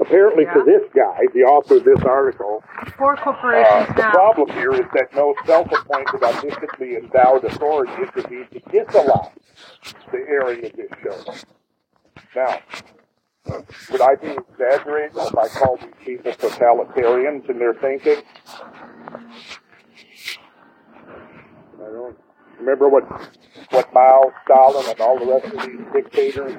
Apparently, 0.00 0.44
to 0.46 0.62
this 0.64 0.82
guy, 0.94 1.20
the 1.34 1.40
author 1.40 1.76
of 1.76 1.84
this 1.84 2.02
article, 2.04 2.64
Four 2.96 3.18
uh, 3.18 3.86
the 3.86 4.00
now. 4.00 4.10
problem 4.12 4.48
here 4.56 4.72
is 4.72 4.86
that 4.94 5.14
no 5.14 5.34
self-appointed, 5.44 6.22
artistically 6.22 6.96
endowed 6.96 7.44
authority 7.44 7.92
intervened 7.92 8.50
to 8.50 8.60
disallow 8.70 9.30
the 10.10 10.18
airing 10.28 10.64
of 10.64 10.72
this 10.72 10.90
show. 11.02 11.34
Now, 12.34 12.58
would 13.90 14.00
I 14.00 14.14
be 14.14 14.28
exaggerating 14.28 15.18
if 15.18 15.36
I 15.36 15.48
called 15.48 15.80
these 15.80 15.94
people 16.04 16.32
totalitarians 16.32 17.50
in 17.50 17.58
their 17.58 17.74
thinking? 17.74 18.22
I 21.76 21.92
don't 21.92 22.16
remember 22.60 22.88
what 22.88 23.04
what 23.70 23.92
Mao, 23.92 24.32
Stalin, 24.44 24.86
and 24.90 25.00
all 25.00 25.18
the 25.18 25.26
rest 25.26 25.46
of 25.46 25.66
these 25.66 25.86
dictators. 25.92 26.54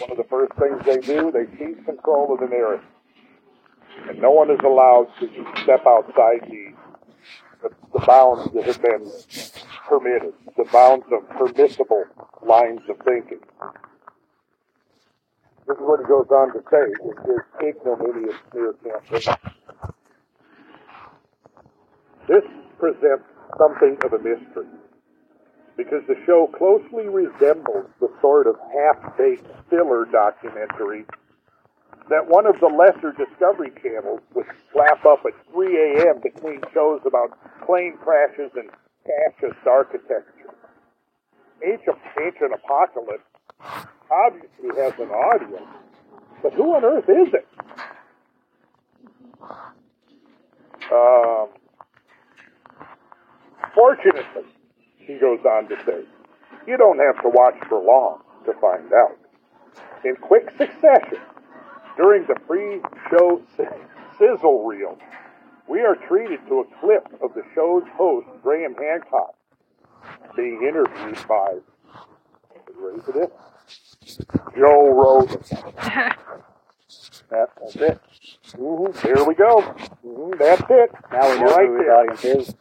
One 0.00 0.10
of 0.10 0.16
the 0.16 0.24
first 0.24 0.52
things 0.54 0.80
they 0.84 0.98
do, 0.98 1.30
they 1.30 1.46
seize 1.58 1.76
control 1.84 2.34
of 2.34 2.40
the 2.40 2.46
narrative, 2.46 2.84
and 4.08 4.18
no 4.18 4.30
one 4.30 4.50
is 4.50 4.60
allowed 4.64 5.08
to 5.20 5.28
step 5.62 5.84
outside 5.86 6.48
the 6.48 6.72
the, 7.62 7.70
the 7.92 8.04
bounds 8.06 8.52
that 8.54 8.64
have 8.64 8.82
been 8.82 9.10
permitted, 9.88 10.34
the 10.56 10.64
bounds 10.72 11.06
of 11.12 11.28
permissible 11.30 12.04
lines 12.44 12.80
of 12.88 12.96
thinking. 13.04 13.38
This 15.68 15.76
is 15.76 15.82
what 15.82 16.00
he 16.00 16.06
goes 16.06 16.26
on 16.30 16.52
to 16.54 16.62
say 16.70 16.90
in 17.04 17.14
his 17.22 17.76
ignominious 17.76 18.34
smear 18.50 18.74
campaign. 18.82 19.36
This 22.26 22.42
presents 22.78 23.24
something 23.58 23.96
of 24.04 24.12
a 24.12 24.18
mystery 24.18 24.66
because 25.76 26.02
the 26.06 26.16
show 26.26 26.46
closely 26.58 27.08
resembles 27.08 27.86
the 28.00 28.08
sort 28.20 28.46
of 28.46 28.56
half-baked 28.72 29.46
filler 29.70 30.04
documentary 30.06 31.04
that 32.10 32.28
one 32.28 32.46
of 32.46 32.58
the 32.60 32.66
lesser 32.66 33.12
Discovery 33.12 33.72
channels 33.82 34.20
would 34.34 34.46
slap 34.72 35.04
up 35.06 35.24
at 35.24 35.32
3 35.52 35.96
a.m. 35.96 36.20
between 36.22 36.60
shows 36.74 37.00
about 37.06 37.38
plane 37.64 37.96
crashes 38.02 38.50
and 38.54 38.68
fascist 39.06 39.66
architecture. 39.66 40.52
Ancient, 41.64 41.96
ancient 42.20 42.52
Apocalypse 42.52 43.24
obviously 44.10 44.82
has 44.82 44.92
an 44.98 45.10
audience, 45.10 45.70
but 46.42 46.52
who 46.54 46.74
on 46.74 46.84
earth 46.84 47.08
is 47.08 47.32
it? 47.32 47.46
Um, 50.92 51.48
fortunately, 53.74 54.42
he 55.06 55.18
goes 55.18 55.40
on 55.44 55.68
to 55.68 55.76
say, 55.86 56.02
you 56.66 56.76
don't 56.76 56.98
have 56.98 57.22
to 57.22 57.28
watch 57.28 57.54
for 57.68 57.82
long 57.82 58.20
to 58.46 58.52
find 58.60 58.92
out. 58.92 59.16
In 60.04 60.16
quick 60.16 60.48
succession, 60.58 61.18
during 61.96 62.26
the 62.26 62.36
pre-show 62.46 63.42
sizzle 64.18 64.64
reel, 64.64 64.98
we 65.68 65.80
are 65.80 65.96
treated 66.08 66.40
to 66.48 66.60
a 66.60 66.64
clip 66.80 67.06
of 67.22 67.34
the 67.34 67.42
show's 67.54 67.84
host, 67.96 68.26
Graham 68.42 68.74
Hancock, 68.74 69.34
being 70.36 70.62
interviewed 70.68 71.18
by, 71.28 71.54
ready 72.76 73.00
for 73.04 73.12
this? 73.12 73.30
Joe 74.56 74.92
Rogan. 74.94 75.44
That, 77.30 77.50
that's 77.60 77.76
it. 77.76 78.00
hmm 78.56 78.86
There 79.02 79.24
we 79.24 79.34
go. 79.34 79.62
hmm 80.04 80.32
That's 80.38 80.64
it. 80.70 80.90
Now 81.12 81.30
we 81.30 81.38
know 81.38 81.56
right 81.56 81.68
who 81.68 81.76
his 81.78 81.86
there. 81.86 81.92
audience 81.92 82.24
is. 82.24 82.54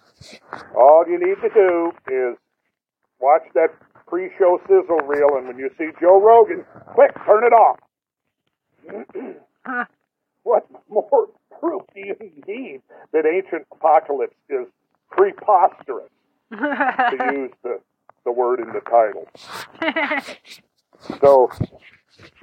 All 0.76 1.06
you 1.08 1.20
need 1.20 1.42
to 1.42 1.50
do 1.54 1.92
is 2.08 2.38
watch 3.20 3.44
that 3.54 3.70
pre-show 4.08 4.60
sizzle 4.68 5.08
reel, 5.08 5.38
and 5.38 5.48
when 5.48 5.58
you 5.58 5.70
see 5.78 5.90
Joe 6.00 6.22
Rogan, 6.22 6.66
quick, 6.88 7.12
turn 7.26 7.44
it 7.44 7.54
off. 7.54 7.80
Huh. 9.66 9.86
what 10.44 10.66
more 10.90 11.30
proof 11.60 11.84
do 11.94 12.02
you 12.02 12.16
need 12.48 12.82
that 13.14 13.26
ancient 13.26 13.66
apocalypse 13.72 14.36
is 14.50 14.68
preposterous, 15.10 16.10
to 16.52 17.32
use 17.34 17.52
the, 17.64 17.80
the 18.26 18.32
word 18.32 18.60
in 18.60 18.68
the 18.74 18.82
title? 18.82 19.28
So, 21.20 21.50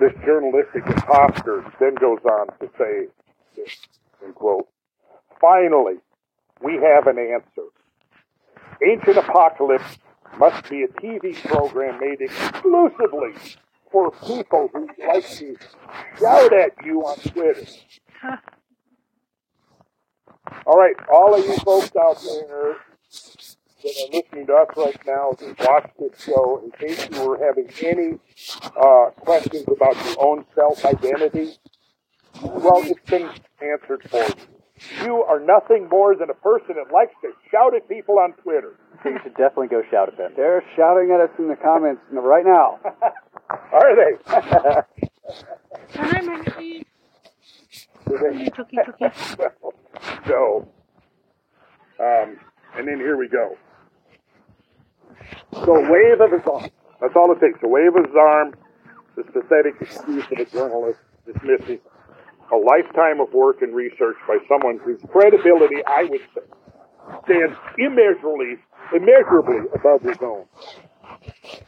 this 0.00 0.12
journalistic 0.24 0.84
imposter 0.84 1.64
then 1.78 1.94
goes 1.94 2.18
on 2.24 2.48
to 2.58 2.68
say, 2.76 3.06
this, 3.54 3.76
in 4.24 4.32
quote, 4.32 4.66
finally, 5.40 5.98
we 6.62 6.74
have 6.74 7.06
an 7.06 7.18
answer. 7.18 7.68
Ancient 8.86 9.16
Apocalypse 9.16 9.98
must 10.38 10.68
be 10.68 10.82
a 10.82 10.88
TV 10.88 11.34
program 11.44 11.98
made 12.00 12.20
exclusively 12.20 13.32
for 13.90 14.10
people 14.10 14.68
who 14.72 14.88
like 15.06 15.28
to 15.28 15.56
shout 16.18 16.52
at 16.52 16.72
you 16.84 17.00
on 17.00 17.16
Twitter. 17.18 17.66
All 20.66 20.78
right, 20.78 20.94
all 21.12 21.34
of 21.34 21.44
you 21.44 21.56
folks 21.58 21.90
out 21.96 22.20
there 22.22 22.76
that 23.82 23.94
are 24.02 24.12
listening 24.12 24.46
to 24.46 24.54
us 24.54 24.68
right 24.76 25.00
now 25.06 25.32
that 25.38 25.58
watch 25.60 25.90
this 25.98 26.22
show, 26.24 26.62
in 26.64 26.70
case 26.72 27.08
you 27.10 27.26
were 27.26 27.38
having 27.38 27.70
any 27.84 28.18
uh, 28.76 29.10
questions 29.20 29.64
about 29.68 29.96
your 30.04 30.16
own 30.22 30.44
self-identity, 30.54 31.54
well, 32.42 32.82
it's 32.84 33.10
been 33.10 33.30
answered 33.60 34.02
for 34.08 34.24
you. 34.24 34.57
You 35.04 35.24
are 35.24 35.40
nothing 35.40 35.88
more 35.88 36.14
than 36.14 36.30
a 36.30 36.34
person 36.34 36.76
that 36.76 36.92
likes 36.92 37.14
to 37.22 37.30
shout 37.50 37.74
at 37.74 37.88
people 37.88 38.18
on 38.18 38.32
Twitter. 38.42 38.76
So 39.02 39.10
you 39.10 39.18
should 39.22 39.34
definitely 39.34 39.68
go 39.68 39.82
shout 39.90 40.08
at 40.08 40.16
them. 40.16 40.32
They're 40.36 40.62
shouting 40.76 41.10
at 41.10 41.20
us 41.20 41.30
in 41.38 41.48
the 41.48 41.56
comments 41.56 42.02
right 42.12 42.44
now. 42.44 42.78
Are 43.50 43.96
they? 43.96 44.18
Hi, 45.94 46.20
Maggie. 46.20 46.86
Do 48.06 48.18
they? 48.18 48.50
Cookie, 48.50 48.78
cookie. 48.84 49.14
so, 50.26 50.68
um, 52.00 52.38
and 52.76 52.88
then 52.88 52.98
here 52.98 53.16
we 53.16 53.28
go. 53.28 53.56
So, 55.52 55.72
wave 55.90 56.20
of 56.20 56.32
his 56.32 56.46
arm. 56.50 56.70
That's 57.00 57.14
all 57.16 57.32
it 57.32 57.40
takes. 57.40 57.58
A 57.62 57.68
wave 57.68 57.94
of 57.96 58.04
his 58.04 58.14
arm, 58.14 58.54
this 59.16 59.26
pathetic 59.32 59.74
excuse 59.80 60.24
of 60.24 60.38
a 60.38 60.44
journalist 60.44 61.00
dismisses 61.26 61.80
a 62.52 62.56
lifetime 62.56 63.20
of 63.20 63.32
work 63.32 63.62
and 63.62 63.74
research 63.74 64.16
by 64.26 64.38
someone 64.48 64.78
whose 64.78 65.00
credibility, 65.10 65.84
I 65.86 66.04
would 66.04 66.20
say, 66.34 66.42
stands 67.24 67.56
immeasurably, 67.78 68.56
immeasurably 68.94 69.68
above 69.74 70.02
his 70.02 70.16
own. 70.22 70.46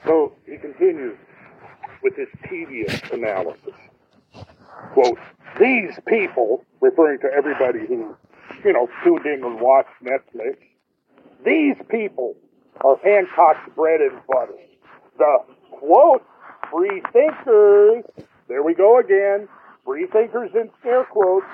So 0.04 0.32
he 0.46 0.56
continues 0.56 1.16
with 2.02 2.16
his 2.16 2.28
tedious 2.48 3.00
analysis. 3.12 3.74
Quote, 4.92 5.18
these 5.58 5.98
people, 6.08 6.64
referring 6.80 7.20
to 7.20 7.28
everybody 7.36 7.80
who, 7.86 8.16
you 8.64 8.72
know, 8.72 8.88
tuned 9.04 9.26
in 9.26 9.44
and 9.44 9.60
watched 9.60 9.90
Netflix, 10.02 10.56
these 11.44 11.76
people 11.88 12.36
are 12.82 12.96
Hancock's 13.04 13.68
bread 13.74 14.00
and 14.00 14.18
butter. 14.26 14.54
The, 15.18 15.38
quote, 15.70 16.24
free 16.70 17.02
thinkers, 17.12 18.04
there 18.48 18.62
we 18.62 18.74
go 18.74 18.98
again, 18.98 19.48
free 19.84 20.06
thinkers 20.06 20.50
in 20.54 20.70
scare 20.80 21.04
quotes, 21.04 21.46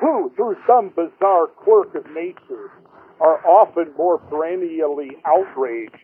who, 0.00 0.32
through 0.36 0.56
some 0.66 0.90
bizarre 0.90 1.46
quirk 1.46 1.94
of 1.94 2.06
nature, 2.12 2.70
are 3.20 3.44
often 3.46 3.92
more 3.96 4.18
perennially 4.18 5.16
outraged 5.24 5.96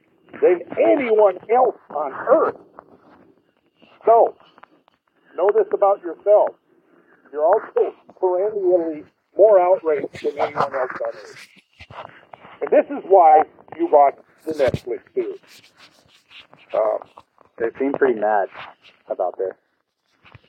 than 0.43 0.61
anyone 0.79 1.39
else 1.55 1.77
on 1.91 2.13
earth. 2.13 2.57
So, 4.05 4.37
know 5.37 5.51
this 5.55 5.67
about 5.73 6.03
yourself. 6.03 6.51
You're 7.33 7.45
also 7.47 7.95
perennially 8.21 9.05
more 9.37 9.61
outraged 9.61 10.23
than 10.23 10.39
anyone 10.39 10.75
else 10.75 10.91
on 11.07 11.15
earth. 11.15 11.49
And 12.61 12.71
this 12.71 12.87
is 12.87 13.05
why 13.09 13.43
you 13.79 13.87
watch 13.91 14.17
the 14.45 14.53
Netflix 14.53 15.01
series. 15.15 15.39
Uh, 16.73 16.99
They 17.59 17.71
seem 17.79 17.93
pretty 17.95 18.21
mad 18.21 18.49
about 19.09 19.39
this. 19.39 19.55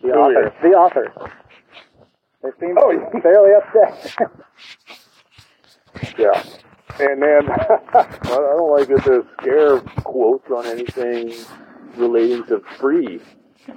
The 0.01 0.09
author. 0.09 0.53
The 0.61 0.67
author. 0.69 1.31
They 2.43 2.49
seem 2.59 2.77
Oh, 2.79 2.91
yeah. 2.91 3.19
fairly 3.21 3.51
upset. 3.55 4.15
yeah. 6.17 6.43
And 6.99 7.21
then, 7.21 7.49
I 7.93 8.21
don't 8.23 8.71
like 8.71 8.87
that 8.89 9.03
there's 9.05 9.25
scare 9.41 9.79
quotes 10.03 10.49
on 10.49 10.65
anything 10.65 11.33
relating 11.95 12.43
to 12.45 12.59
free 12.79 13.19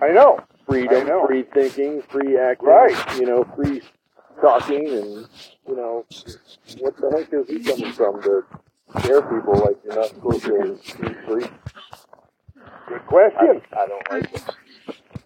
I 0.01 0.09
know. 0.13 0.39
I 0.69 0.83
know. 1.03 1.27
free 1.27 1.43
thinking, 1.53 2.01
free 2.11 2.39
acting, 2.39 2.69
Right. 2.69 3.17
you 3.19 3.27
know, 3.27 3.45
free 3.57 3.83
talking, 4.41 4.87
and 4.87 5.27
you 5.69 5.77
know, 5.77 6.05
what 6.79 6.97
the 6.97 7.11
heck 7.17 7.33
is 7.33 7.49
he 7.49 7.59
coming 7.65 7.93
from 7.93 8.23
to 8.23 8.45
scare 9.01 9.21
people 9.23 9.55
like 9.55 9.77
you're 9.85 9.97
not 9.97 10.09
supposed 10.11 10.45
to 10.45 10.79
be 11.03 11.15
free? 11.27 11.47
Good 12.89 13.07
question. 13.09 13.63
I 13.73 13.87
don't 13.87 14.11
like 14.13 14.33
it. 14.33 14.45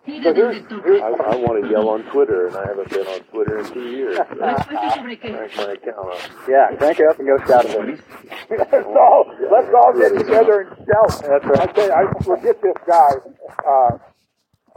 So 0.06 0.12
here's, 0.12 0.56
here's, 0.68 1.00
I, 1.02 1.08
I 1.08 1.36
want 1.36 1.64
to 1.64 1.70
yell 1.70 1.88
on 1.88 2.02
Twitter, 2.12 2.48
and 2.48 2.56
I 2.56 2.66
haven't 2.66 2.90
been 2.90 3.06
on 3.06 3.20
Twitter 3.32 3.58
in 3.60 3.72
two 3.72 3.88
years. 3.88 4.18
Crank 4.18 5.56
my 5.56 5.72
account 5.72 6.12
up. 6.12 6.18
yeah, 6.46 6.76
crank 6.76 7.00
it 7.00 7.06
up 7.08 7.18
and 7.18 7.26
go 7.28 7.38
shout 7.46 7.64
at 7.64 7.72
them. 7.72 8.02
let's 8.50 8.72
all, 8.84 9.24
let's 9.50 9.72
all 9.72 9.92
get 9.96 10.12
together 10.18 10.60
and 10.60 10.76
shout. 10.84 11.22
That's 11.24 11.44
right. 11.46 11.60
I 11.60 11.72
tell 11.72 11.86
you, 11.86 11.92
I 11.94 12.22
forget 12.22 12.60
this 12.60 12.76
guy. 12.86 13.10
Uh, 13.66 13.98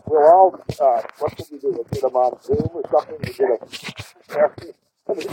we'll 0.07 0.31
all, 0.31 0.63
uh, 0.79 1.01
what 1.19 1.35
can 1.35 1.45
we 1.51 1.59
do? 1.59 1.71
We'll 1.75 1.83
get 1.91 2.03
him 2.03 2.15
on 2.15 2.41
Zoom 2.41 2.69
or 2.71 2.83
something. 2.89 3.17
We 3.19 3.33
get 3.33 3.49
him, 3.51 3.59
everybody 5.09 5.27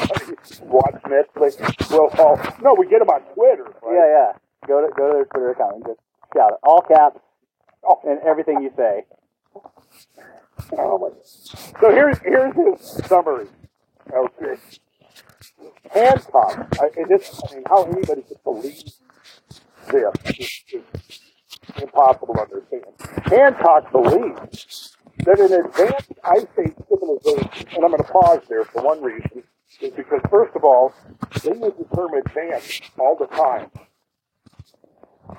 watch 0.66 1.03
Netflix. 1.07 1.90
We'll 1.90 2.11
all, 2.18 2.36
no, 2.62 2.74
we 2.76 2.88
get 2.88 3.01
him 3.01 3.11
on 3.11 3.22
Twitter, 3.34 3.70
right? 3.80 3.95
Yeah, 3.95 4.07
yeah. 4.11 4.32
Go 4.66 4.80
to 4.84 4.92
go 4.92 5.07
to 5.07 5.12
their 5.14 5.24
Twitter 5.26 5.51
account 5.53 5.76
and 5.76 5.84
just 5.86 6.01
shout 6.34 6.51
it. 6.51 6.59
All 6.64 6.82
caps 6.82 7.20
Oh. 7.86 8.01
and 8.03 8.18
everything 8.26 8.61
you 8.62 8.72
say. 8.76 9.05
Oh 10.77 10.99
my. 10.99 11.09
So 11.81 11.91
here's 11.91 12.19
here's 12.19 12.55
his 12.55 13.07
summary. 13.07 13.47
Okay. 14.13 14.61
Hancock. 15.91 16.69
I, 16.81 16.91
and 16.97 17.09
this, 17.09 17.41
I 17.51 17.55
mean, 17.55 17.65
how 17.69 17.85
anybody 17.85 18.23
could 18.23 18.43
believe 18.43 18.83
this 19.91 20.39
is, 20.39 20.63
is 20.73 20.83
impossible 21.81 22.35
to 22.35 22.41
understand. 22.41 22.85
Hancock 23.27 23.93
believes 23.93 24.97
that 25.25 25.39
an 25.41 25.53
advanced 25.53 26.13
ice 26.25 26.47
age 26.59 26.75
civilization, 26.89 27.69
and 27.75 27.85
I'm 27.85 27.91
going 27.91 27.99
to 28.03 28.11
pause 28.11 28.41
there 28.49 28.65
for 28.65 28.83
one 28.83 29.03
reason, 29.03 29.45
is 29.81 29.93
because 29.95 30.21
first 30.31 30.55
of 30.57 30.65
all, 30.65 30.93
they 31.43 31.51
use 31.51 31.73
the 31.79 31.97
term 31.97 32.15
advanced 32.15 32.83
all 32.99 33.17
the 33.17 33.27
time, 33.27 33.71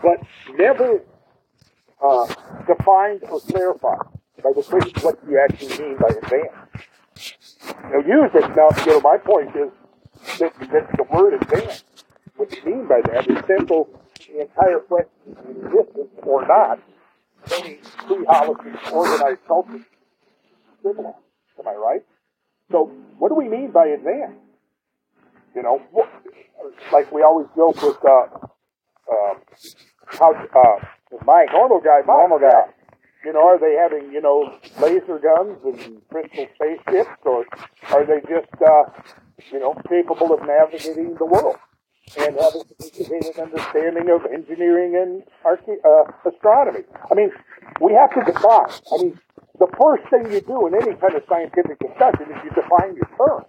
but 0.01 0.19
never 0.57 1.01
uh, 2.05 2.25
defined 2.67 3.23
or 3.23 3.39
clarified 3.41 4.07
by 4.43 4.51
the 4.55 4.63
question 4.63 4.93
what 5.01 5.17
you 5.27 5.39
actually 5.39 5.77
mean 5.79 5.97
by 5.97 6.09
advanced. 6.21 6.89
Now 7.91 7.99
use 7.99 8.31
it. 8.33 8.55
Now, 8.55 8.69
you 8.85 8.91
know, 8.91 9.01
my 9.01 9.17
point 9.17 9.55
is 9.55 9.71
that, 10.39 10.53
that 10.71 10.85
the 10.97 11.03
word 11.03 11.33
advanced, 11.41 11.85
what 12.35 12.49
do 12.49 12.57
you 12.57 12.65
mean 12.65 12.87
by 12.87 13.01
that 13.09 13.29
is 13.29 13.37
simple 13.47 13.89
the 14.27 14.41
entire 14.41 14.79
question 14.79 15.37
existence 15.49 16.09
or 16.23 16.47
not, 16.47 16.79
any 17.53 17.79
pre-Holocene 18.07 18.91
organized 18.91 19.45
culture 19.47 19.85
civilized. 20.81 21.17
Am 21.59 21.67
I 21.67 21.73
right? 21.73 22.01
So 22.71 22.91
what 23.17 23.29
do 23.29 23.35
we 23.35 23.47
mean 23.47 23.71
by 23.71 23.87
advanced? 23.87 24.39
You 25.55 25.63
know, 25.63 25.81
like 26.91 27.11
we 27.11 27.21
always 27.21 27.47
joke 27.55 27.81
with, 27.81 27.97
uh, 28.03 28.27
uh, 29.11 29.33
how, 30.07 30.33
uh, 30.33 30.85
Mike, 31.25 31.49
normal 31.53 31.79
guy, 31.79 31.99
Mike, 32.05 32.07
Normal 32.07 32.39
guy. 32.39 32.49
yeah. 32.51 32.71
You 33.25 33.33
know, 33.33 33.41
are 33.47 33.59
they 33.59 33.73
having, 33.73 34.11
you 34.11 34.21
know, 34.21 34.53
laser 34.79 35.17
guns 35.17 35.57
and 35.65 36.01
crystal 36.09 36.47
spaceships, 36.55 37.17
or 37.25 37.45
are 37.89 38.05
they 38.05 38.21
just, 38.29 38.53
uh, 38.61 38.83
you 39.51 39.59
know, 39.59 39.73
capable 39.89 40.31
of 40.33 40.41
navigating 40.45 41.15
the 41.15 41.25
world 41.25 41.57
and 42.17 42.35
have 42.37 42.53
a 42.53 42.61
sophisticated 42.67 43.39
understanding 43.39 44.09
of 44.13 44.25
engineering 44.31 44.95
and 44.95 45.23
arche- 45.43 45.81
uh, 45.83 46.29
astronomy? 46.29 46.85
I 47.09 47.15
mean, 47.15 47.31
we 47.81 47.93
have 47.93 48.13
to 48.13 48.21
define. 48.31 48.69
I 48.93 48.97
mean, 49.03 49.19
the 49.57 49.67
first 49.81 50.03
thing 50.09 50.31
you 50.31 50.41
do 50.41 50.67
in 50.67 50.75
any 50.75 50.93
kind 50.95 51.15
of 51.15 51.23
scientific 51.27 51.79
discussion 51.79 52.29
is 52.29 52.37
you 52.43 52.51
define 52.51 52.95
your 52.95 53.09
terms. 53.17 53.47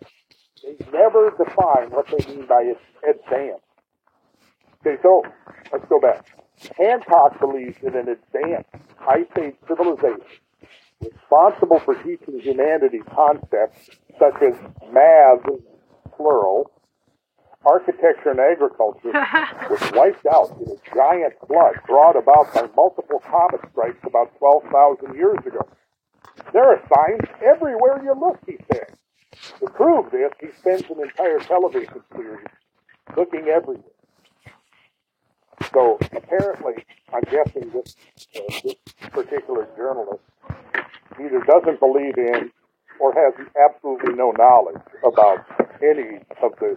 They 0.65 0.77
never 0.91 1.31
define 1.37 1.91
what 1.91 2.07
they 2.09 2.25
mean 2.33 2.47
by 2.47 2.73
advanced. 3.07 3.63
Okay, 4.81 4.97
so 5.03 5.23
let's 5.71 5.85
go 5.89 6.01
back. 6.01 6.25
Hancock 6.79 7.39
believes 7.41 7.77
in 7.83 7.95
an 7.95 8.09
advanced 8.09 8.71
Ice 9.09 9.27
Age 9.41 9.55
civilization 9.69 10.21
responsible 11.01 11.79
for 11.81 11.95
teaching 11.95 12.41
humanity 12.41 13.01
concepts 13.15 13.91
such 14.19 14.35
as 14.43 14.55
math, 14.91 15.45
plural, 16.17 16.71
architecture 17.65 18.31
and 18.31 18.41
agriculture 18.41 19.13
was 19.71 19.93
wiped 19.93 20.25
out 20.27 20.57
in 20.61 20.71
a 20.71 20.95
giant 20.95 21.35
flood 21.47 21.75
brought 21.87 22.17
about 22.17 22.53
by 22.55 22.67
multiple 22.77 23.23
comet 23.29 23.61
strikes 23.73 23.99
about 24.05 24.37
12,000 24.39 25.15
years 25.15 25.39
ago. 25.45 25.67
There 26.53 26.65
are 26.65 26.81
signs 26.95 27.29
everywhere 27.45 28.01
you 28.03 28.15
look, 28.19 28.39
he 28.47 28.57
said. 28.73 28.97
To 29.61 29.67
prove 29.71 30.11
this, 30.11 30.33
he 30.41 30.49
spends 30.59 30.85
an 30.91 31.03
entire 31.03 31.41
television 31.41 32.03
series 32.15 32.47
looking 33.17 33.49
everywhere. 33.49 33.96
So 35.73 35.99
apparently, 36.15 36.85
I'm 37.13 37.23
guessing 37.31 37.71
this, 37.71 37.97
uh, 38.37 38.61
this 38.65 38.75
particular 39.11 39.67
journalist 39.77 40.23
either 41.21 41.41
doesn't 41.41 41.81
believe 41.81 42.17
in 42.19 42.51
or 43.01 43.13
has 43.13 43.35
absolutely 43.69 44.15
no 44.15 44.33
knowledge 44.33 44.81
about 45.05 45.45
any 45.83 46.19
of 46.43 46.53
the 46.61 46.77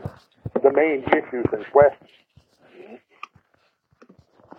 the 0.61 0.71
main 0.73 1.03
issues 1.03 1.45
in 1.53 1.63
question. 1.71 2.07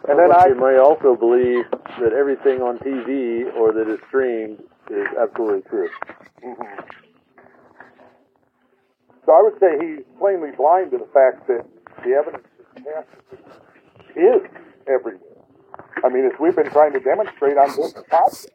And 0.08 0.18
then 0.18 0.32
I 0.32 0.48
may 0.48 0.78
also 0.78 1.14
believe 1.14 1.64
that 2.00 2.12
everything 2.16 2.62
on 2.62 2.78
TV 2.78 3.54
or 3.54 3.72
that 3.72 3.88
is 3.88 4.00
streamed 4.08 4.62
is 4.90 5.06
absolutely 5.20 5.62
true. 5.68 5.90
Mhm. 6.42 6.84
So 9.26 9.32
I 9.32 9.42
would 9.42 9.58
say 9.60 9.78
he's 9.78 10.04
plainly 10.18 10.52
blind 10.52 10.90
to 10.92 10.98
the 10.98 11.06
fact 11.06 11.46
that 11.48 11.66
the 12.02 12.14
evidence 12.14 12.46
is 12.76 12.84
everywhere. 14.86 15.20
I 16.04 16.08
mean, 16.08 16.24
as 16.26 16.32
we've 16.40 16.54
been 16.56 16.70
trying 16.70 16.92
to 16.92 17.00
demonstrate 17.00 17.56
on 17.56 17.68
this 17.68 17.92
podcast. 17.94 18.46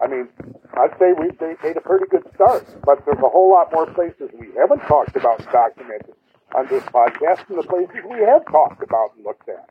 I 0.00 0.06
mean, 0.06 0.28
I'd 0.74 0.98
say 0.98 1.12
we've 1.12 1.38
made 1.40 1.76
a 1.76 1.80
pretty 1.80 2.06
good 2.10 2.24
start, 2.34 2.66
but 2.84 3.04
there's 3.04 3.18
a 3.18 3.28
whole 3.28 3.50
lot 3.50 3.72
more 3.72 3.86
places 3.86 4.30
we 4.38 4.48
haven't 4.58 4.80
talked 4.88 5.14
about 5.16 5.38
and 5.40 5.48
documented 5.50 6.14
on 6.54 6.66
this 6.68 6.82
podcast 6.84 7.46
than 7.48 7.56
the 7.56 7.62
places 7.62 7.96
we 8.10 8.20
have 8.20 8.44
talked 8.46 8.82
about 8.82 9.14
and 9.16 9.24
looked 9.24 9.48
at. 9.48 9.68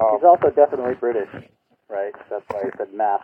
Um, 0.00 0.16
He's 0.16 0.24
also 0.24 0.50
definitely 0.50 0.94
British, 0.94 1.28
right? 1.88 2.12
That's 2.30 2.44
why 2.50 2.62
he 2.64 2.70
said 2.78 2.92
math. 2.94 3.22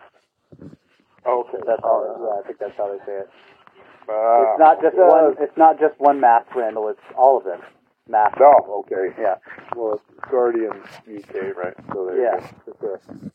Okay. 1.25 1.57
That's 1.65 1.81
how. 1.83 2.15
yeah, 2.21 2.39
I 2.39 2.47
think 2.47 2.59
that's 2.59 2.77
how 2.77 2.87
they 2.87 2.99
say 3.05 3.19
it. 3.19 3.29
uh, 4.07 4.53
it's 4.55 4.59
not 4.59 4.81
just 4.81 4.95
one. 4.97 5.35
It's 5.39 5.57
not 5.57 5.79
just 5.79 5.99
one 5.99 6.19
math, 6.21 6.45
Randall. 6.55 6.87
It's 6.89 6.99
all 7.17 7.37
of 7.37 7.43
them. 7.43 7.59
Math. 8.09 8.39
Oh, 8.39 8.83
okay. 8.85 9.13
Yeah. 9.19 9.35
Well, 9.75 9.93
it's 9.95 10.29
Guardian 10.31 10.71
UK, 11.07 11.55
right? 11.55 11.75
So 11.93 12.05
there 12.05 12.21
Yeah. 12.21 12.49
you 12.67 12.73
go. 12.79 12.93
It's 12.95 13.31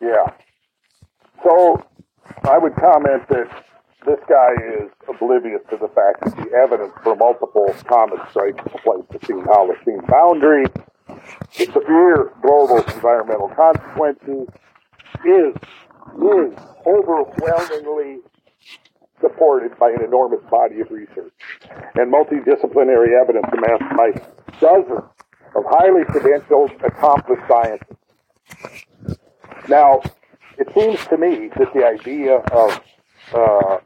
Yeah. 0.00 0.26
So 1.42 1.82
I 2.48 2.58
would 2.58 2.74
comment 2.76 3.26
that 3.28 3.48
this 4.06 4.20
guy 4.28 4.52
is 4.80 4.90
oblivious 5.08 5.60
to 5.70 5.76
the 5.76 5.88
fact 5.88 6.20
that 6.24 6.36
the 6.36 6.52
evidence 6.56 6.92
for 7.02 7.14
multiple 7.16 7.74
comet 7.86 8.20
strikes 8.30 8.62
place 8.82 9.04
between 9.10 9.44
Holocene 9.44 10.06
boundary, 10.06 10.64
severe 11.52 12.32
global 12.42 12.78
environmental 12.94 13.48
consequences, 13.48 14.48
is 15.24 15.54
is 16.16 16.52
overwhelmingly 16.86 18.20
supported 19.20 19.78
by 19.78 19.90
an 19.90 20.02
enormous 20.04 20.40
body 20.50 20.80
of 20.80 20.90
research 20.90 21.32
and 21.94 22.12
multidisciplinary 22.12 23.20
evidence 23.20 23.46
amassed 23.52 23.96
by 23.96 24.10
dozens 24.60 25.00
of 25.56 25.64
highly 25.68 26.04
credentialed, 26.04 26.72
accomplished 26.84 27.42
scientists. 27.48 27.96
Now, 29.68 30.00
it 30.58 30.68
seems 30.74 31.04
to 31.06 31.16
me 31.16 31.50
that 31.56 31.72
the 31.74 31.84
idea 31.84 32.36
of 32.36 32.80
uh, 33.34 33.78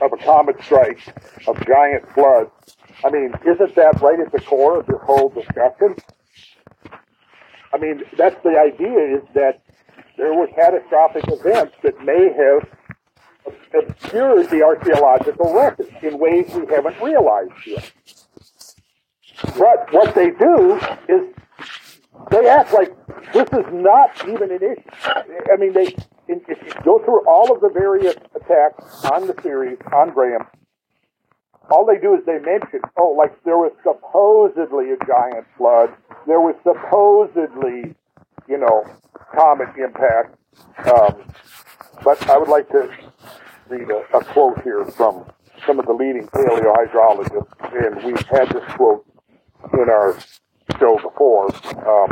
of 0.00 0.12
a 0.12 0.16
comet 0.24 0.56
strike, 0.62 1.00
of 1.46 1.56
giant 1.66 2.10
floods, 2.14 2.50
I 3.04 3.10
mean, 3.10 3.32
isn't 3.46 3.74
that 3.74 4.00
right 4.00 4.20
at 4.20 4.32
the 4.32 4.40
core 4.40 4.80
of 4.80 4.86
this 4.86 5.00
whole 5.02 5.28
discussion? 5.28 5.96
I 7.74 7.78
mean, 7.78 8.02
that's 8.16 8.36
the 8.42 8.58
idea 8.58 9.16
is 9.16 9.22
that 9.34 9.62
there 10.16 10.34
were 10.34 10.46
catastrophic 10.48 11.24
events 11.26 11.74
that 11.82 12.00
may 12.04 12.32
have 12.32 12.68
obscured 13.74 14.50
the 14.50 14.62
archaeological 14.62 15.54
record 15.54 15.88
in 16.02 16.18
ways 16.18 16.52
we 16.54 16.66
haven't 16.66 17.00
realized 17.00 17.52
yet. 17.66 17.92
But 19.58 19.92
what 19.92 20.14
they 20.14 20.30
do 20.30 20.80
is 21.08 21.34
they 22.30 22.48
act 22.48 22.72
like 22.72 22.94
this 23.32 23.48
is 23.52 23.66
not 23.72 24.10
even 24.28 24.50
an 24.50 24.62
issue. 24.62 24.90
I 25.04 25.56
mean, 25.58 25.72
they 25.72 25.96
if 26.28 26.48
you 26.48 26.72
go 26.84 26.98
through 27.04 27.26
all 27.26 27.52
of 27.52 27.60
the 27.60 27.68
various 27.68 28.14
attacks 28.34 29.04
on 29.06 29.26
the 29.26 29.34
series 29.42 29.78
on 29.92 30.10
Graham, 30.10 30.46
all 31.70 31.86
they 31.86 31.98
do 31.98 32.14
is 32.14 32.24
they 32.26 32.38
mention, 32.38 32.80
oh, 32.98 33.14
like 33.18 33.42
there 33.44 33.58
was 33.58 33.72
supposedly 33.82 34.92
a 34.92 34.96
giant 35.06 35.46
flood, 35.56 35.90
there 36.26 36.40
was 36.40 36.54
supposedly, 36.62 37.94
you 38.48 38.58
know, 38.58 38.84
comet 39.34 39.68
impact. 39.76 40.36
Um, 40.84 41.22
but 42.04 42.28
I 42.28 42.36
would 42.36 42.48
like 42.48 42.68
to 42.70 42.90
read 43.72 43.88
a, 43.88 44.16
a 44.16 44.24
quote 44.24 44.62
here 44.62 44.84
from 44.84 45.24
some 45.66 45.78
of 45.78 45.86
the 45.86 45.92
leading 45.92 46.26
paleohydrologists, 46.28 47.46
and 47.72 48.04
we've 48.04 48.26
had 48.26 48.48
this 48.50 48.64
quote 48.76 49.06
in 49.72 49.88
our 49.88 50.18
show 50.78 50.98
before. 50.98 51.46
Um, 51.88 52.10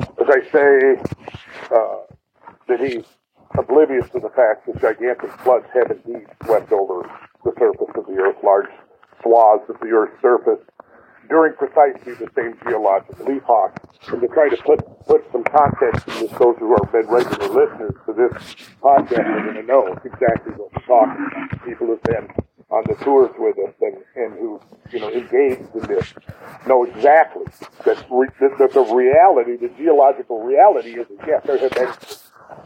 as 0.00 0.28
I 0.28 0.40
say, 0.50 1.02
uh, 1.70 1.98
that 2.66 2.80
he's 2.80 3.04
oblivious 3.56 4.10
to 4.10 4.18
the 4.18 4.30
fact 4.30 4.66
that 4.66 4.80
gigantic 4.80 5.30
floods 5.42 5.66
have 5.74 5.90
indeed 5.90 6.26
swept 6.44 6.72
over 6.72 7.08
the 7.44 7.52
surface 7.58 7.94
of 7.94 8.06
the 8.06 8.20
Earth, 8.20 8.36
large 8.42 8.70
swaths 9.22 9.68
of 9.68 9.78
the 9.80 9.86
Earth's 9.86 10.20
surface, 10.20 10.64
during 11.28 11.54
precisely 11.54 12.14
the 12.14 12.28
same 12.34 12.56
geological 12.64 13.30
epoch. 13.30 13.76
And 14.08 14.20
to 14.20 14.28
try 14.28 14.48
to 14.48 14.56
put, 14.64 14.80
put 15.06 15.24
some 15.32 15.44
context 15.44 16.08
in 16.08 16.14
this, 16.20 16.30
those 16.38 16.56
who 16.58 16.74
have 16.74 16.92
been 16.92 17.06
regular 17.06 17.48
listeners 17.48 17.94
to 18.06 18.12
this 18.12 18.32
podcast 18.82 19.26
are 19.26 19.42
going 19.42 19.56
to 19.56 19.62
know 19.62 19.86
exactly 20.04 20.52
what 20.54 20.72
we're 20.72 20.86
talking 20.86 21.26
about. 21.26 21.64
People 21.66 21.86
who've 21.88 22.02
been 22.02 22.28
on 22.70 22.84
the 22.86 22.94
tours 23.04 23.30
with 23.38 23.56
us 23.58 23.74
and, 23.80 23.96
and 24.16 24.32
who, 24.38 24.60
you 24.90 25.00
know, 25.00 25.10
engaged 25.10 25.74
in 25.74 25.82
this 25.88 26.14
know 26.66 26.84
exactly 26.84 27.44
that, 27.84 28.04
re, 28.10 28.28
that, 28.40 28.56
that 28.58 28.72
the 28.72 28.94
reality, 28.94 29.56
the 29.56 29.72
geological 29.76 30.42
reality 30.42 31.00
is 31.00 31.06
that 31.08 31.26
yes, 31.26 31.42
there 31.46 31.58
have 31.58 31.72
been 31.72 31.92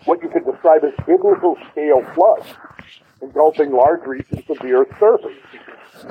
what 0.04 0.22
you 0.22 0.28
could 0.28 0.44
describe 0.44 0.82
as 0.84 0.92
biblical 1.06 1.56
scale 1.70 2.04
floods 2.14 2.46
engulfing 3.23 3.73
large 3.73 4.05
regions 4.07 4.45
of 4.49 4.59
the 4.59 4.73
Earth's 4.73 4.99
surface. 4.99 5.39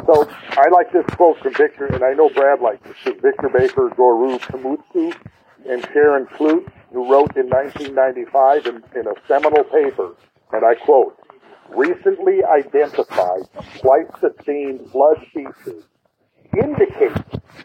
So 0.05 0.29
I 0.51 0.69
like 0.71 0.91
this 0.93 1.05
quote 1.15 1.37
from 1.39 1.53
Victor, 1.53 1.87
and 1.87 2.03
I 2.03 2.13
know 2.13 2.29
Brad 2.29 2.61
likes 2.61 2.85
it 2.85 2.95
too. 3.03 3.19
Victor 3.21 3.49
Baker, 3.53 3.91
Goro 3.95 4.37
Komatsu, 4.39 5.13
and 5.67 5.83
Sharon 5.93 6.25
Clute, 6.27 6.71
who 6.93 7.11
wrote 7.11 7.35
in 7.35 7.49
1995 7.49 8.65
in, 8.65 8.75
in 8.99 9.07
a 9.07 9.13
seminal 9.27 9.63
paper, 9.65 10.15
and 10.53 10.65
I 10.65 10.75
quote, 10.75 11.17
recently 11.69 12.43
identified 12.43 13.43
Pleistocene 13.81 14.85
flood 14.89 15.25
features 15.33 15.83
indicate 16.59 17.15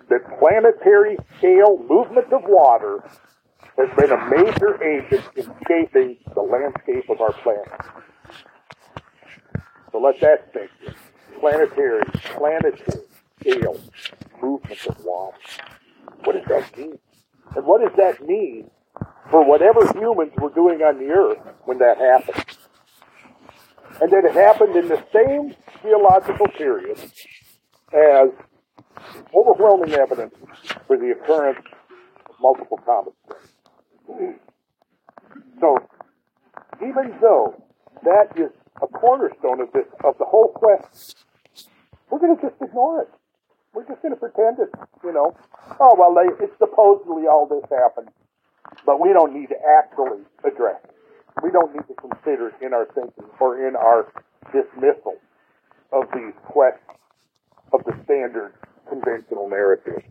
that 0.08 0.38
planetary 0.38 1.16
scale 1.38 1.78
movement 1.88 2.32
of 2.32 2.42
water 2.46 3.02
has 3.76 3.88
been 3.96 4.10
a 4.10 4.30
major 4.30 4.82
agent 4.82 5.24
in 5.36 5.44
shaping 5.66 6.16
the 6.34 6.40
landscape 6.40 7.08
of 7.10 7.20
our 7.20 7.32
planet. 7.42 7.68
So 9.96 10.02
let 10.02 10.20
that 10.20 10.52
sink 10.52 10.70
in. 10.86 10.94
Planetary, 11.40 12.02
planetary 12.34 13.00
scale 13.40 13.80
movement 14.42 14.86
of 14.86 15.02
water. 15.02 15.38
What 16.22 16.34
does 16.34 16.44
that 16.48 16.76
mean? 16.76 16.98
And 17.54 17.64
what 17.64 17.80
does 17.80 17.96
that 17.96 18.26
mean 18.26 18.70
for 19.30 19.42
whatever 19.42 19.90
humans 19.98 20.32
were 20.36 20.50
doing 20.50 20.82
on 20.82 20.98
the 20.98 21.06
earth 21.14 21.38
when 21.64 21.78
that 21.78 21.96
happened? 21.96 22.44
And 24.02 24.12
that 24.12 24.26
it 24.26 24.34
happened 24.34 24.76
in 24.76 24.88
the 24.88 25.02
same 25.14 25.54
geological 25.80 26.48
period 26.48 26.98
as 27.94 28.28
overwhelming 29.34 29.94
evidence 29.94 30.34
for 30.86 30.98
the 30.98 31.12
occurrence 31.12 31.64
of 32.28 32.34
multiple 32.38 32.80
comets. 32.84 33.16
So, 35.58 35.78
even 36.82 37.14
though 37.22 37.64
that 38.04 38.38
is 38.38 38.50
a 38.82 38.86
cornerstone 38.86 39.60
of 39.60 39.72
this 39.72 39.86
of 40.04 40.18
the 40.18 40.24
whole 40.24 40.52
quest, 40.54 41.24
we're 42.10 42.18
going 42.18 42.36
to 42.36 42.42
just 42.42 42.60
ignore 42.60 43.02
it. 43.02 43.08
We're 43.74 43.86
just 43.86 44.00
going 44.00 44.14
to 44.14 44.20
pretend 44.20 44.58
it, 44.58 44.70
you 45.04 45.12
know. 45.12 45.36
Oh 45.80 45.94
well, 45.98 46.14
they, 46.14 46.32
it's 46.44 46.56
supposedly 46.58 47.26
all 47.26 47.46
this 47.46 47.64
happened, 47.70 48.08
but 48.84 49.00
we 49.00 49.12
don't 49.12 49.34
need 49.34 49.48
to 49.48 49.58
actually 49.78 50.22
address 50.44 50.80
it. 50.84 50.94
We 51.42 51.50
don't 51.50 51.74
need 51.74 51.86
to 51.88 51.94
consider 51.94 52.48
it 52.48 52.54
in 52.64 52.72
our 52.72 52.86
thinking 52.94 53.28
or 53.38 53.68
in 53.68 53.76
our 53.76 54.10
dismissal 54.52 55.16
of 55.92 56.04
these 56.14 56.32
quests 56.44 56.80
of 57.72 57.84
the 57.84 57.92
standard 58.04 58.54
conventional 58.88 59.48
narrative. 59.48 60.02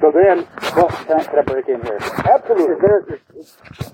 So 0.00 0.10
then, 0.10 0.46
Well, 0.76 0.88
can 0.88 1.20
I, 1.20 1.24
can 1.24 1.38
I 1.38 1.42
break 1.42 1.68
in 1.68 1.80
here? 1.82 1.98
absolutely, 2.00 2.76
there, 2.80 3.20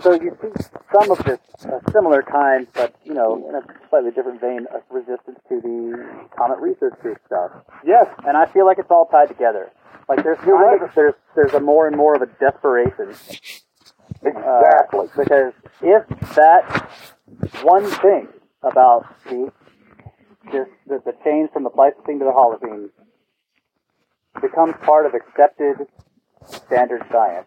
so 0.01 0.13
you 0.15 0.37
see 0.41 0.65
some 0.93 1.11
of 1.11 1.19
this 1.25 1.39
uh, 1.67 1.81
similar 1.93 2.23
kind, 2.23 2.67
but 2.75 2.95
you 3.05 3.13
know, 3.15 3.37
in 3.49 3.55
a 3.55 3.63
slightly 3.91 4.11
different 4.11 4.41
vein 4.41 4.67
of 4.75 4.83
resistance 4.91 5.39
to 5.49 5.61
the 5.61 6.29
Comet 6.37 6.59
Research 6.61 6.95
Group 7.01 7.19
stuff. 7.27 7.51
yes, 7.85 8.07
And 8.27 8.37
I 8.37 8.47
feel 8.47 8.65
like 8.67 8.79
it's 8.79 8.91
all 8.91 9.07
tied 9.07 9.29
together. 9.29 9.71
Like 10.09 10.23
there's 10.23 10.39
kind 10.39 10.53
right. 10.53 10.83
of 10.83 10.91
there's 10.95 11.15
there's 11.35 11.53
a 11.53 11.61
more 11.61 11.87
and 11.87 11.97
more 11.97 12.15
of 12.15 12.23
a 12.23 12.27
desperation. 12.41 13.15
uh, 14.25 14.29
exactly. 14.29 15.07
because 15.17 15.53
if 15.83 16.09
that 16.35 16.89
one 17.63 17.85
thing 18.01 18.29
about 18.63 19.05
the 19.27 19.53
this 20.51 20.67
the, 20.87 21.03
the 21.05 21.13
change 21.25 21.51
from 21.53 21.65
the 21.65 21.71
Pleistocene 21.71 22.19
to 22.21 22.25
the 22.25 22.31
Holocene 22.33 22.89
becomes 24.41 24.75
part 24.83 25.07
of 25.07 25.15
accepted 25.15 25.87
standard 26.47 27.03
science, 27.11 27.47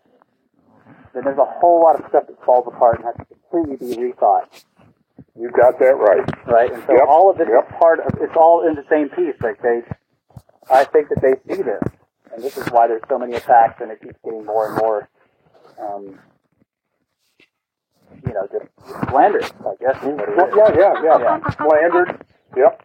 then 1.13 1.23
there's 1.23 1.37
a 1.37 1.45
whole 1.45 1.81
lot 1.81 1.99
of 1.99 2.07
stuff 2.09 2.27
that 2.27 2.43
falls 2.45 2.65
apart 2.67 2.97
and 2.99 3.05
has 3.05 3.15
to 3.17 3.25
completely 3.25 3.95
be 3.95 3.95
rethought. 4.11 4.63
You 5.37 5.49
got 5.51 5.79
that 5.79 5.95
right. 5.95 6.27
Right? 6.47 6.71
And 6.73 6.83
so 6.85 6.93
Yep, 6.93 7.07
all 7.07 7.29
of 7.31 7.37
this 7.37 7.47
yep. 7.49 7.67
is 7.69 7.75
part 7.79 7.99
of 7.99 8.13
it's 8.21 8.35
all 8.35 8.67
in 8.67 8.75
the 8.75 8.85
same 8.89 9.09
piece. 9.09 9.39
Like 9.41 9.61
they 9.61 9.81
I 10.69 10.83
think 10.85 11.09
that 11.09 11.21
they 11.21 11.35
see 11.55 11.61
this 11.61 11.81
and 12.33 12.43
this 12.43 12.57
is 12.57 12.67
why 12.67 12.87
there's 12.87 13.01
so 13.09 13.19
many 13.19 13.33
attacks, 13.33 13.81
and 13.81 13.91
it 13.91 14.01
keeps 14.01 14.17
getting 14.23 14.45
more 14.45 14.69
and 14.69 14.77
more, 14.77 15.09
um, 15.79 16.19
you 18.25 18.33
know, 18.33 18.47
just 18.51 19.09
slanderous, 19.09 19.51
I 19.65 19.75
guess. 19.79 19.97
is 20.03 20.15
what 20.15 20.29
it 20.29 20.37
Well, 20.55 20.71
is. 20.71 20.77
yeah, 20.77 20.93
yeah, 21.03 21.19
yeah, 21.19 21.51
Slandered. 21.57 22.25
Yep. 22.55 22.83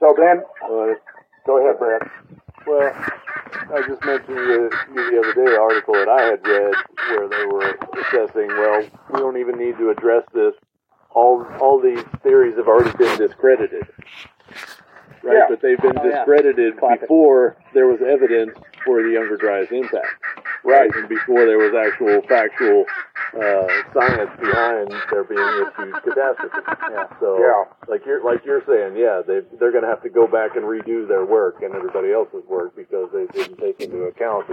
So 0.00 0.14
then, 0.18 0.42
uh, 0.64 0.94
go 1.46 1.60
ahead, 1.60 1.78
Brad. 1.78 2.02
Well, 2.66 2.92
I 3.74 3.82
just 3.86 4.04
mentioned 4.04 4.36
to 4.36 4.70
you 4.94 5.10
the 5.10 5.18
other 5.18 5.34
day 5.34 5.54
an 5.54 5.60
article 5.60 5.94
that 5.94 6.08
I 6.08 6.22
had 6.22 6.46
read 6.46 6.74
where 7.10 7.28
they 7.28 7.44
were 7.46 7.78
assessing, 8.00 8.48
well, 8.48 8.82
we 9.12 9.18
don't 9.20 9.36
even 9.38 9.58
need 9.58 9.76
to 9.78 9.90
address 9.90 10.24
this. 10.32 10.54
All 11.10 11.46
all 11.60 11.80
these 11.80 12.02
theories 12.22 12.56
have 12.56 12.66
already 12.66 12.96
been 12.96 13.16
discredited. 13.18 13.86
Right? 15.22 15.36
Yeah. 15.36 15.46
But 15.48 15.62
they've 15.62 15.78
been 15.78 15.96
Oh, 15.98 16.10
discredited 16.10 16.78
Classic. 16.78 17.02
before 17.02 17.56
there 17.72 17.86
was 17.86 18.00
evidence 18.02 18.56
for 18.84 19.02
the 19.02 19.10
Younger 19.10 19.36
Dryas 19.36 19.68
impact. 19.70 20.06
Right. 20.64 20.90
And 20.94 21.08
before 21.08 21.44
there 21.44 21.58
was 21.58 21.74
actual 21.76 22.22
factual 22.28 22.84
uh, 23.36 23.66
science 23.92 24.30
behind 24.40 24.88
there 25.10 25.24
being 25.24 25.44
this 25.60 25.72
huge 25.76 26.02
catastrophe. 26.02 26.58
Yeah. 26.90 27.06
So 27.20 27.38
Yeah. 27.38 27.64
like 27.88 28.06
you're 28.06 28.24
like 28.24 28.44
you're 28.44 28.64
saying, 28.66 28.96
yeah, 28.96 29.20
they 29.26 29.40
they're 29.60 29.72
going 29.72 29.84
to 29.84 29.90
have 29.90 30.02
to 30.02 30.10
go 30.10 30.26
back 30.26 30.56
and 30.56 30.64
redo 30.64 31.06
their 31.06 31.24
work 31.24 31.62
and 31.62 31.74
everybody 31.74 32.12
else's 32.12 32.44
work 32.48 32.74
because 32.76 33.08
they 33.12 33.26
didn't 33.36 33.58
take 33.58 33.80
into 33.80 34.04
account 34.04 34.46